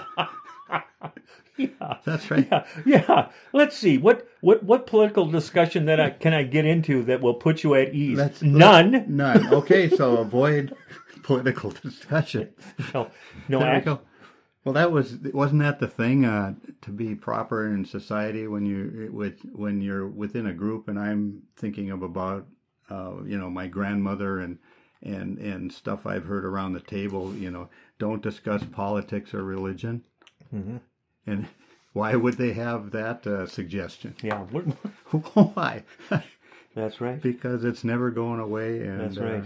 yeah, 1.57 1.97
That's 2.05 2.31
right. 2.31 2.47
Yeah, 2.51 2.65
yeah. 2.87 3.29
Let's 3.53 3.77
see. 3.77 3.99
What 3.99 4.29
what 4.41 4.63
what 4.63 4.87
political 4.87 5.27
discussion 5.27 5.87
that 5.87 6.01
I 6.01 6.11
can 6.11 6.33
I 6.33 6.45
get 6.45 6.65
into 6.65 7.03
that 7.05 7.21
will 7.21 7.35
put 7.35 7.65
you 7.65 7.75
at 7.75 7.95
ease? 7.95 8.19
Let's- 8.19 8.43
None. 8.43 9.05
None. 9.09 9.47
Okay, 9.53 9.89
so 9.91 10.19
avoid 10.19 10.75
political 11.23 11.71
discussion. 11.71 12.51
No, 12.95 13.11
no. 13.49 13.59
There 13.61 13.75
we 13.75 13.81
go. 13.81 14.01
Well, 14.65 14.75
that 14.75 14.93
was 14.93 15.17
wasn't 15.33 15.63
that 15.63 15.81
the 15.81 15.89
thing 15.89 16.25
uh, 16.25 16.55
to 16.83 16.91
be 16.91 17.15
proper 17.15 17.67
in 17.67 17.85
society 17.85 18.47
when 18.47 18.67
you 18.67 19.11
with 19.13 19.41
when 19.53 19.81
you're 19.81 20.07
within 20.07 20.47
a 20.47 20.53
group, 20.53 20.89
and 20.89 20.99
I'm 20.99 21.43
thinking 21.57 21.91
of 21.91 22.03
about 22.03 22.47
uh, 22.91 23.23
you 23.25 23.39
know 23.39 23.51
my 23.51 23.67
grandmother 23.67 24.41
and 24.41 24.59
and 25.03 25.39
and 25.39 25.73
stuff 25.73 26.07
I've 26.07 26.25
heard 26.25 26.45
around 26.45 26.73
the 26.73 26.81
table. 26.81 27.35
You 27.35 27.51
know, 27.51 27.69
don't 27.99 28.23
discuss 28.23 28.63
politics 28.65 29.35
or 29.35 29.43
religion. 29.45 30.05
Mhm. 30.55 30.81
And 31.27 31.47
why 31.93 32.15
would 32.17 32.35
they 32.35 32.53
have 32.53 32.91
that 32.93 33.27
uh, 33.27 33.47
suggestion? 33.47 34.15
Yeah, 34.23 34.39
why? 35.55 35.83
that's 36.75 37.01
right. 37.01 37.21
because 37.21 37.65
it's 37.65 37.85
never 37.85 38.11
going 38.11 38.41
away, 38.41 38.81
and 38.87 39.01
That's 39.01 39.19
uh, 39.19 39.45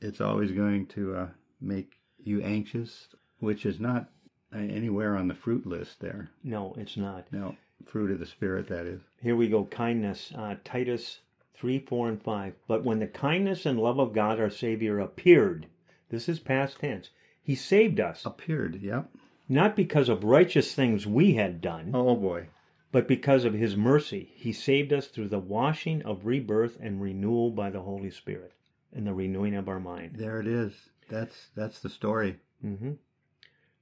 it's 0.00 0.20
always 0.20 0.52
going 0.52 0.86
to 0.88 1.16
uh, 1.16 1.28
make 1.60 1.98
you 2.22 2.42
anxious, 2.42 3.08
which 3.38 3.64
is 3.66 3.80
not 3.80 4.10
uh, 4.54 4.58
anywhere 4.58 5.16
on 5.16 5.28
the 5.28 5.34
fruit 5.34 5.66
list 5.66 6.00
there. 6.00 6.30
No, 6.42 6.74
it's 6.78 6.96
not. 6.96 7.26
No, 7.32 7.56
fruit 7.86 8.10
of 8.10 8.20
the 8.20 8.26
spirit, 8.26 8.68
that 8.68 8.86
is. 8.86 9.00
Here 9.20 9.36
we 9.36 9.48
go. 9.48 9.64
Kindness. 9.64 10.32
Uh, 10.36 10.56
Titus 10.64 11.20
3, 11.54 11.78
4, 11.80 12.08
and 12.08 12.22
5. 12.22 12.54
But 12.66 12.84
when 12.84 12.98
the 12.98 13.06
kindness 13.06 13.64
and 13.66 13.78
love 13.78 13.98
of 13.98 14.12
God 14.12 14.40
our 14.40 14.50
Savior 14.50 14.98
appeared, 14.98 15.66
this 16.10 16.28
is 16.28 16.40
past 16.40 16.80
tense, 16.80 17.10
He 17.42 17.54
saved 17.54 18.00
us, 18.00 18.24
Appeared, 18.26 18.80
yep. 18.82 19.08
not 19.48 19.76
because 19.76 20.08
of 20.08 20.24
righteous 20.24 20.74
things 20.74 21.06
we 21.06 21.34
had 21.34 21.60
done, 21.60 21.90
Oh 21.94 22.16
boy. 22.16 22.48
but 22.92 23.06
because 23.08 23.44
of 23.44 23.54
His 23.54 23.76
mercy. 23.76 24.32
He 24.34 24.52
saved 24.52 24.92
us 24.92 25.06
through 25.08 25.28
the 25.28 25.38
washing 25.38 26.02
of 26.02 26.26
rebirth 26.26 26.76
and 26.80 27.00
renewal 27.00 27.50
by 27.50 27.70
the 27.70 27.82
Holy 27.82 28.10
Spirit 28.10 28.52
and 28.92 29.06
the 29.06 29.14
renewing 29.14 29.54
of 29.54 29.68
our 29.68 29.80
mind. 29.80 30.16
There 30.16 30.40
it 30.40 30.46
is. 30.46 30.72
That's 31.08 31.48
that's 31.54 31.80
the 31.80 31.90
story. 31.90 32.36
hmm 32.60 32.92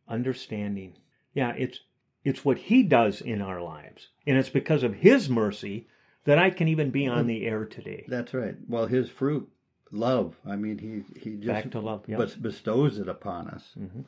Understanding. 0.09 0.95
Yeah, 1.35 1.53
it's 1.57 1.81
it's 2.25 2.45
what 2.45 2.59
He 2.59 2.83
does 2.83 3.20
in 3.20 3.41
our 3.41 3.61
lives, 3.61 4.09
and 4.27 4.37
it's 4.37 4.49
because 4.49 4.83
of 4.83 4.95
His 4.97 5.29
mercy 5.31 5.87
that 6.25 6.39
I 6.39 6.51
can 6.51 6.68
even 6.68 6.91
be 6.91 7.07
on 7.07 7.27
the 7.27 7.47
air 7.47 7.64
today. 7.64 8.05
That's 8.09 8.35
right. 8.35 8.57
Well, 8.68 8.87
his 8.87 9.11
fruit, 9.11 9.49
love. 9.91 10.37
I 10.47 10.57
mean, 10.57 10.79
he 10.79 11.20
he 11.20 11.37
just 11.37 11.47
Back 11.47 11.70
to 11.73 11.81
love, 11.81 12.05
yeah. 12.07 12.25
bestows 12.41 12.99
it 12.99 13.09
upon 13.09 13.49
us. 13.49 13.73
Mm-hmm. 13.79 14.03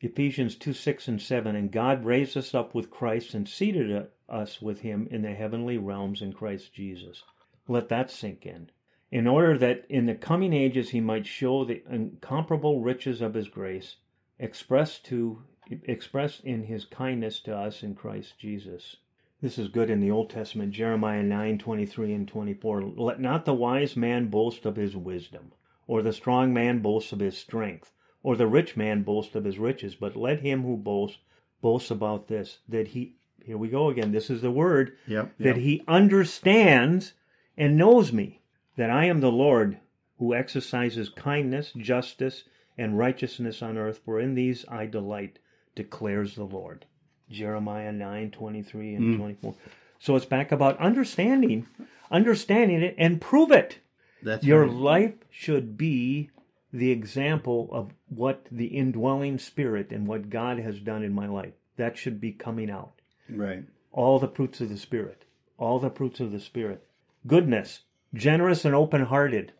Ephesians 0.00 0.54
2 0.56 0.72
6 0.72 1.08
and 1.08 1.22
7. 1.22 1.56
And 1.56 1.72
God 1.72 2.04
raised 2.04 2.36
us 2.36 2.54
up 2.54 2.74
with 2.74 2.90
Christ 2.90 3.32
and 3.32 3.48
seated 3.48 4.08
us 4.28 4.60
with 4.60 4.80
him 4.80 5.08
in 5.10 5.22
the 5.22 5.34
heavenly 5.34 5.78
realms 5.78 6.20
in 6.20 6.32
Christ 6.32 6.74
Jesus. 6.74 7.22
Let 7.68 7.88
that 7.88 8.10
sink 8.10 8.44
in. 8.44 8.70
In 9.10 9.26
order 9.26 9.56
that 9.58 9.86
in 9.88 10.06
the 10.06 10.14
coming 10.14 10.52
ages 10.52 10.90
he 10.90 11.00
might 11.00 11.26
show 11.26 11.64
the 11.64 11.82
incomparable 11.88 12.80
riches 12.80 13.20
of 13.20 13.34
his 13.34 13.48
grace, 13.48 13.96
expressed 14.38 15.04
to 15.06 15.42
expressed 15.84 16.40
in 16.44 16.64
his 16.64 16.84
kindness 16.84 17.40
to 17.40 17.56
us 17.56 17.82
in 17.82 17.94
Christ 17.94 18.38
Jesus. 18.38 18.96
This 19.44 19.58
is 19.58 19.68
good 19.68 19.90
in 19.90 20.00
the 20.00 20.10
Old 20.10 20.30
Testament, 20.30 20.72
Jeremiah 20.72 21.22
nine 21.22 21.58
twenty 21.58 21.84
three 21.84 22.14
and 22.14 22.26
24. 22.26 22.80
Let 22.80 23.20
not 23.20 23.44
the 23.44 23.52
wise 23.52 23.94
man 23.94 24.28
boast 24.28 24.64
of 24.64 24.76
his 24.76 24.96
wisdom, 24.96 25.52
or 25.86 26.00
the 26.00 26.14
strong 26.14 26.54
man 26.54 26.78
boast 26.78 27.12
of 27.12 27.20
his 27.20 27.36
strength, 27.36 27.92
or 28.22 28.36
the 28.36 28.46
rich 28.46 28.74
man 28.74 29.02
boast 29.02 29.34
of 29.34 29.44
his 29.44 29.58
riches, 29.58 29.96
but 29.96 30.16
let 30.16 30.40
him 30.40 30.62
who 30.62 30.78
boasts 30.78 31.18
boast 31.60 31.90
about 31.90 32.26
this, 32.26 32.60
that 32.66 32.88
he, 32.88 33.16
here 33.44 33.58
we 33.58 33.68
go 33.68 33.90
again, 33.90 34.12
this 34.12 34.30
is 34.30 34.40
the 34.40 34.50
word, 34.50 34.96
Yep. 35.06 35.34
that 35.40 35.58
he 35.58 35.82
understands 35.86 37.12
and 37.54 37.76
knows 37.76 38.14
me, 38.14 38.40
that 38.78 38.88
I 38.88 39.04
am 39.04 39.20
the 39.20 39.30
Lord 39.30 39.78
who 40.18 40.32
exercises 40.32 41.10
kindness, 41.10 41.70
justice, 41.76 42.44
and 42.78 42.96
righteousness 42.96 43.60
on 43.60 43.76
earth, 43.76 44.00
for 44.06 44.18
in 44.18 44.36
these 44.36 44.64
I 44.70 44.86
delight, 44.86 45.38
declares 45.74 46.34
the 46.34 46.44
Lord. 46.44 46.86
Jeremiah 47.30 47.92
nine 47.92 48.30
twenty 48.30 48.62
three 48.62 48.94
and 48.94 49.14
mm. 49.14 49.18
24. 49.18 49.54
So 49.98 50.16
it's 50.16 50.26
back 50.26 50.52
about 50.52 50.78
understanding, 50.78 51.66
understanding 52.10 52.82
it, 52.82 52.94
and 52.98 53.20
prove 53.20 53.50
it. 53.50 53.78
That's 54.22 54.44
Your 54.44 54.64
right. 54.64 54.72
life 54.72 55.14
should 55.30 55.76
be 55.78 56.30
the 56.72 56.90
example 56.90 57.68
of 57.72 57.92
what 58.08 58.46
the 58.50 58.66
indwelling 58.66 59.38
spirit 59.38 59.92
and 59.92 60.06
what 60.06 60.28
God 60.28 60.58
has 60.58 60.80
done 60.80 61.02
in 61.02 61.14
my 61.14 61.26
life. 61.26 61.52
That 61.76 61.96
should 61.96 62.20
be 62.20 62.32
coming 62.32 62.70
out. 62.70 63.00
right. 63.30 63.64
All 63.92 64.18
the 64.18 64.28
fruits 64.28 64.60
of 64.60 64.68
the 64.68 64.76
Spirit. 64.76 65.24
All 65.56 65.78
the 65.78 65.90
fruits 65.90 66.18
of 66.18 66.32
the 66.32 66.40
Spirit. 66.40 66.84
Goodness, 67.26 67.80
generous 68.12 68.64
and 68.64 68.74
open 68.74 69.04
hearted. 69.04 69.52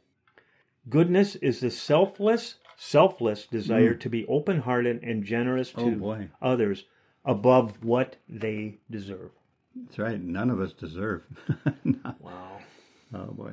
Goodness 0.88 1.36
is 1.36 1.60
the 1.60 1.70
selfless, 1.70 2.56
selfless 2.76 3.46
desire 3.46 3.94
mm. 3.94 4.00
to 4.00 4.08
be 4.10 4.26
open 4.26 4.60
hearted 4.60 5.02
and 5.04 5.24
generous 5.24 5.70
to 5.72 5.80
Oh 5.82 6.26
others 6.42 6.84
above 7.24 7.82
what 7.82 8.16
they 8.28 8.78
deserve. 8.90 9.30
That's 9.76 9.98
right. 9.98 10.20
None 10.20 10.50
of 10.50 10.60
us 10.60 10.72
deserve. 10.72 11.22
Wow. 12.20 12.58
oh 13.14 13.26
boy. 13.32 13.52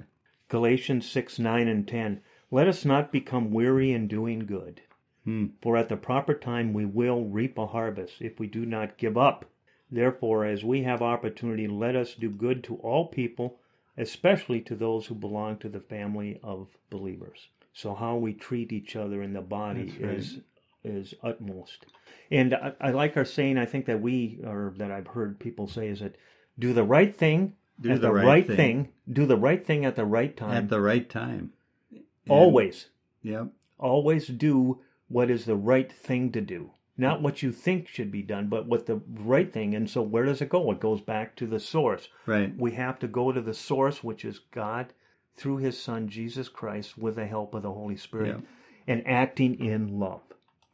Galatians 0.50 1.10
6, 1.10 1.40
9, 1.40 1.68
and 1.68 1.88
10. 1.88 2.22
Let 2.52 2.68
us 2.68 2.84
not 2.86 3.12
become 3.12 3.52
weary 3.52 3.92
in 3.92 4.08
doing 4.08 4.40
good, 4.46 4.82
Hmm. 5.24 5.48
for 5.62 5.78
at 5.78 5.88
the 5.90 5.98
proper 5.98 6.34
time 6.34 6.74
we 6.74 6.86
will 6.86 7.26
reap 7.26 7.58
a 7.58 7.68
harvest 7.68 8.22
if 8.22 8.40
we 8.40 8.48
do 8.48 8.66
not 8.66 8.98
give 8.98 9.18
up. 9.18 9.46
Therefore, 9.90 10.46
as 10.46 10.64
we 10.64 10.84
have 10.84 11.02
opportunity, 11.02 11.68
let 11.68 11.96
us 11.96 12.16
do 12.16 12.30
good 12.30 12.64
to 12.66 12.76
all 12.78 13.08
people, 13.08 13.60
especially 13.98 14.62
to 14.62 14.76
those 14.76 15.06
who 15.08 15.16
belong 15.16 15.58
to 15.58 15.70
the 15.70 15.80
family 15.82 16.40
of 16.44 16.68
believers. 16.90 17.48
So, 17.74 17.94
how 17.94 18.16
we 18.18 18.34
treat 18.34 18.72
each 18.74 18.96
other 18.96 19.22
in 19.22 19.34
the 19.34 19.42
body 19.42 19.94
right. 20.02 20.16
is 20.16 20.40
is 20.84 21.14
utmost. 21.24 21.86
And 22.30 22.54
I, 22.54 22.74
I 22.80 22.92
like 22.92 23.18
our 23.18 23.26
saying. 23.26 23.58
I 23.58 23.66
think 23.66 23.86
that 23.86 24.02
we, 24.02 24.40
or 24.46 24.74
that 24.78 24.92
I've 24.92 25.08
heard 25.08 25.40
people 25.40 25.68
say, 25.68 25.88
is 25.88 26.00
that 26.00 26.16
do 26.60 26.74
the 26.74 26.84
right 26.84 27.16
thing 27.16 27.54
Do 27.80 27.92
at 27.92 28.02
the 28.02 28.08
the, 28.08 28.14
right 28.14 28.26
right, 28.26 28.48
thing. 28.48 28.56
thing. 28.58 28.90
Do 29.12 29.26
the 29.26 29.38
right 29.38 29.66
thing 29.66 29.86
at 29.86 29.96
the 29.96 30.06
right 30.06 30.36
time. 30.36 30.52
At 30.58 30.70
the 30.70 30.82
right 30.82 31.10
time. 31.10 31.54
And- 31.92 32.04
always, 32.30 32.88
Yep. 33.24 33.48
always 33.78 34.28
do 34.28 34.80
what 35.08 35.30
is 35.30 35.46
the 35.46 35.56
right 35.56 35.92
thing 35.92 36.32
to 36.32 36.42
do. 36.42 36.72
Not 36.98 37.22
what 37.22 37.42
you 37.42 37.52
think 37.52 37.88
should 37.88 38.12
be 38.12 38.22
done, 38.22 38.48
but 38.48 38.68
what 38.68 38.86
the 38.86 39.02
right 39.08 39.52
thing. 39.52 39.74
And 39.74 39.90
so, 39.90 40.02
where 40.04 40.26
does 40.26 40.42
it 40.42 40.50
go? 40.50 40.72
It 40.72 40.80
goes 40.80 41.02
back 41.02 41.36
to 41.38 41.48
the 41.48 41.60
source. 41.60 42.10
Right. 42.28 42.56
We 42.58 42.72
have 42.74 43.00
to 43.00 43.08
go 43.08 43.32
to 43.32 43.42
the 43.42 43.54
source, 43.56 44.04
which 44.04 44.24
is 44.24 44.40
God 44.52 44.94
through 45.36 45.58
his 45.58 45.82
Son, 45.82 46.08
Jesus 46.10 46.48
Christ, 46.48 46.98
with 46.98 47.16
the 47.16 47.26
help 47.26 47.56
of 47.56 47.64
the 47.64 47.72
Holy 47.72 47.96
Spirit, 47.96 48.42
and 48.88 49.08
acting 49.08 49.60
in 49.60 50.00
love. 50.00 50.22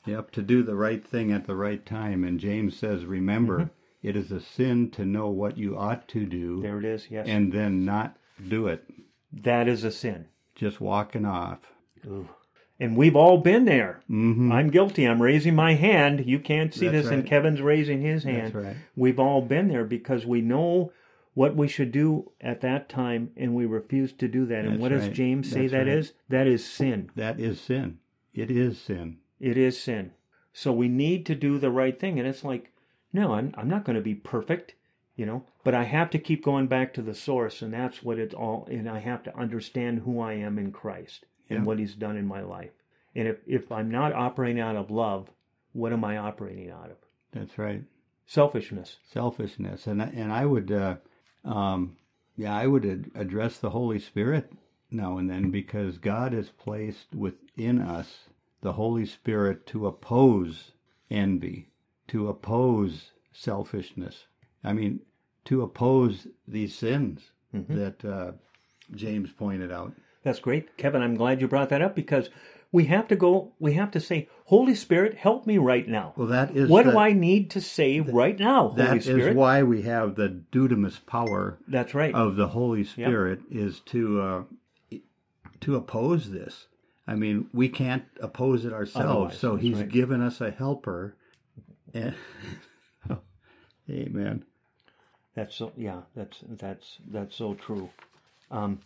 Yep, 0.08 0.32
to 0.32 0.42
do 0.42 0.64
the 0.64 0.76
right 0.76 1.06
thing 1.06 1.32
at 1.32 1.46
the 1.48 1.56
right 1.56 1.86
time. 1.86 2.24
And 2.24 2.40
James 2.40 2.78
says, 2.78 3.06
remember, 3.06 3.58
Mm-hmm. 3.60 4.08
it 4.08 4.16
is 4.16 4.32
a 4.32 4.40
sin 4.40 4.90
to 4.92 5.06
know 5.06 5.30
what 5.30 5.58
you 5.58 5.78
ought 5.78 6.08
to 6.10 6.26
do 6.26 6.62
There 6.62 6.80
it 6.80 6.86
is, 6.86 7.08
yes. 7.10 7.28
and 7.28 7.52
then 7.52 7.84
not 7.86 8.18
do 8.48 8.68
it. 8.68 8.84
that 9.34 9.68
is 9.68 9.84
a 9.84 9.92
sin. 9.92 10.28
Just 10.56 10.80
walking 10.82 11.26
off. 11.26 11.60
Ooh. 12.06 12.30
And 12.80 12.96
we've 12.96 13.16
all 13.16 13.40
been 13.40 13.66
there. 13.66 14.02
Mm-hmm. 14.10 14.52
I'm 14.52 14.70
guilty. 14.70 15.06
I'm 15.06 15.22
raising 15.22 15.56
my 15.56 15.74
hand. 15.74 16.26
You 16.28 16.40
can't 16.40 16.74
see 16.74 16.88
That's 16.88 17.06
this, 17.06 17.12
and. 17.12 17.26
Kevin's 17.26 17.60
raising 17.62 18.02
his 18.02 18.24
hand. 18.24 18.54
That's 18.54 18.66
right. 18.66 18.76
We've 18.96 19.20
all 19.20 19.42
been 19.42 19.68
there 19.68 19.84
because 19.84 20.26
we 20.28 20.42
know 20.42 20.92
what 21.34 21.56
we 21.56 21.68
should 21.68 21.92
do 21.92 22.32
at 22.40 22.62
that 22.62 22.88
time, 22.88 23.32
and 23.36 23.56
we 23.56 23.66
refuse 23.66 24.14
to 24.14 24.28
do 24.28 24.46
that. 24.48 24.60
and 24.66 24.74
That's 24.74 24.82
what 24.82 24.90
does. 24.90 25.10
James 25.10 25.50
say 25.52 25.62
That's 25.62 25.72
that 25.72 25.78
right. 25.80 25.88
is? 25.88 26.14
That 26.30 26.48
is 26.48 26.64
sin. 26.66 27.10
That 27.16 27.40
is 27.40 27.60
sin. 27.60 27.98
It 28.36 28.52
is 28.52 28.80
sin. 28.80 29.18
It 29.40 29.58
is 29.58 29.80
sin. 29.80 30.12
So 30.54 30.72
we 30.72 30.88
need 30.88 31.26
to 31.28 31.36
do 31.36 31.60
the 31.60 31.70
right 31.72 32.00
thing. 32.00 32.20
And 32.20 32.28
it's 32.28 32.44
like, 32.44 32.72
no, 33.14 33.34
I'm, 33.34 33.54
I'm 33.58 33.70
not 33.70 33.86
going 33.86 33.96
to 33.96 34.02
be 34.02 34.16
perfect, 34.16 34.74
you 35.16 35.26
know, 35.26 35.46
but 35.64 35.76
I 35.76 35.84
have 35.84 36.10
to 36.12 36.20
keep 36.20 36.44
going 36.44 36.68
back 36.68 36.94
to 36.96 37.02
the 37.02 37.14
source. 37.14 37.62
And 37.62 37.74
that's 37.74 38.02
what 38.04 38.18
it's 38.20 38.34
all, 38.34 38.68
and 38.70 38.90
I 38.90 39.00
have 39.00 39.24
to 39.24 39.38
understand 39.38 40.00
who 40.00 40.20
I 40.20 40.34
am 40.34 40.58
in 40.58 40.72
Christ 40.72 41.26
and 41.50 41.66
what 41.66 41.80
He's 41.80 41.94
done 41.96 42.18
in 42.18 42.26
my 42.28 42.42
life. 42.42 42.72
And 43.16 43.28
if, 43.28 43.38
if 43.48 43.72
I'm 43.72 43.90
not 43.90 44.14
operating 44.14 44.60
out 44.60 44.76
of 44.76 44.92
love, 44.92 45.30
what 45.74 45.94
am 45.94 46.04
I 46.04 46.18
operating 46.18 46.72
out 46.72 46.90
of? 46.92 46.98
That's 47.32 47.58
right. 47.58 47.84
Selfishness. 48.26 48.98
Selfishness. 49.12 49.88
And, 49.88 50.02
I- 50.02 50.12
and 50.16 50.32
I 50.34 50.46
would, 50.46 50.72
uh, 50.72 50.96
um, 51.46 51.98
yeah, 52.36 52.56
I 52.56 52.68
would 52.68 52.86
ad- 52.86 53.12
address 53.16 53.58
the 53.58 53.70
Holy 53.70 54.00
Spirit 54.00 54.52
now 54.92 55.18
and 55.18 55.30
then 55.30 55.52
because 55.52 55.98
God 55.98 56.34
has 56.34 56.50
placed 56.50 57.14
within 57.16 57.80
us 57.80 58.30
the 58.62 58.74
Holy 58.74 59.06
Spirit 59.06 59.66
to 59.68 59.88
oppose 59.88 60.72
envy, 61.10 61.70
to 62.08 62.28
oppose 62.28 63.12
selfishness. 63.32 64.26
I 64.64 64.74
mean, 64.74 65.02
to 65.46 65.62
oppose 65.62 66.28
these 66.48 66.76
sins 66.76 67.32
that 67.54 68.04
uh, 68.06 68.34
James 68.94 69.32
pointed 69.32 69.72
out. 69.72 69.94
That's 70.24 70.40
great. 70.40 70.76
Kevin, 70.78 71.02
I'm 71.02 71.16
glad 71.16 71.40
you 71.42 71.48
brought 71.48 71.70
that 71.70 71.82
up 71.82 71.96
because 71.96 72.30
we 72.72 72.86
have 72.86 73.08
to 73.08 73.16
go. 73.16 73.54
We 73.60 73.74
have 73.74 73.92
to 73.92 74.00
say, 74.00 74.28
Holy 74.46 74.76
Spirit, 74.76 75.16
help 75.16 75.48
me 75.48 75.58
right 75.58 75.88
now. 75.88 76.14
Well, 76.18 76.28
that 76.28 76.56
is 76.56 76.70
what 76.70 76.86
the, 76.86 76.92
do 76.92 76.98
I 76.98 77.14
need 77.14 77.50
to 77.52 77.62
say 77.62 78.02
right 78.02 78.38
now, 78.38 78.70
Holy 78.70 78.84
That 78.84 79.04
Spirit? 79.04 79.30
is 79.32 79.36
why 79.36 79.64
we 79.64 79.84
have 79.84 80.16
the 80.16 80.42
dunamis 80.52 81.06
power 81.06 81.58
That's 81.68 81.94
right. 81.94 82.14
of 82.14 82.36
the 82.36 82.50
Holy 82.50 82.84
Spirit 82.84 83.40
is 83.50 83.80
to 83.86 84.22
uh, 84.22 84.98
to 85.62 85.76
oppose 85.76 86.32
this. 86.32 86.68
I 87.08 87.16
mean, 87.16 87.50
we 87.54 87.70
can't 87.70 88.04
oppose 88.20 88.66
it 88.66 88.74
ourselves. 88.74 89.10
Otherwise, 89.10 89.40
so 89.40 89.56
He's 89.56 89.78
right. 89.78 89.90
given 89.90 90.22
us 90.22 90.42
a 90.42 90.52
helper. 90.52 91.16
And, 91.94 92.14
amen. 93.90 94.44
That's 95.34 95.56
so 95.56 95.72
yeah, 95.78 96.02
that's 96.16 96.40
that's 96.50 96.98
that's 97.08 97.36
so 97.36 97.54
true. 97.54 97.90
Um, 98.52 98.80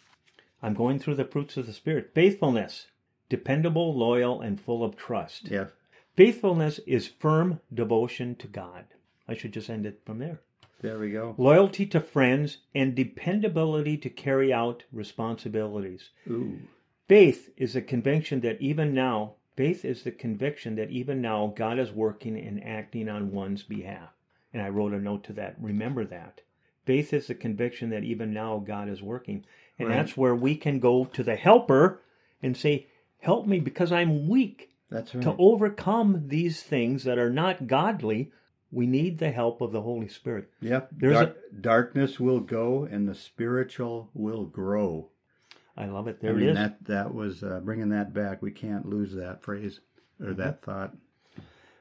I'm 0.61 0.73
going 0.73 0.99
through 0.99 1.15
the 1.15 1.25
fruits 1.25 1.57
of 1.57 1.65
the 1.65 1.73
spirit. 1.73 2.11
Faithfulness, 2.13 2.87
dependable, 3.29 3.95
loyal, 3.95 4.41
and 4.41 4.59
full 4.59 4.83
of 4.83 4.95
trust. 4.95 5.49
Yeah. 5.49 5.67
Faithfulness 6.15 6.79
is 6.85 7.07
firm 7.07 7.61
devotion 7.73 8.35
to 8.35 8.47
God. 8.47 8.85
I 9.27 9.33
should 9.33 9.53
just 9.53 9.69
end 9.69 9.85
it 9.85 10.01
from 10.05 10.19
there. 10.19 10.41
There 10.81 10.99
we 10.99 11.11
go. 11.11 11.35
Loyalty 11.37 11.85
to 11.87 12.01
friends 12.01 12.57
and 12.75 12.95
dependability 12.95 13.97
to 13.97 14.09
carry 14.09 14.51
out 14.51 14.83
responsibilities. 14.91 16.09
Ooh. 16.29 16.59
Faith 17.11 17.49
is 17.57 17.75
a 17.75 17.81
conviction 17.81 18.39
that 18.39 18.61
even 18.61 18.93
now, 18.93 19.33
faith 19.57 19.83
is 19.83 20.03
the 20.03 20.11
conviction 20.11 20.75
that 20.75 20.91
even 20.91 21.21
now 21.21 21.53
God 21.57 21.77
is 21.77 21.91
working 21.91 22.37
and 22.39 22.63
acting 22.63 23.09
on 23.09 23.33
one's 23.33 23.63
behalf. 23.63 24.11
And 24.53 24.61
I 24.61 24.69
wrote 24.69 24.93
a 24.93 24.97
note 24.97 25.25
to 25.25 25.33
that. 25.33 25.57
Remember 25.59 26.05
that. 26.05 26.39
Faith 26.85 27.11
is 27.11 27.27
the 27.27 27.35
conviction 27.35 27.89
that 27.89 28.05
even 28.05 28.31
now 28.31 28.63
God 28.65 28.87
is 28.87 29.01
working. 29.01 29.43
And 29.77 29.89
Right. 29.89 29.95
that's 29.97 30.15
where 30.15 30.33
we 30.33 30.55
can 30.55 30.79
go 30.79 31.03
to 31.03 31.21
the 31.21 31.35
helper 31.35 32.01
and 32.41 32.55
say, 32.55 32.87
Help 33.19 33.45
me 33.45 33.59
because 33.59 33.91
I'm 33.91 34.29
weak 34.29 34.69
That's 34.89 35.13
right. 35.13 35.21
to 35.25 35.35
overcome 35.37 36.29
these 36.29 36.63
things 36.63 37.03
that 37.03 37.17
are 37.17 37.29
not 37.29 37.67
godly. 37.67 38.31
We 38.71 38.87
need 38.87 39.17
the 39.17 39.31
help 39.31 39.59
of 39.59 39.73
the 39.73 39.81
Holy 39.81 40.07
Spirit. 40.07 40.49
Yep. 40.61 40.91
There's 40.93 41.15
Dar- 41.17 41.35
darkness 41.59 42.21
will 42.21 42.39
go 42.39 42.85
and 42.89 43.05
the 43.05 43.15
spiritual 43.15 44.09
will 44.13 44.45
grow. 44.45 45.09
I 45.77 45.85
love 45.85 46.07
it. 46.07 46.19
There 46.21 46.31
I 46.31 46.33
mean, 46.33 46.43
it 46.43 46.49
is. 46.51 46.55
that 46.57 46.83
that 46.85 47.13
was 47.13 47.43
uh, 47.43 47.59
bringing 47.63 47.89
that 47.89 48.13
back. 48.13 48.41
We 48.41 48.51
can't 48.51 48.87
lose 48.87 49.13
that 49.15 49.41
phrase 49.41 49.79
or 50.19 50.27
Mm-hmm. 50.27 50.41
that 50.41 50.61
thought. 50.63 50.93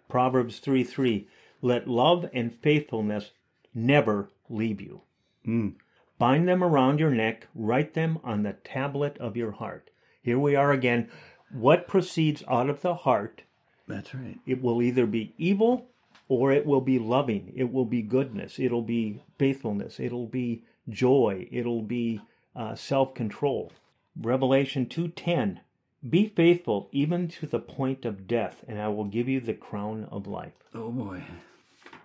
Proverbs 0.08 0.58
3 0.58 0.84
3. 0.84 1.28
Let 1.62 1.88
love 1.88 2.28
and 2.32 2.54
faithfulness 2.54 3.32
never 3.74 4.30
leave 4.48 4.80
you. 4.80 5.02
Mm. 5.46 5.74
Bind 6.18 6.48
them 6.48 6.62
around 6.64 6.98
your 6.98 7.10
neck, 7.10 7.46
write 7.54 7.94
them 7.94 8.18
on 8.24 8.42
the 8.42 8.52
tablet 8.52 9.16
of 9.18 9.36
your 9.36 9.52
heart. 9.52 9.90
Here 10.22 10.38
we 10.38 10.54
are 10.56 10.72
again. 10.72 11.08
What 11.52 11.88
proceeds 11.88 12.42
out 12.48 12.70
of 12.70 12.82
the 12.82 12.94
heart, 12.94 13.42
That's 13.88 14.14
right. 14.14 14.38
it 14.46 14.62
will 14.62 14.80
either 14.82 15.06
be 15.06 15.34
evil 15.38 15.86
or 16.28 16.52
it 16.52 16.64
will 16.66 16.80
be 16.80 16.98
loving. 16.98 17.52
It 17.56 17.72
will 17.72 17.84
be 17.86 18.02
goodness. 18.02 18.58
It'll 18.58 18.82
be 18.82 19.22
faithfulness. 19.38 19.98
It'll 19.98 20.26
be 20.26 20.62
joy. 20.88 21.48
It'll 21.50 21.82
be 21.82 22.20
uh, 22.54 22.74
self 22.74 23.14
control. 23.14 23.72
Revelation 24.16 24.86
2:10 24.86 25.60
Be 26.08 26.28
faithful 26.28 26.88
even 26.92 27.28
to 27.28 27.46
the 27.46 27.60
point 27.60 28.04
of 28.04 28.26
death, 28.26 28.64
and 28.66 28.80
I 28.80 28.88
will 28.88 29.04
give 29.04 29.28
you 29.28 29.40
the 29.40 29.54
crown 29.54 30.04
of 30.10 30.26
life. 30.26 30.54
Oh 30.74 30.90
boy. 30.90 31.22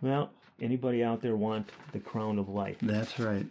Well, 0.01 0.31
anybody 0.61 1.03
out 1.03 1.21
there 1.21 1.35
want 1.35 1.71
the 1.91 1.99
crown 1.99 2.39
of 2.39 2.49
life? 2.49 2.77
That's 2.81 3.19
right. 3.19 3.45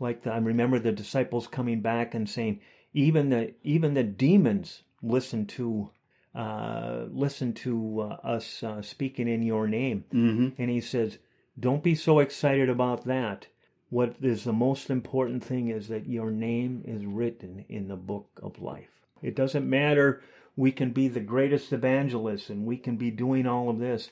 Like 0.00 0.22
the, 0.22 0.32
I 0.32 0.38
remember 0.38 0.78
the 0.78 0.92
disciples 0.92 1.46
coming 1.46 1.80
back 1.80 2.14
and 2.14 2.28
saying, 2.28 2.60
even 2.92 3.30
the 3.30 3.54
even 3.62 3.94
the 3.94 4.02
demons 4.02 4.82
listen 5.02 5.46
to 5.46 5.90
uh, 6.34 7.04
listen 7.10 7.52
to 7.52 8.00
uh, 8.00 8.26
us 8.26 8.62
uh, 8.62 8.82
speaking 8.82 9.28
in 9.28 9.42
your 9.42 9.66
name. 9.68 10.04
Mm-hmm. 10.12 10.60
And 10.60 10.70
he 10.70 10.80
says, 10.80 11.18
don't 11.58 11.82
be 11.82 11.94
so 11.94 12.20
excited 12.20 12.70
about 12.70 13.04
that. 13.04 13.48
What 13.92 14.16
is 14.22 14.44
the 14.44 14.54
most 14.54 14.88
important 14.88 15.44
thing 15.44 15.68
is 15.68 15.88
that 15.88 16.08
your 16.08 16.30
name 16.30 16.82
is 16.86 17.04
written 17.04 17.66
in 17.68 17.88
the 17.88 17.96
book 17.96 18.40
of 18.42 18.62
life. 18.62 18.88
It 19.20 19.36
doesn't 19.36 19.68
matter. 19.68 20.22
We 20.56 20.72
can 20.72 20.92
be 20.92 21.08
the 21.08 21.20
greatest 21.20 21.74
evangelists 21.74 22.48
and 22.48 22.64
we 22.64 22.78
can 22.78 22.96
be 22.96 23.10
doing 23.10 23.46
all 23.46 23.68
of 23.68 23.80
this. 23.80 24.08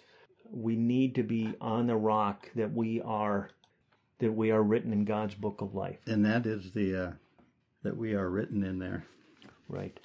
We 0.51 0.77
need 0.77 1.15
to 1.15 1.23
be 1.23 1.55
on 1.63 1.87
the 1.87 1.97
rock 1.97 2.51
that 2.57 2.75
we 2.75 3.01
are 3.01 3.53
that 4.19 4.33
we 4.33 4.51
are 4.51 4.63
written 4.63 4.93
in 4.93 5.07
God's 5.07 5.35
book 5.35 5.63
of 5.63 5.75
life. 5.75 5.97
And 6.07 6.27
that 6.27 6.45
is 6.45 6.73
the 6.73 6.95
uh, 6.95 7.13
that 7.83 7.97
we 7.97 8.13
are 8.13 8.29
written 8.29 8.63
in 8.63 8.81
there. 8.81 9.07
Right. 9.67 9.99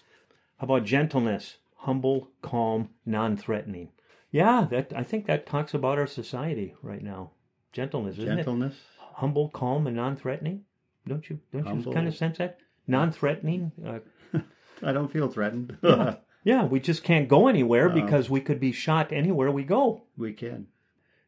How 0.56 0.68
about 0.68 0.86
gentleness? 0.86 1.58
Humble, 1.80 2.30
calm, 2.42 2.92
non-threatening. 3.06 3.90
Yeah, 4.32 4.68
that 4.72 4.94
I 4.96 5.04
think 5.04 5.26
that 5.26 5.46
talks 5.46 5.74
about 5.74 6.00
our 6.00 6.08
society 6.08 6.76
right 6.82 7.04
now. 7.04 7.32
Gentleness, 7.74 8.18
isn't 8.20 8.32
it? 8.32 8.36
Gentleness. 8.38 8.76
Humble, 9.16 9.50
calm, 9.50 9.88
and 9.88 9.96
non-threatening. 9.96 10.64
Don't 11.08 11.30
you? 11.30 11.40
Don't 11.54 11.66
Humble. 11.66 11.92
you 11.92 11.96
kind 11.96 12.08
of 12.08 12.16
sense 12.16 12.38
that? 12.40 12.58
Non-threatening. 12.88 13.72
Uh, 13.86 14.00
I 14.84 14.92
don't 14.92 15.12
feel 15.12 15.30
threatened. 15.30 15.78
yeah, 16.44 16.66
we 16.66 16.80
just 16.80 17.04
can't 17.04 17.28
go 17.28 17.48
anywhere 17.48 17.90
because 17.90 18.30
we 18.30 18.42
could 18.42 18.60
be 18.60 18.72
shot 18.72 19.12
anywhere 19.12 19.52
we 19.52 19.64
go. 19.64 20.04
we 20.18 20.34
can. 20.34 20.68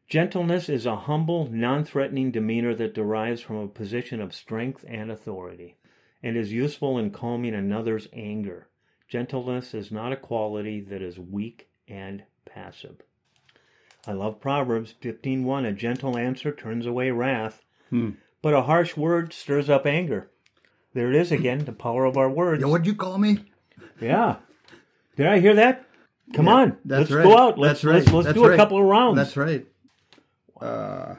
Gentleness 0.08 0.68
is 0.68 0.86
a 0.86 0.96
humble, 0.96 1.48
non-threatening 1.50 2.30
demeanor 2.30 2.74
that 2.74 2.94
derives 2.94 3.40
from 3.40 3.56
a 3.56 3.68
position 3.68 4.20
of 4.20 4.34
strength 4.34 4.84
and 4.88 5.10
authority, 5.10 5.76
and 6.22 6.36
is 6.36 6.52
useful 6.52 6.98
in 6.98 7.10
calming 7.10 7.54
another's 7.54 8.08
anger. 8.12 8.68
Gentleness 9.06 9.74
is 9.74 9.92
not 9.92 10.12
a 10.12 10.16
quality 10.16 10.80
that 10.80 11.02
is 11.02 11.18
weak 11.18 11.68
and 11.86 12.24
passive. 12.44 13.02
I 14.06 14.12
love 14.12 14.40
Proverbs 14.40 14.94
15:1. 15.00 15.66
A 15.66 15.72
gentle 15.72 16.16
answer 16.16 16.52
turns 16.52 16.86
away 16.86 17.10
wrath, 17.10 17.62
Hmm. 17.90 18.10
but 18.42 18.54
a 18.54 18.62
harsh 18.62 18.96
word 18.96 19.32
stirs 19.32 19.68
up 19.70 19.86
anger. 19.86 20.30
There 20.94 21.10
it 21.10 21.16
is 21.16 21.32
again, 21.32 21.64
the 21.64 21.72
power 21.72 22.04
of 22.04 22.16
our 22.16 22.30
words. 22.30 22.60
Yeah, 22.62 22.68
what'd 22.68 22.86
you 22.86 22.94
call 22.94 23.18
me? 23.18 23.38
Yeah. 24.00 24.36
Did 25.16 25.26
I 25.26 25.40
hear 25.40 25.54
that? 25.54 25.84
Come 26.34 26.46
Yeah, 26.46 26.52
on, 26.54 26.78
that's 26.84 27.10
let's 27.10 27.12
right. 27.12 27.22
go 27.24 27.36
out. 27.38 27.58
Let's 27.58 27.82
That's 27.82 27.84
right. 27.84 27.94
let's, 27.96 28.12
let's 28.12 28.26
That's 28.26 28.38
do 28.38 28.44
a 28.46 28.56
couple 28.56 28.78
of 28.78 28.84
rounds. 28.84 29.16
That's 29.16 29.36
right. 29.36 29.66
Uh, 30.60 31.14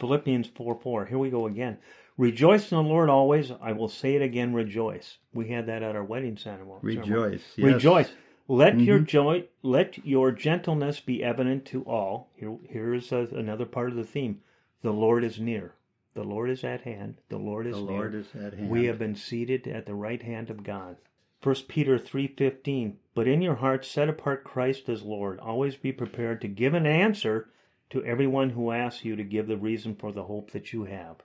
Philippians 0.00 0.48
4 0.54 0.78
4. 0.80 1.06
Here 1.06 1.18
we 1.18 1.30
go 1.30 1.46
again. 1.46 1.78
Rejoice 2.16 2.70
in 2.72 2.76
the 2.78 2.82
Lord 2.82 3.10
always. 3.10 3.52
I 3.60 3.72
will 3.72 3.88
say 3.88 4.14
it 4.16 4.22
again, 4.22 4.52
rejoice. 4.54 5.18
We 5.32 5.48
had 5.48 5.66
that 5.66 5.82
at 5.82 5.94
our 5.94 6.04
wedding 6.04 6.36
ceremony. 6.36 6.80
rejoice. 6.82 7.42
Yes. 7.56 7.56
Mm-hmm. 7.56 7.74
Rejoice. 7.74 8.10
Let 8.50 8.80
your 8.80 8.98
joy, 9.00 9.44
let 9.62 10.04
your 10.06 10.32
gentleness 10.32 11.00
be 11.00 11.22
evident 11.22 11.66
to 11.66 11.82
all. 11.82 12.30
Here, 12.34 12.56
here 12.70 12.94
is 12.94 13.12
a, 13.12 13.28
another 13.36 13.66
part 13.66 13.90
of 13.90 13.96
the 13.96 14.04
theme. 14.04 14.40
The 14.82 14.92
Lord 14.92 15.24
is 15.24 15.38
near. 15.40 15.74
The 16.14 16.24
Lord 16.24 16.50
is 16.50 16.64
at 16.64 16.82
hand. 16.82 17.20
The 17.28 17.38
Lord 17.38 17.66
is 17.66 17.74
The 17.76 17.82
near. 17.82 17.90
Lord 17.90 18.14
is 18.14 18.26
at 18.34 18.54
hand. 18.54 18.70
We 18.70 18.86
have 18.86 18.98
been 18.98 19.14
seated 19.14 19.66
at 19.66 19.86
the 19.86 19.94
right 19.94 20.22
hand 20.22 20.50
of 20.50 20.62
God. 20.62 20.96
1 21.42 21.54
Peter 21.68 21.98
3:15 21.98 22.96
But 23.14 23.28
in 23.28 23.42
your 23.42 23.56
hearts 23.56 23.88
set 23.88 24.08
apart 24.08 24.44
Christ 24.44 24.88
as 24.88 25.02
Lord. 25.02 25.38
Always 25.38 25.76
be 25.76 25.92
prepared 25.92 26.40
to 26.40 26.48
give 26.48 26.74
an 26.74 26.86
answer 26.86 27.50
to 27.90 28.04
everyone 28.04 28.50
who 28.50 28.70
asks 28.70 29.04
you 29.04 29.16
to 29.16 29.24
give 29.24 29.46
the 29.46 29.56
reason 29.56 29.94
for 29.94 30.12
the 30.12 30.24
hope 30.24 30.50
that 30.50 30.72
you 30.72 30.84
have. 30.84 31.16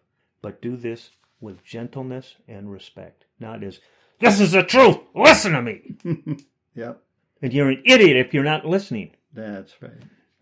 But 0.41 0.61
do 0.61 0.77
this 0.77 1.11
with 1.41 1.63
gentleness 1.63 2.35
and 2.47 2.71
respect. 2.71 3.25
Not 3.39 3.63
as 3.63 3.79
this 4.19 4.39
is 4.39 4.51
the 4.51 4.63
truth. 4.63 4.97
Listen 5.15 5.53
to 5.53 5.61
me. 5.61 5.95
Yep. 6.75 7.03
And 7.41 7.53
you're 7.53 7.69
an 7.69 7.83
idiot 7.85 8.17
if 8.17 8.33
you're 8.33 8.43
not 8.43 8.65
listening. 8.65 9.11
That's 9.31 9.79
right. 9.79 9.91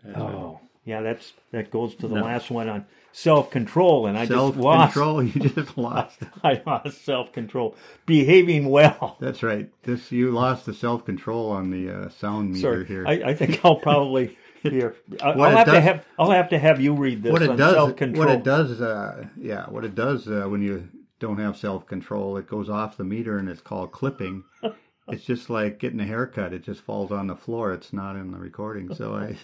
That's 0.01 0.17
oh. 0.17 0.23
right. 0.61 0.70
Yeah, 0.91 1.01
that's 1.01 1.33
that 1.51 1.71
goes 1.71 1.95
to 1.95 2.07
the 2.07 2.15
No. 2.15 2.23
last 2.23 2.51
one 2.51 2.67
on 2.69 2.85
self-control 3.13 4.07
and 4.07 4.17
I 4.17 4.25
Self 4.27 4.53
just 4.55 4.63
lost 4.63 4.93
control. 4.93 5.23
You 5.23 5.31
just 5.49 5.77
lost. 5.77 6.19
I 6.43 6.61
lost 6.65 7.03
self-control. 7.05 7.75
Behaving 8.05 8.69
well. 8.69 9.17
That's 9.19 9.41
right. 9.43 9.69
This 9.83 10.11
you 10.11 10.31
lost 10.31 10.65
the 10.65 10.73
self 10.73 11.05
control 11.05 11.49
on 11.51 11.69
the 11.71 11.89
uh, 11.89 12.09
sound 12.09 12.51
meter 12.51 12.61
Sorry, 12.61 12.85
here. 12.85 13.05
I, 13.07 13.31
I 13.31 13.33
think 13.33 13.63
I'll 13.63 13.75
probably 13.77 14.37
here. 14.61 14.95
I- 15.21 15.35
What 15.35 15.49
I'll 15.49 15.51
it 15.53 15.57
have 15.57 15.67
to 15.67 15.81
have 15.81 16.05
I'll 16.19 16.31
have 16.31 16.49
to 16.49 16.59
have 16.59 16.81
you 16.81 16.93
read 16.93 17.23
this 17.23 17.31
what 17.31 17.41
it 17.41 17.55
does, 17.57 17.73
self-control. 17.73 18.25
what 18.25 18.33
it 18.35 18.43
does, 18.43 18.81
uh, 18.81 19.25
yeah, 19.37 19.65
what 19.69 19.85
it 19.85 19.95
does 19.95 20.27
uh, 20.27 20.43
when 20.49 20.61
you 20.61 20.87
don't 21.19 21.37
have 21.39 21.55
self 21.57 21.85
control, 21.87 22.35
it 22.37 22.47
goes 22.49 22.69
off 22.69 22.97
the 22.97 23.03
meter 23.03 23.37
and 23.37 23.47
it's 23.49 23.61
called 23.61 23.91
clipping. 23.91 24.43
it's 25.07 25.23
just 25.25 25.49
like 25.49 25.79
getting 25.79 25.99
a 25.99 26.05
haircut; 26.05 26.53
it 26.53 26.63
just 26.63 26.81
falls 26.81 27.11
on 27.11 27.27
the 27.27 27.35
floor. 27.35 27.73
It's 27.73 27.91
not 27.93 28.15
in 28.15 28.31
the 28.31 28.37
recording. 28.39 28.93
So 28.95 29.13
I, 29.15 29.35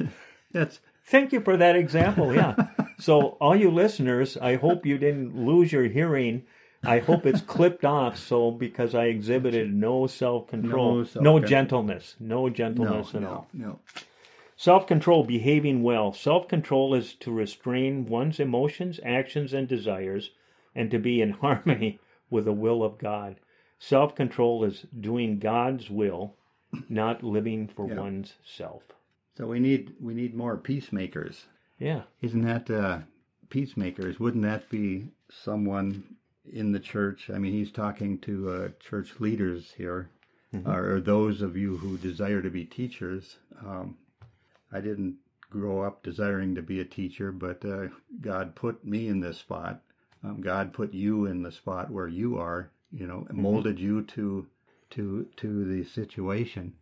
that's 0.51 0.79
Thank 1.05 1.31
you 1.31 1.39
for 1.39 1.55
that 1.55 1.75
example. 1.77 2.35
Yeah. 2.35 2.55
so 2.99 3.37
all 3.39 3.55
you 3.55 3.71
listeners, 3.71 4.35
I 4.37 4.55
hope 4.55 4.85
you 4.85 4.97
didn't 4.97 5.37
lose 5.37 5.71
your 5.71 5.85
hearing. 5.85 6.43
I 6.83 6.99
hope 6.99 7.25
it's 7.25 7.39
clipped 7.41 7.85
off. 7.85 8.17
So 8.17 8.51
because 8.51 8.93
I 8.93 9.05
exhibited 9.05 9.73
no 9.73 10.05
self-control, 10.07 10.91
No 10.91 10.97
no, 10.99 11.03
self-control. 11.05 11.39
gentleness, 11.41 12.15
no 12.19 12.47
no, 12.47 12.49
gentleness 12.49 13.15
at 13.15 13.21
no, 13.21 13.27
all. 13.29 13.47
no. 13.53 13.79
Self-control, 14.57 15.23
behaving 15.25 15.81
well. 15.83 16.11
Self-control 16.13 16.93
is 16.95 17.13
to 17.15 17.31
restrain 17.31 18.05
one's 18.05 18.39
emotions, 18.39 18.99
actions, 19.05 19.53
and 19.53 19.67
desires, 19.67 20.31
and 20.75 20.89
to 20.91 20.99
be 20.99 21.21
in 21.21 21.31
harmony 21.43 21.99
with 22.29 22.45
the 22.45 22.51
will 22.53 22.83
of 22.83 22.97
God. 22.97 23.37
Self-control 23.79 24.63
is 24.65 24.85
doing 24.99 25.39
God's 25.39 25.89
will 25.89 26.35
not 26.89 27.23
living 27.23 27.67
for 27.67 27.87
Yeah. 27.87 27.99
one's 27.99 28.33
self. 28.43 28.83
So 29.37 29.45
we 29.45 29.59
need 29.59 29.93
we 30.01 30.15
need 30.15 30.33
more 30.33 30.57
peacemakers. 30.57 31.45
Yeah. 31.77 32.03
Isn't 32.21 32.41
that 32.41 32.71
uh, 32.71 32.99
peacemakers? 33.49 34.19
Wouldn't 34.19 34.43
that 34.43 34.67
be 34.67 35.09
someone 35.29 36.15
in 36.51 36.71
the 36.71 36.79
church? 36.79 37.29
I 37.29 37.37
mean, 37.37 37.53
he's 37.53 37.71
talking 37.71 38.17
to 38.19 38.49
uh, 38.49 38.69
church 38.79 39.19
leaders 39.19 39.73
here, 39.77 40.09
or, 40.65 40.93
or 40.93 40.99
those 41.01 41.43
of 41.43 41.55
you 41.55 41.77
who 41.77 41.97
desire 41.97 42.41
to 42.41 42.49
be 42.49 42.65
teachers. 42.65 43.37
Um, 43.63 43.97
I 44.71 44.81
didn't 44.81 45.17
grow 45.51 45.83
up 45.83 46.01
desiring 46.01 46.55
to 46.55 46.63
be 46.63 46.79
a 46.79 46.85
teacher, 46.85 47.31
but 47.31 47.63
uh, 47.63 47.89
God 48.19 48.55
put 48.55 48.83
me 48.83 49.07
in 49.07 49.19
this 49.19 49.37
spot. 49.37 49.81
Um, 50.23 50.41
God 50.41 50.73
put 50.73 50.95
you 50.95 51.27
in 51.27 51.43
the 51.43 51.51
spot 51.51 51.91
where 51.91 52.07
you 52.07 52.39
are. 52.39 52.71
You 52.91 53.05
know, 53.05 53.27
and 53.29 53.37
molded 53.37 53.77
you 53.79 54.01
to 54.01 54.47
to 54.91 55.27
to 55.35 55.65
the 55.65 55.83
situation. 55.83 56.73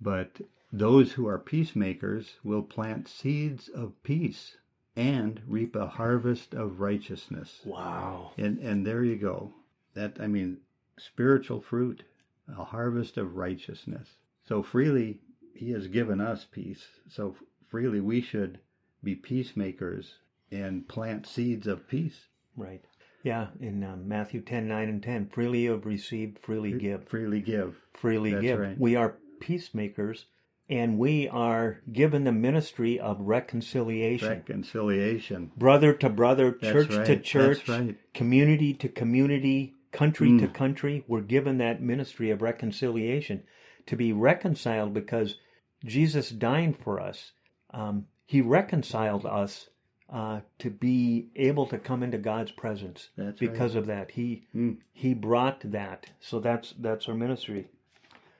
But 0.00 0.40
those 0.72 1.12
who 1.12 1.26
are 1.26 1.38
peacemakers 1.38 2.36
will 2.44 2.62
plant 2.62 3.08
seeds 3.08 3.68
of 3.68 4.02
peace 4.02 4.56
and 4.96 5.40
reap 5.46 5.76
a 5.76 5.86
harvest 5.86 6.54
of 6.54 6.80
righteousness. 6.80 7.60
Wow. 7.64 8.32
And 8.36 8.58
and 8.58 8.86
there 8.86 9.04
you 9.04 9.16
go. 9.16 9.54
That 9.94 10.20
I 10.20 10.26
mean, 10.26 10.58
spiritual 10.96 11.60
fruit, 11.60 12.02
a 12.48 12.64
harvest 12.64 13.16
of 13.16 13.36
righteousness. 13.36 14.16
So 14.44 14.62
freely 14.62 15.20
he 15.54 15.70
has 15.70 15.88
given 15.88 16.20
us 16.20 16.44
peace. 16.44 16.86
So 17.08 17.36
freely 17.68 18.00
we 18.00 18.20
should 18.20 18.58
be 19.02 19.14
peacemakers 19.14 20.14
and 20.50 20.88
plant 20.88 21.26
seeds 21.26 21.66
of 21.66 21.88
peace. 21.88 22.26
Right. 22.56 22.84
Yeah, 23.22 23.48
in 23.60 23.82
um, 23.84 24.08
Matthew 24.08 24.40
10, 24.40 24.68
9 24.68 24.88
and 24.88 25.02
10, 25.02 25.28
freely 25.28 25.60
you 25.60 25.72
have 25.72 25.86
received, 25.86 26.38
freely 26.38 26.72
give. 26.72 27.08
Freely 27.08 27.40
give. 27.40 27.76
Freely 27.92 28.32
That's 28.32 28.42
give. 28.42 28.58
right. 28.58 28.78
We 28.78 28.96
are 28.96 29.16
peacemakers, 29.40 30.26
and 30.68 30.98
we 30.98 31.28
are 31.28 31.80
given 31.92 32.24
the 32.24 32.32
ministry 32.32 33.00
of 33.00 33.20
reconciliation. 33.20 34.28
Reconciliation. 34.28 35.50
Brother 35.56 35.92
to 35.94 36.08
brother, 36.10 36.52
church 36.52 36.88
to 37.06 37.18
church, 37.18 37.68
right. 37.68 37.96
community 38.14 38.74
to 38.74 38.88
community, 38.88 39.74
country 39.92 40.38
to 40.38 40.46
Mm. 40.46 40.54
country. 40.54 41.04
We're 41.08 41.22
given 41.22 41.58
that 41.58 41.80
ministry 41.82 42.30
of 42.30 42.42
reconciliation 42.42 43.42
to 43.86 43.96
be 43.96 44.12
reconciled 44.12 44.92
because 44.92 45.36
Jesus 45.84 46.30
dying 46.30 46.74
for 46.74 47.00
us. 47.00 47.32
Um, 47.70 48.06
he 48.26 48.40
reconciled 48.42 49.24
us 49.24 49.70
uh, 50.10 50.40
to 50.58 50.70
be 50.70 51.28
able 51.36 51.66
to 51.66 51.76
come 51.78 52.02
into 52.02 52.16
God's 52.16 52.50
presence 52.50 53.10
That's 53.16 53.38
because 53.38 53.74
of 53.74 53.86
that. 53.86 54.12
He 54.12 54.44
Mm. 54.54 54.78
he 54.92 55.12
brought 55.14 55.60
that. 55.70 56.06
So 56.20 56.40
that's 56.40 56.72
that's 56.78 57.08
our 57.08 57.14
ministry. 57.14 57.68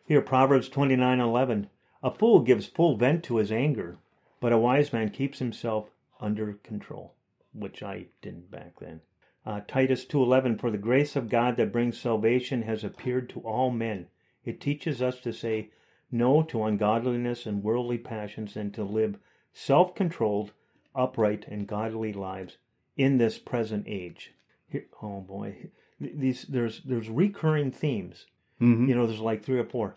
Here, 0.06 0.22
Proverbs 0.22 0.68
twenty 0.70 0.96
nine 0.96 1.20
eleven. 1.20 1.68
A 2.02 2.10
fool 2.10 2.40
gives 2.40 2.66
full 2.66 2.96
vent 2.96 3.24
to 3.24 3.36
his 3.36 3.50
anger, 3.50 3.98
but 4.40 4.52
a 4.52 4.58
wise 4.58 4.92
man 4.92 5.10
keeps 5.10 5.40
himself 5.40 5.90
under 6.20 6.54
control, 6.62 7.14
which 7.52 7.82
I 7.82 8.06
didn't 8.22 8.50
back 8.50 8.78
then. 8.78 9.00
Uh, 9.44 9.62
Titus 9.66 10.04
2:11 10.04 10.58
For 10.58 10.70
the 10.70 10.78
grace 10.78 11.16
of 11.16 11.28
God 11.28 11.56
that 11.56 11.72
brings 11.72 11.98
salvation 11.98 12.62
has 12.62 12.84
appeared 12.84 13.28
to 13.30 13.40
all 13.40 13.70
men. 13.70 14.06
It 14.44 14.60
teaches 14.60 15.02
us 15.02 15.20
to 15.20 15.32
say 15.32 15.70
no 16.10 16.42
to 16.42 16.64
ungodliness 16.64 17.46
and 17.46 17.62
worldly 17.62 17.98
passions 17.98 18.56
and 18.56 18.72
to 18.74 18.84
live 18.84 19.18
self-controlled, 19.52 20.52
upright 20.94 21.46
and 21.48 21.66
godly 21.66 22.12
lives 22.12 22.58
in 22.96 23.18
this 23.18 23.38
present 23.38 23.86
age. 23.88 24.34
Here, 24.68 24.86
oh 25.02 25.20
boy, 25.20 25.70
these 26.00 26.42
there's 26.42 26.82
there's 26.82 27.08
recurring 27.08 27.70
themes. 27.70 28.26
Mhm. 28.60 28.88
You 28.88 28.94
know, 28.94 29.06
there's 29.06 29.20
like 29.20 29.42
three 29.42 29.58
or 29.58 29.64
four, 29.64 29.96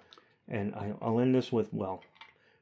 and 0.52 0.76
I, 0.76 0.94
I'll 1.02 1.20
end 1.20 1.34
this 1.34 1.52
with 1.52 1.74
well, 1.74 2.04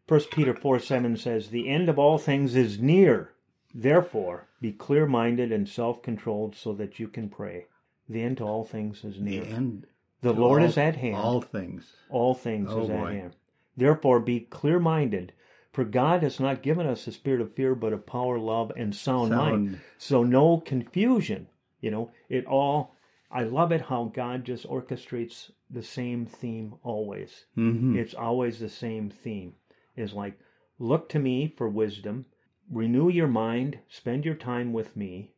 First 0.08 0.32
Peter 0.32 0.54
four 0.54 0.80
seven 0.80 1.18
says, 1.18 1.50
"The 1.50 1.68
end 1.68 1.90
of 1.90 2.00
all 2.00 2.18
things 2.18 2.56
is 2.56 2.80
near. 2.80 3.32
Therefore, 3.74 4.48
be 4.62 4.72
clear-minded 4.72 5.52
and 5.52 5.70
self-controlled, 5.70 6.56
so 6.56 6.74
that 6.74 7.00
you 7.00 7.08
can 7.08 7.30
pray. 7.30 7.66
The 8.08 8.22
end 8.24 8.38
to 8.38 8.44
all 8.44 8.64
things 8.66 9.04
is 9.04 9.20
near. 9.20 9.44
And 9.44 9.86
The 10.22 10.34
Lord 10.34 10.62
all- 10.64 10.68
is 10.68 10.78
at 10.78 10.96
hand. 10.96 11.16
All 11.18 11.42
things. 11.42 11.94
All 12.10 12.34
things 12.34 12.70
Oh, 12.72 12.82
is 12.84 12.90
at 12.90 13.14
hand. 13.14 13.36
Therefore, 13.78 14.20
be 14.20 14.40
clear 14.40 14.80
minded, 14.80 15.34
for 15.72 15.84
God 15.86 16.24
has 16.24 16.40
not 16.40 16.64
given 16.64 16.88
us 16.88 17.06
a 17.06 17.12
spirit 17.12 17.42
of 17.42 17.54
fear, 17.54 17.76
but 17.76 17.94
of 17.94 18.08
power, 18.08 18.40
love, 18.40 18.72
and 18.76 18.96
sound, 18.96 19.30
mind. 19.32 19.80
So, 20.00 20.24
no 20.24 20.58
confusion. 20.58 21.48
You 21.80 21.92
know, 21.92 22.12
it 22.28 22.46
all, 22.48 22.96
I 23.32 23.44
love 23.44 23.72
it 23.72 23.82
how 23.82 24.06
God 24.14 24.44
just 24.44 24.68
orchestrates 24.68 25.52
the 25.70 25.84
same 25.84 26.26
theme 26.26 26.76
always. 26.84 27.46
Mhm. 27.58 27.96
It's 27.96 28.14
always 28.16 28.60
the 28.60 28.70
same 28.70 29.10
theme. 29.10 29.54
Is 29.96 30.14
like, 30.14 30.40
look 30.80 31.10
to 31.10 31.20
me 31.20 31.54
for 31.58 31.70
wisdom, 31.70 32.26
renew 32.72 33.10
your 33.10 33.28
mind, 33.28 33.80
spend 33.88 34.26
your 34.26 34.36
time 34.36 34.74
with 34.74 34.96
me, 34.98 35.34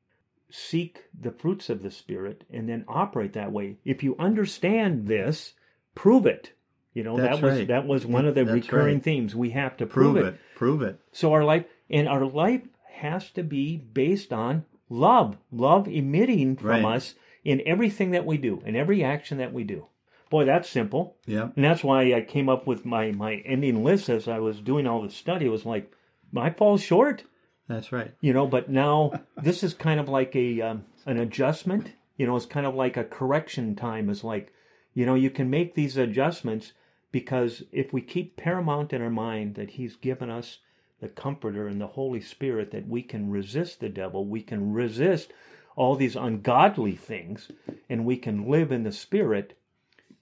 seek 0.49 1.05
the 1.19 1.31
fruits 1.31 1.69
of 1.69 1.81
the 1.81 1.91
Spirit, 1.91 2.43
and 2.49 2.67
then 2.69 2.85
operate 2.87 3.33
that 3.33 3.51
way. 3.51 3.77
If 3.83 4.03
you 4.03 4.15
understand 4.19 5.07
this, 5.07 5.53
prove 5.95 6.25
it. 6.25 6.53
You 6.93 7.03
know, 7.03 7.17
That's 7.17 7.39
that 7.39 7.45
was 7.45 7.57
right. 7.59 7.67
that 7.69 7.87
was 7.87 8.05
one 8.05 8.25
of 8.25 8.35
the 8.35 8.43
That's 8.43 8.53
recurring 8.53 8.95
right. 8.95 9.03
themes. 9.03 9.35
We 9.35 9.51
have 9.51 9.77
to 9.77 9.85
prove, 9.85 10.13
Prove 10.15 10.25
it. 10.25 10.33
it. 10.33 10.39
Prove 10.55 10.81
it. 10.81 10.99
So 11.11 11.31
our 11.33 11.43
life 11.43 11.65
and 11.89 12.07
our 12.07 12.25
life 12.25 12.63
has 12.95 13.31
to 13.31 13.43
be 13.43 13.77
based 13.77 14.31
on 14.33 14.65
love, 14.89 15.37
love 15.51 15.87
emitting 15.87 16.57
from 16.57 16.67
Right. 16.85 16.85
us 16.97 17.15
in 17.43 17.61
everything 17.65 18.11
that 18.11 18.25
we 18.25 18.37
do, 18.37 18.61
in 18.65 18.75
every 18.75 19.03
action 19.03 19.37
that 19.39 19.53
we 19.53 19.63
do. 19.63 19.87
Boy, 20.29 20.45
that's 20.45 20.69
simple. 20.69 21.17
Yeah. 21.25 21.49
And 21.55 21.65
that's 21.65 21.83
why 21.83 22.13
I 22.13 22.21
came 22.21 22.47
up 22.47 22.65
with 22.65 22.85
my, 22.85 23.11
my 23.11 23.35
ending 23.45 23.83
list 23.83 24.07
as 24.09 24.27
I 24.27 24.39
was 24.39 24.61
doing 24.61 24.87
all 24.87 25.01
the 25.01 25.09
study. 25.09 25.45
It 25.45 25.49
was 25.49 25.65
like, 25.65 25.91
I 26.35 26.49
fall 26.51 26.77
short, 26.77 27.25
That's 27.67 27.91
right. 27.91 28.13
you 28.21 28.31
know, 28.31 28.47
but 28.47 28.69
now 28.69 29.11
this 29.43 29.63
is 29.63 29.73
kind 29.73 29.99
of 29.99 30.07
like 30.07 30.33
a 30.35 30.61
um, 30.61 30.85
an 31.05 31.17
adjustment. 31.17 31.91
You 32.15 32.27
know, 32.27 32.35
it's 32.37 32.45
kind 32.45 32.65
of 32.65 32.75
like 32.75 32.95
a 32.95 33.03
correction 33.03 33.75
time. 33.75 34.09
Is 34.09 34.23
like, 34.23 34.53
you 34.93 35.05
know, 35.05 35.15
you 35.15 35.29
can 35.29 35.49
make 35.49 35.75
these 35.75 35.97
adjustments 35.97 36.71
because 37.11 37.63
if 37.73 37.91
we 37.91 38.01
keep 38.01 38.37
paramount 38.37 38.93
in 38.93 39.01
our 39.01 39.09
mind 39.09 39.55
that 39.55 39.71
He's 39.71 39.97
given 39.97 40.29
us 40.29 40.59
the 41.01 41.09
Comforter 41.09 41.67
and 41.67 41.81
the 41.81 41.87
Holy 41.87 42.21
Spirit, 42.21 42.71
that 42.71 42.87
we 42.87 43.01
can 43.01 43.29
resist 43.29 43.81
the 43.81 43.89
devil, 43.89 44.25
we 44.25 44.41
can 44.41 44.71
resist 44.71 45.33
all 45.75 45.95
these 45.95 46.15
ungodly 46.15 46.95
things, 46.95 47.49
and 47.89 48.05
we 48.05 48.17
can 48.17 48.49
live 48.49 48.71
in 48.71 48.83
the 48.83 48.91
Spirit 48.91 49.57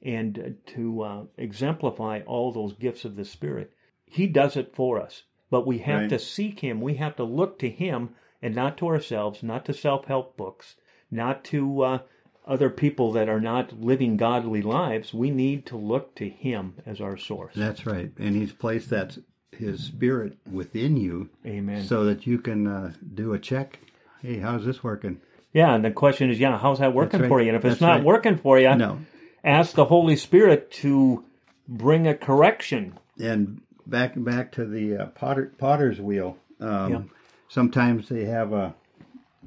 and 0.01 0.55
to 0.67 1.01
uh, 1.01 1.23
exemplify 1.37 2.21
all 2.25 2.51
those 2.51 2.73
gifts 2.73 3.03
of 3.05 3.15
the 3.15 3.25
Spirit. 3.25 3.73
He 4.05 4.27
does 4.27 4.55
it 4.55 4.73
for 4.75 5.01
us, 5.01 5.23
but 5.49 5.67
we 5.67 5.79
have 5.79 6.01
Right. 6.01 6.09
to 6.09 6.19
seek 6.19 6.61
Him. 6.61 6.81
We 6.81 6.95
have 6.95 7.15
to 7.17 7.23
look 7.23 7.59
to 7.59 7.69
Him 7.69 8.09
and 8.41 8.55
not 8.55 8.77
to 8.77 8.87
ourselves, 8.87 9.43
not 9.43 9.65
to 9.65 9.73
self 9.73 10.05
help 10.05 10.37
books, 10.37 10.75
not 11.11 11.43
to 11.45 11.81
uh, 11.81 11.99
other 12.47 12.69
people 12.69 13.11
that 13.11 13.27
are 13.29 13.41
not 13.41 13.79
living 13.81 14.15
godly 14.17 14.61
lives. 14.61 15.13
We 15.13 15.29
need 15.29 15.65
to 15.67 15.75
look 15.77 16.15
to 16.15 16.29
Him 16.29 16.75
as 16.85 17.01
our 17.01 17.17
source. 17.17 17.53
That's 17.55 17.85
right. 17.85 18.11
And 18.17 18.35
he's 18.35 18.53
placed 18.53 18.89
that 18.91 19.17
his 19.51 19.83
spirit 19.83 20.37
within 20.49 20.95
you 20.95 21.29
Amen. 21.45 21.83
so 21.83 22.05
that 22.05 22.25
you 22.25 22.37
can 22.39 22.65
uh, 22.65 22.93
do 23.13 23.33
a 23.33 23.39
check. 23.39 23.79
Hey, 24.21 24.37
how's 24.39 24.63
this 24.65 24.83
working? 24.83 25.19
Yeah, 25.53 25.73
and 25.73 25.83
the 25.83 25.91
question 25.91 26.29
is, 26.29 26.39
yeah, 26.39 26.57
how's 26.57 26.79
that 26.79 26.93
working 26.93 27.21
right. 27.21 27.27
for 27.29 27.41
you? 27.41 27.49
And 27.49 27.57
if 27.57 27.65
it's 27.65 27.81
not 27.81 27.97
right. 27.97 28.03
working 28.03 28.37
for 28.37 28.59
you, 28.59 28.73
No. 28.75 28.99
ask 29.43 29.75
the 29.75 29.85
Holy 29.85 30.15
Spirit 30.15 30.71
to 30.71 31.23
bring 31.67 32.07
a 32.07 32.15
correction. 32.15 32.93
And 33.19 33.61
back 33.85 34.13
back 34.15 34.51
to 34.53 34.65
the 34.65 34.95
uh, 34.95 35.05
potter, 35.07 35.51
potter's 35.57 35.99
wheel. 35.99 36.37
Um, 36.59 36.91
Yeah. 36.91 37.01
Sometimes 37.49 38.07
they 38.09 38.25
have 38.25 38.53
a. 38.53 38.75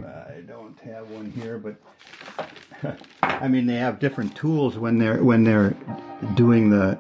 I 0.05 0.41
don't 0.47 0.79
have 0.81 1.09
one 1.11 1.31
here, 1.31 1.59
but 1.59 1.77
I 3.23 3.47
mean 3.47 3.67
they 3.67 3.77
have 3.77 4.01
different 4.01 4.35
tools 4.35 4.77
when 4.77 4.99
they're 4.99 5.23
when 5.23 5.45
they're 5.45 5.77
doing 6.35 6.71
the 6.71 6.99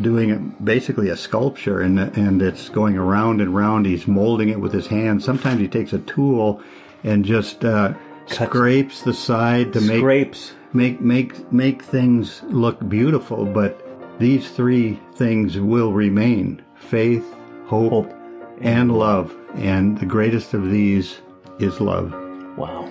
doing 0.00 0.56
basically 0.62 1.10
a 1.10 1.16
sculpture 1.16 1.80
and 1.80 1.98
and 2.00 2.42
it's 2.42 2.68
going 2.68 2.96
around 2.96 3.40
and 3.40 3.54
round. 3.54 3.86
He's 3.86 4.08
molding 4.08 4.48
it 4.48 4.58
with 4.58 4.72
his 4.72 4.88
hands. 4.88 5.24
Sometimes 5.24 5.60
he 5.60 5.68
takes 5.68 5.92
a 5.92 5.98
tool 6.00 6.60
and 7.04 7.24
just 7.24 7.64
uh, 7.64 7.94
scrapes 8.26 9.02
the 9.02 9.14
side 9.14 9.72
to 9.72 9.80
make 9.80 9.98
Scrapes. 9.98 10.52
make 10.72 11.00
make 11.00 11.52
make 11.52 11.82
things 11.82 12.42
look 12.44 12.88
beautiful 12.88 13.44
but 13.44 13.86
these 14.18 14.50
three 14.50 15.00
things 15.14 15.58
will 15.58 15.92
remain 15.92 16.62
faith 16.76 17.24
hope, 17.66 17.90
Hope 17.90 18.14
and 18.60 18.96
love 18.96 19.34
and 19.54 19.98
the 19.98 20.06
greatest 20.06 20.54
of 20.54 20.70
these 20.70 21.18
is 21.58 21.80
love 21.80 22.12
Wow. 22.56 22.90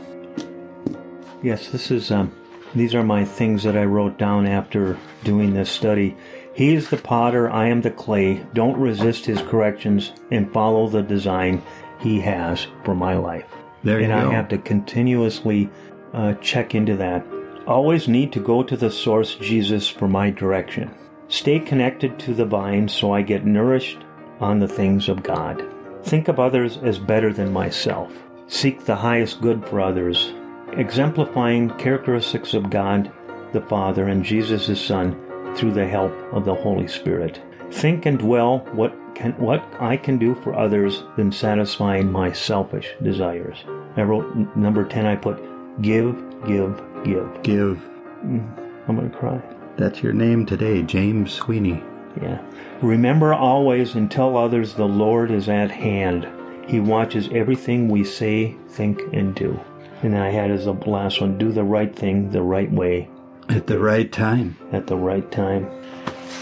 Yes, 1.44 1.70
this 1.70 1.92
is 1.92 2.12
um 2.12 2.36
these 2.74 2.96
are 2.96 3.04
my 3.04 3.26
things 3.26 3.64
that 3.64 3.78
I 3.78 3.84
wrote 3.84 4.18
down 4.18 4.48
after 4.48 4.98
doing 5.24 5.54
this 5.54 5.70
study. 5.70 6.16
He 6.54 6.74
is 6.74 6.90
the 6.90 6.98
potter, 6.98 7.50
I 7.50 7.68
am 7.68 7.82
the 7.82 7.92
clay. 7.92 8.46
Don't 8.54 8.78
resist 8.78 9.26
his 9.26 9.42
corrections 9.42 10.14
and 10.32 10.52
follow 10.52 10.88
the 10.88 11.02
design 11.02 11.62
he 12.00 12.22
has 12.22 12.68
for 12.84 12.96
my 12.96 13.16
life. 13.16 13.46
There 13.84 14.00
you 14.00 14.06
and 14.12 14.22
go 14.22 14.30
I 14.30 14.34
have 14.34 14.50
to 14.50 14.58
continuously 14.58 15.70
uh, 16.14 16.34
check 16.36 16.76
into 16.76 16.96
that. 16.98 17.26
Always 17.68 18.08
need 18.08 18.32
to 18.34 18.40
go 18.40 18.64
to 18.64 18.76
the 18.76 18.92
source, 18.92 19.36
Jesus, 19.36 19.88
for 19.88 20.08
my 20.08 20.30
direction. 20.30 20.94
Stay 21.28 21.60
connected 21.60 22.20
to 22.20 22.34
the 22.34 22.46
vine 22.46 22.88
so 22.88 23.14
I 23.14 23.22
get 23.22 23.46
nourished 23.46 24.00
on 24.40 24.60
the 24.60 24.68
things 24.68 25.08
of 25.08 25.24
God. 25.24 25.64
Think 26.04 26.28
of 26.28 26.40
others 26.40 26.78
as 26.78 26.98
better 26.98 27.32
than 27.32 27.54
myself. 27.54 28.12
Seek 28.48 28.84
the 28.84 28.96
highest 28.96 29.42
good 29.42 29.66
for 29.68 29.80
others, 29.80 30.34
exemplifying 30.74 31.70
characteristics 31.78 32.54
of 32.54 32.70
God 32.70 33.12
the 33.54 33.62
Father 33.62 34.08
and 34.08 34.24
Jesus 34.24 34.68
his 34.68 34.80
Son 34.80 35.31
through 35.56 35.74
the 35.74 35.88
help 35.88 36.12
of 36.34 36.46
the 36.46 36.56
Holy 36.56 36.88
Spirit. 36.88 37.42
Think 37.72 38.06
and 38.06 38.20
dwell 38.20 38.60
what 38.74 38.94
can 39.16 39.32
what 39.34 39.64
I 39.80 39.98
can 39.98 40.18
do 40.18 40.36
for 40.36 40.56
others 40.56 41.04
than 41.16 41.32
satisfying 41.32 42.12
my 42.12 42.32
selfish 42.32 42.90
desires. 43.02 43.64
I 43.98 44.04
wrote 44.04 44.56
number 44.56 44.86
10 44.86 45.06
I 45.06 45.16
put 45.16 45.38
give 45.82 46.16
give 46.46 46.82
give. 47.04 47.44
Give. 47.44 47.78
Mm, 48.24 48.88
I'm 48.88 48.96
going 48.96 49.10
to 49.10 49.18
cry. 49.18 49.42
That's 49.78 50.04
your 50.04 50.14
name 50.14 50.46
today, 50.46 50.84
James 50.84 51.32
Sweeney. 51.32 51.82
Yeah. 52.22 52.42
Remember 52.82 53.34
always 53.34 53.96
and 53.96 54.12
tell 54.12 54.38
others 54.38 54.74
the 54.74 54.86
Lord 54.86 55.32
is 55.32 55.48
at 55.50 55.72
hand. 55.72 56.28
He 56.68 56.80
watches 56.80 57.30
everything 57.32 57.88
we 57.88 58.04
say, 58.04 58.56
think, 58.70 59.02
and 59.14 59.34
do. 59.34 59.60
And 60.04 60.18
I 60.18 60.30
had 60.30 60.52
as 60.52 60.66
the 60.66 60.74
last 60.74 61.22
one, 61.22 61.38
do 61.38 61.52
the 61.52 61.64
right 61.64 61.96
thing 61.96 62.32
the 62.32 62.42
right 62.42 62.72
way 62.72 63.10
At 63.52 63.68
the 63.68 63.80
right 63.80 64.10
time. 64.10 64.56
at 64.72 64.88
the 64.88 64.96
right 64.96 65.30
time. 65.30 65.70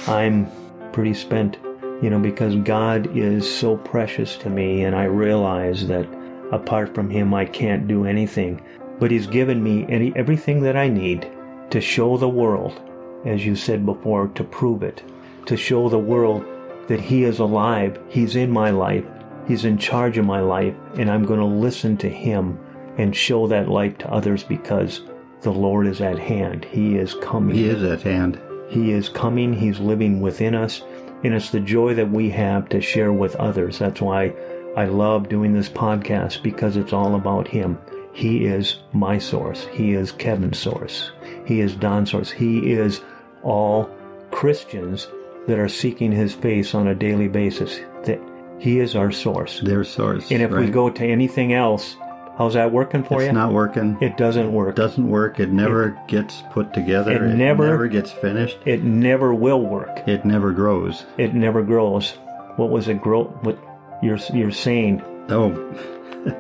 I'm 0.06 0.48
pretty 0.92 1.16
spent, 1.16 1.58
you 2.04 2.10
know, 2.12 2.20
because 2.20 2.56
God 2.58 3.18
is 3.18 3.52
so 3.52 3.78
precious 3.78 4.38
to 4.38 4.50
me, 4.52 4.84
and 4.84 4.96
I 4.96 5.06
realize 5.06 5.88
that 5.88 6.08
apart 6.52 6.94
from 6.94 7.10
Him, 7.10 7.34
I 7.34 7.46
can't 7.46 7.88
do 7.88 8.06
anything. 8.06 8.62
But 9.00 9.10
He's 9.10 9.26
given 9.26 9.64
me 9.64 9.88
any 9.90 10.14
everything 10.16 10.62
that 10.62 10.78
I 10.78 10.88
need 10.88 11.28
to 11.72 11.82
show 11.82 12.16
the 12.16 12.30
world, 12.30 12.80
as 13.26 13.44
you 13.44 13.56
said 13.56 13.88
before, 13.88 14.28
to 14.28 14.44
prove 14.44 14.84
it, 14.84 15.02
to 15.48 15.58
show 15.58 15.90
the 15.90 15.98
world 15.98 16.46
that 16.90 17.02
He 17.02 17.24
is 17.24 17.40
alive, 17.40 18.00
He's 18.10 18.36
in 18.36 18.52
my 18.52 18.70
life, 18.70 19.06
He's 19.48 19.66
in 19.66 19.80
charge 19.80 20.20
of 20.20 20.28
my 20.28 20.42
life, 20.42 20.76
and 20.94 21.10
I'm 21.10 21.26
going 21.26 21.40
to 21.40 21.46
listen 21.48 21.98
to 21.98 22.10
Him 22.10 22.60
and 23.00 23.16
show 23.16 23.48
that 23.48 23.68
light 23.68 23.98
to 23.98 24.12
others 24.12 24.44
because 24.44 25.02
the 25.42 25.52
Lord 25.52 25.88
is 25.88 26.02
at 26.02 26.20
hand. 26.20 26.66
He 26.66 26.98
is 26.98 27.14
coming. 27.16 27.56
He 27.56 27.70
is 27.70 27.84
at 27.84 28.02
hand. 28.02 28.40
He 28.70 28.92
is 28.92 29.10
coming, 29.10 29.54
He's 29.54 29.80
living 29.80 30.22
within 30.22 30.54
us, 30.54 30.84
and 31.24 31.34
it's 31.34 31.50
the 31.50 31.60
joy 31.60 31.96
that 31.96 32.12
we 32.12 32.30
have 32.30 32.70
to 32.70 32.82
share 32.82 33.12
with 33.12 33.36
others. 33.38 33.80
That's 33.80 34.02
why 34.02 34.34
I 34.78 34.86
love 34.86 35.28
doing 35.28 35.54
this 35.54 35.70
podcast 35.70 36.44
because 36.44 36.78
it's 36.78 36.94
all 36.94 37.16
about 37.16 37.48
Him. 37.48 37.80
He 38.14 38.46
is 38.46 38.78
my 38.94 39.18
source, 39.18 39.66
He 39.72 39.94
is 39.94 40.12
Kevin's 40.12 40.60
source, 40.60 41.12
He 41.46 41.62
is 41.62 41.76
Don's 41.76 42.12
source, 42.12 42.30
He 42.30 42.72
is 42.72 43.02
all 43.42 43.90
Christians 44.32 45.08
that 45.48 45.58
are 45.58 45.70
seeking 45.70 46.12
His 46.12 46.34
face 46.34 46.76
on 46.76 46.88
a 46.88 46.96
daily 46.96 47.28
basis. 47.28 47.80
That 48.04 48.22
He 48.60 48.80
is 48.80 48.96
our 48.96 49.12
source. 49.12 49.62
Their 49.62 49.84
source. 49.84 50.32
And 50.32 50.44
if 50.44 50.52
we 50.52 50.70
go 50.70 50.92
to 50.92 51.04
anything 51.04 51.54
else, 51.54 51.96
how's 52.40 52.56
that 52.56 52.72
working 52.72 53.04
for 53.04 53.16
it's 53.16 53.26
you? 53.26 53.30
It's 53.30 53.34
not 53.36 53.54
working. 53.54 53.98
it 54.02 54.18
doesn't 54.18 54.52
work. 54.52 54.70
It 54.70 54.76
doesn't 54.76 55.08
work. 55.08 55.40
It 55.40 55.52
never 55.52 56.00
gets 56.08 56.42
put 56.52 56.74
together. 56.74 57.12
it 57.12 57.36
never- 57.36 57.68
never 57.68 57.88
gets 57.88 58.10
finished. 58.12 58.58
it 58.66 58.84
never 58.84 59.32
will 59.36 59.62
work. 59.62 60.08
It 60.08 60.26
never 60.26 60.52
grows. 60.54 61.06
it 61.20 61.36
never 61.36 61.62
grows. 61.62 62.14
What 62.56 62.72
was 62.72 62.88
it 62.88 63.00
grow? 63.02 63.26
What 63.44 63.60
you're 64.02 64.18
you're 64.34 64.52
saying? 64.52 65.04
Oh, 65.30 65.52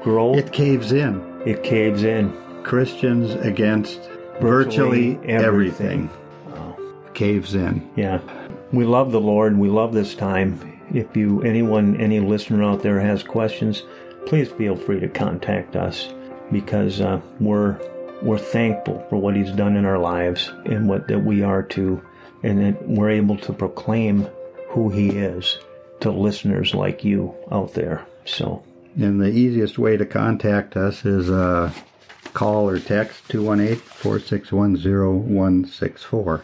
Grow. 0.02 0.34
it 0.42 0.52
caves 0.52 0.92
in. 0.92 1.22
it 1.46 1.62
caves 1.64 2.04
in. 2.04 2.34
Christians 2.64 3.32
against 3.46 4.00
Virtually 4.42 5.16
virtually, 5.16 5.28
everything. 5.34 6.10
Caves 7.14 7.56
in. 7.56 7.90
Yeah, 7.98 8.20
we 8.72 8.86
love 8.86 9.12
the 9.12 9.20
Lord. 9.20 9.58
We 9.58 9.68
love 9.70 9.94
this 9.94 10.16
time. 10.16 10.80
If 10.94 11.16
you 11.18 11.42
anyone 11.44 11.98
any 12.00 12.20
listener 12.20 12.64
out 12.64 12.82
there 12.82 13.00
has 13.00 13.22
questions, 13.24 13.84
please 14.30 14.50
feel 14.52 14.76
free 14.76 15.00
to 15.00 15.08
contact 15.10 15.76
us 15.76 16.08
because 16.52 17.02
uh, 17.02 17.20
we're 17.40 17.80
we're 18.22 18.38
thankful 18.38 19.06
for 19.10 19.18
what 19.18 19.36
He's 19.36 19.52
done 19.52 19.76
in 19.76 19.86
our 19.86 19.98
lives 19.98 20.52
and 20.66 20.88
what 20.88 21.08
that 21.08 21.20
we 21.24 21.42
are 21.42 21.64
to, 21.64 22.02
and 22.44 22.60
that 22.62 22.88
we're 22.88 23.10
able 23.10 23.38
to 23.38 23.54
proclaim 23.54 24.28
who 24.70 24.90
He 24.90 25.10
is 25.10 25.58
to 26.02 26.12
listeners 26.12 26.74
like 26.76 27.04
you 27.04 27.34
out 27.52 27.74
there. 27.74 28.06
So 28.26 28.64
And 29.00 29.20
the 29.22 29.30
easiest 29.30 29.78
way 29.80 29.98
to 29.98 30.06
contact 30.06 30.76
us 30.78 31.06
is 31.06 31.30
uh, 31.30 31.72
call 32.34 32.70
or 32.70 32.80
text 32.80 33.28
218 33.30 33.78
461 33.80 34.76
0164. 34.76 36.44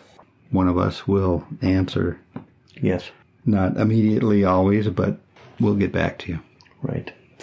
One 0.51 0.67
of 0.67 0.77
us 0.77 1.07
will 1.07 1.45
answer. 1.61 2.19
yes, 2.81 3.11
Not 3.45 3.77
immediately, 3.77 4.45
always, 4.45 4.87
but 4.87 5.17
we'll 5.59 5.75
get 5.75 5.91
back 5.91 6.19
to 6.19 6.31
you. 6.31 6.39
right. 6.81 7.11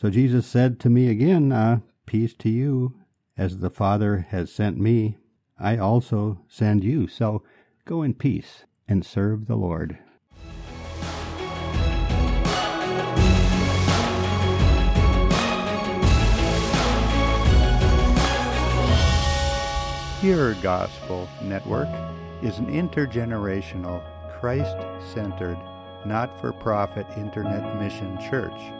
So 0.00 0.08
Jesus 0.08 0.46
said 0.46 0.80
to 0.80 0.88
me 0.88 1.10
again, 1.10 1.52
uh, 1.52 1.80
Peace 2.06 2.32
to 2.38 2.48
you, 2.48 2.94
as 3.36 3.58
the 3.58 3.68
Father 3.68 4.26
has 4.30 4.50
sent 4.50 4.78
me, 4.78 5.18
I 5.58 5.76
also 5.76 6.40
send 6.48 6.82
you. 6.82 7.06
So 7.06 7.42
go 7.84 8.02
in 8.02 8.14
peace 8.14 8.64
and 8.88 9.04
serve 9.04 9.46
the 9.46 9.56
Lord. 9.56 9.98
Pure 20.22 20.54
Gospel 20.62 21.28
Network 21.42 21.88
is 22.42 22.56
an 22.56 22.68
intergenerational, 22.68 24.02
Christ 24.40 24.76
centered, 25.12 25.58
not 26.06 26.40
for 26.40 26.54
profit 26.54 27.06
internet 27.18 27.78
mission 27.78 28.18
church 28.18 28.79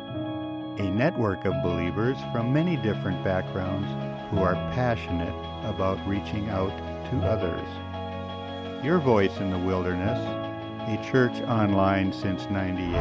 a 0.79 0.91
network 0.91 1.45
of 1.45 1.63
believers 1.63 2.17
from 2.33 2.53
many 2.53 2.77
different 2.77 3.23
backgrounds 3.23 3.89
who 4.31 4.39
are 4.39 4.55
passionate 4.73 5.35
about 5.65 5.99
reaching 6.07 6.49
out 6.49 6.77
to 7.11 7.27
others. 7.27 7.69
Your 8.85 8.99
Voice 8.99 9.37
in 9.39 9.51
the 9.51 9.59
Wilderness, 9.59 10.19
a 10.89 10.97
church 11.11 11.35
online 11.43 12.13
since 12.13 12.49
98, 12.49 12.93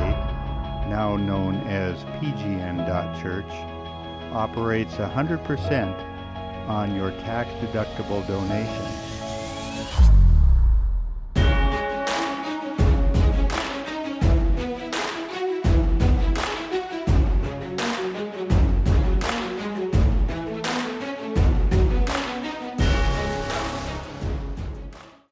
now 0.90 1.16
known 1.16 1.56
as 1.68 2.04
PGN.Church, 2.20 3.52
operates 4.34 4.96
100% 4.96 6.68
on 6.68 6.96
your 6.96 7.12
tax 7.12 7.50
deductible 7.64 8.28
donations. 8.28 8.99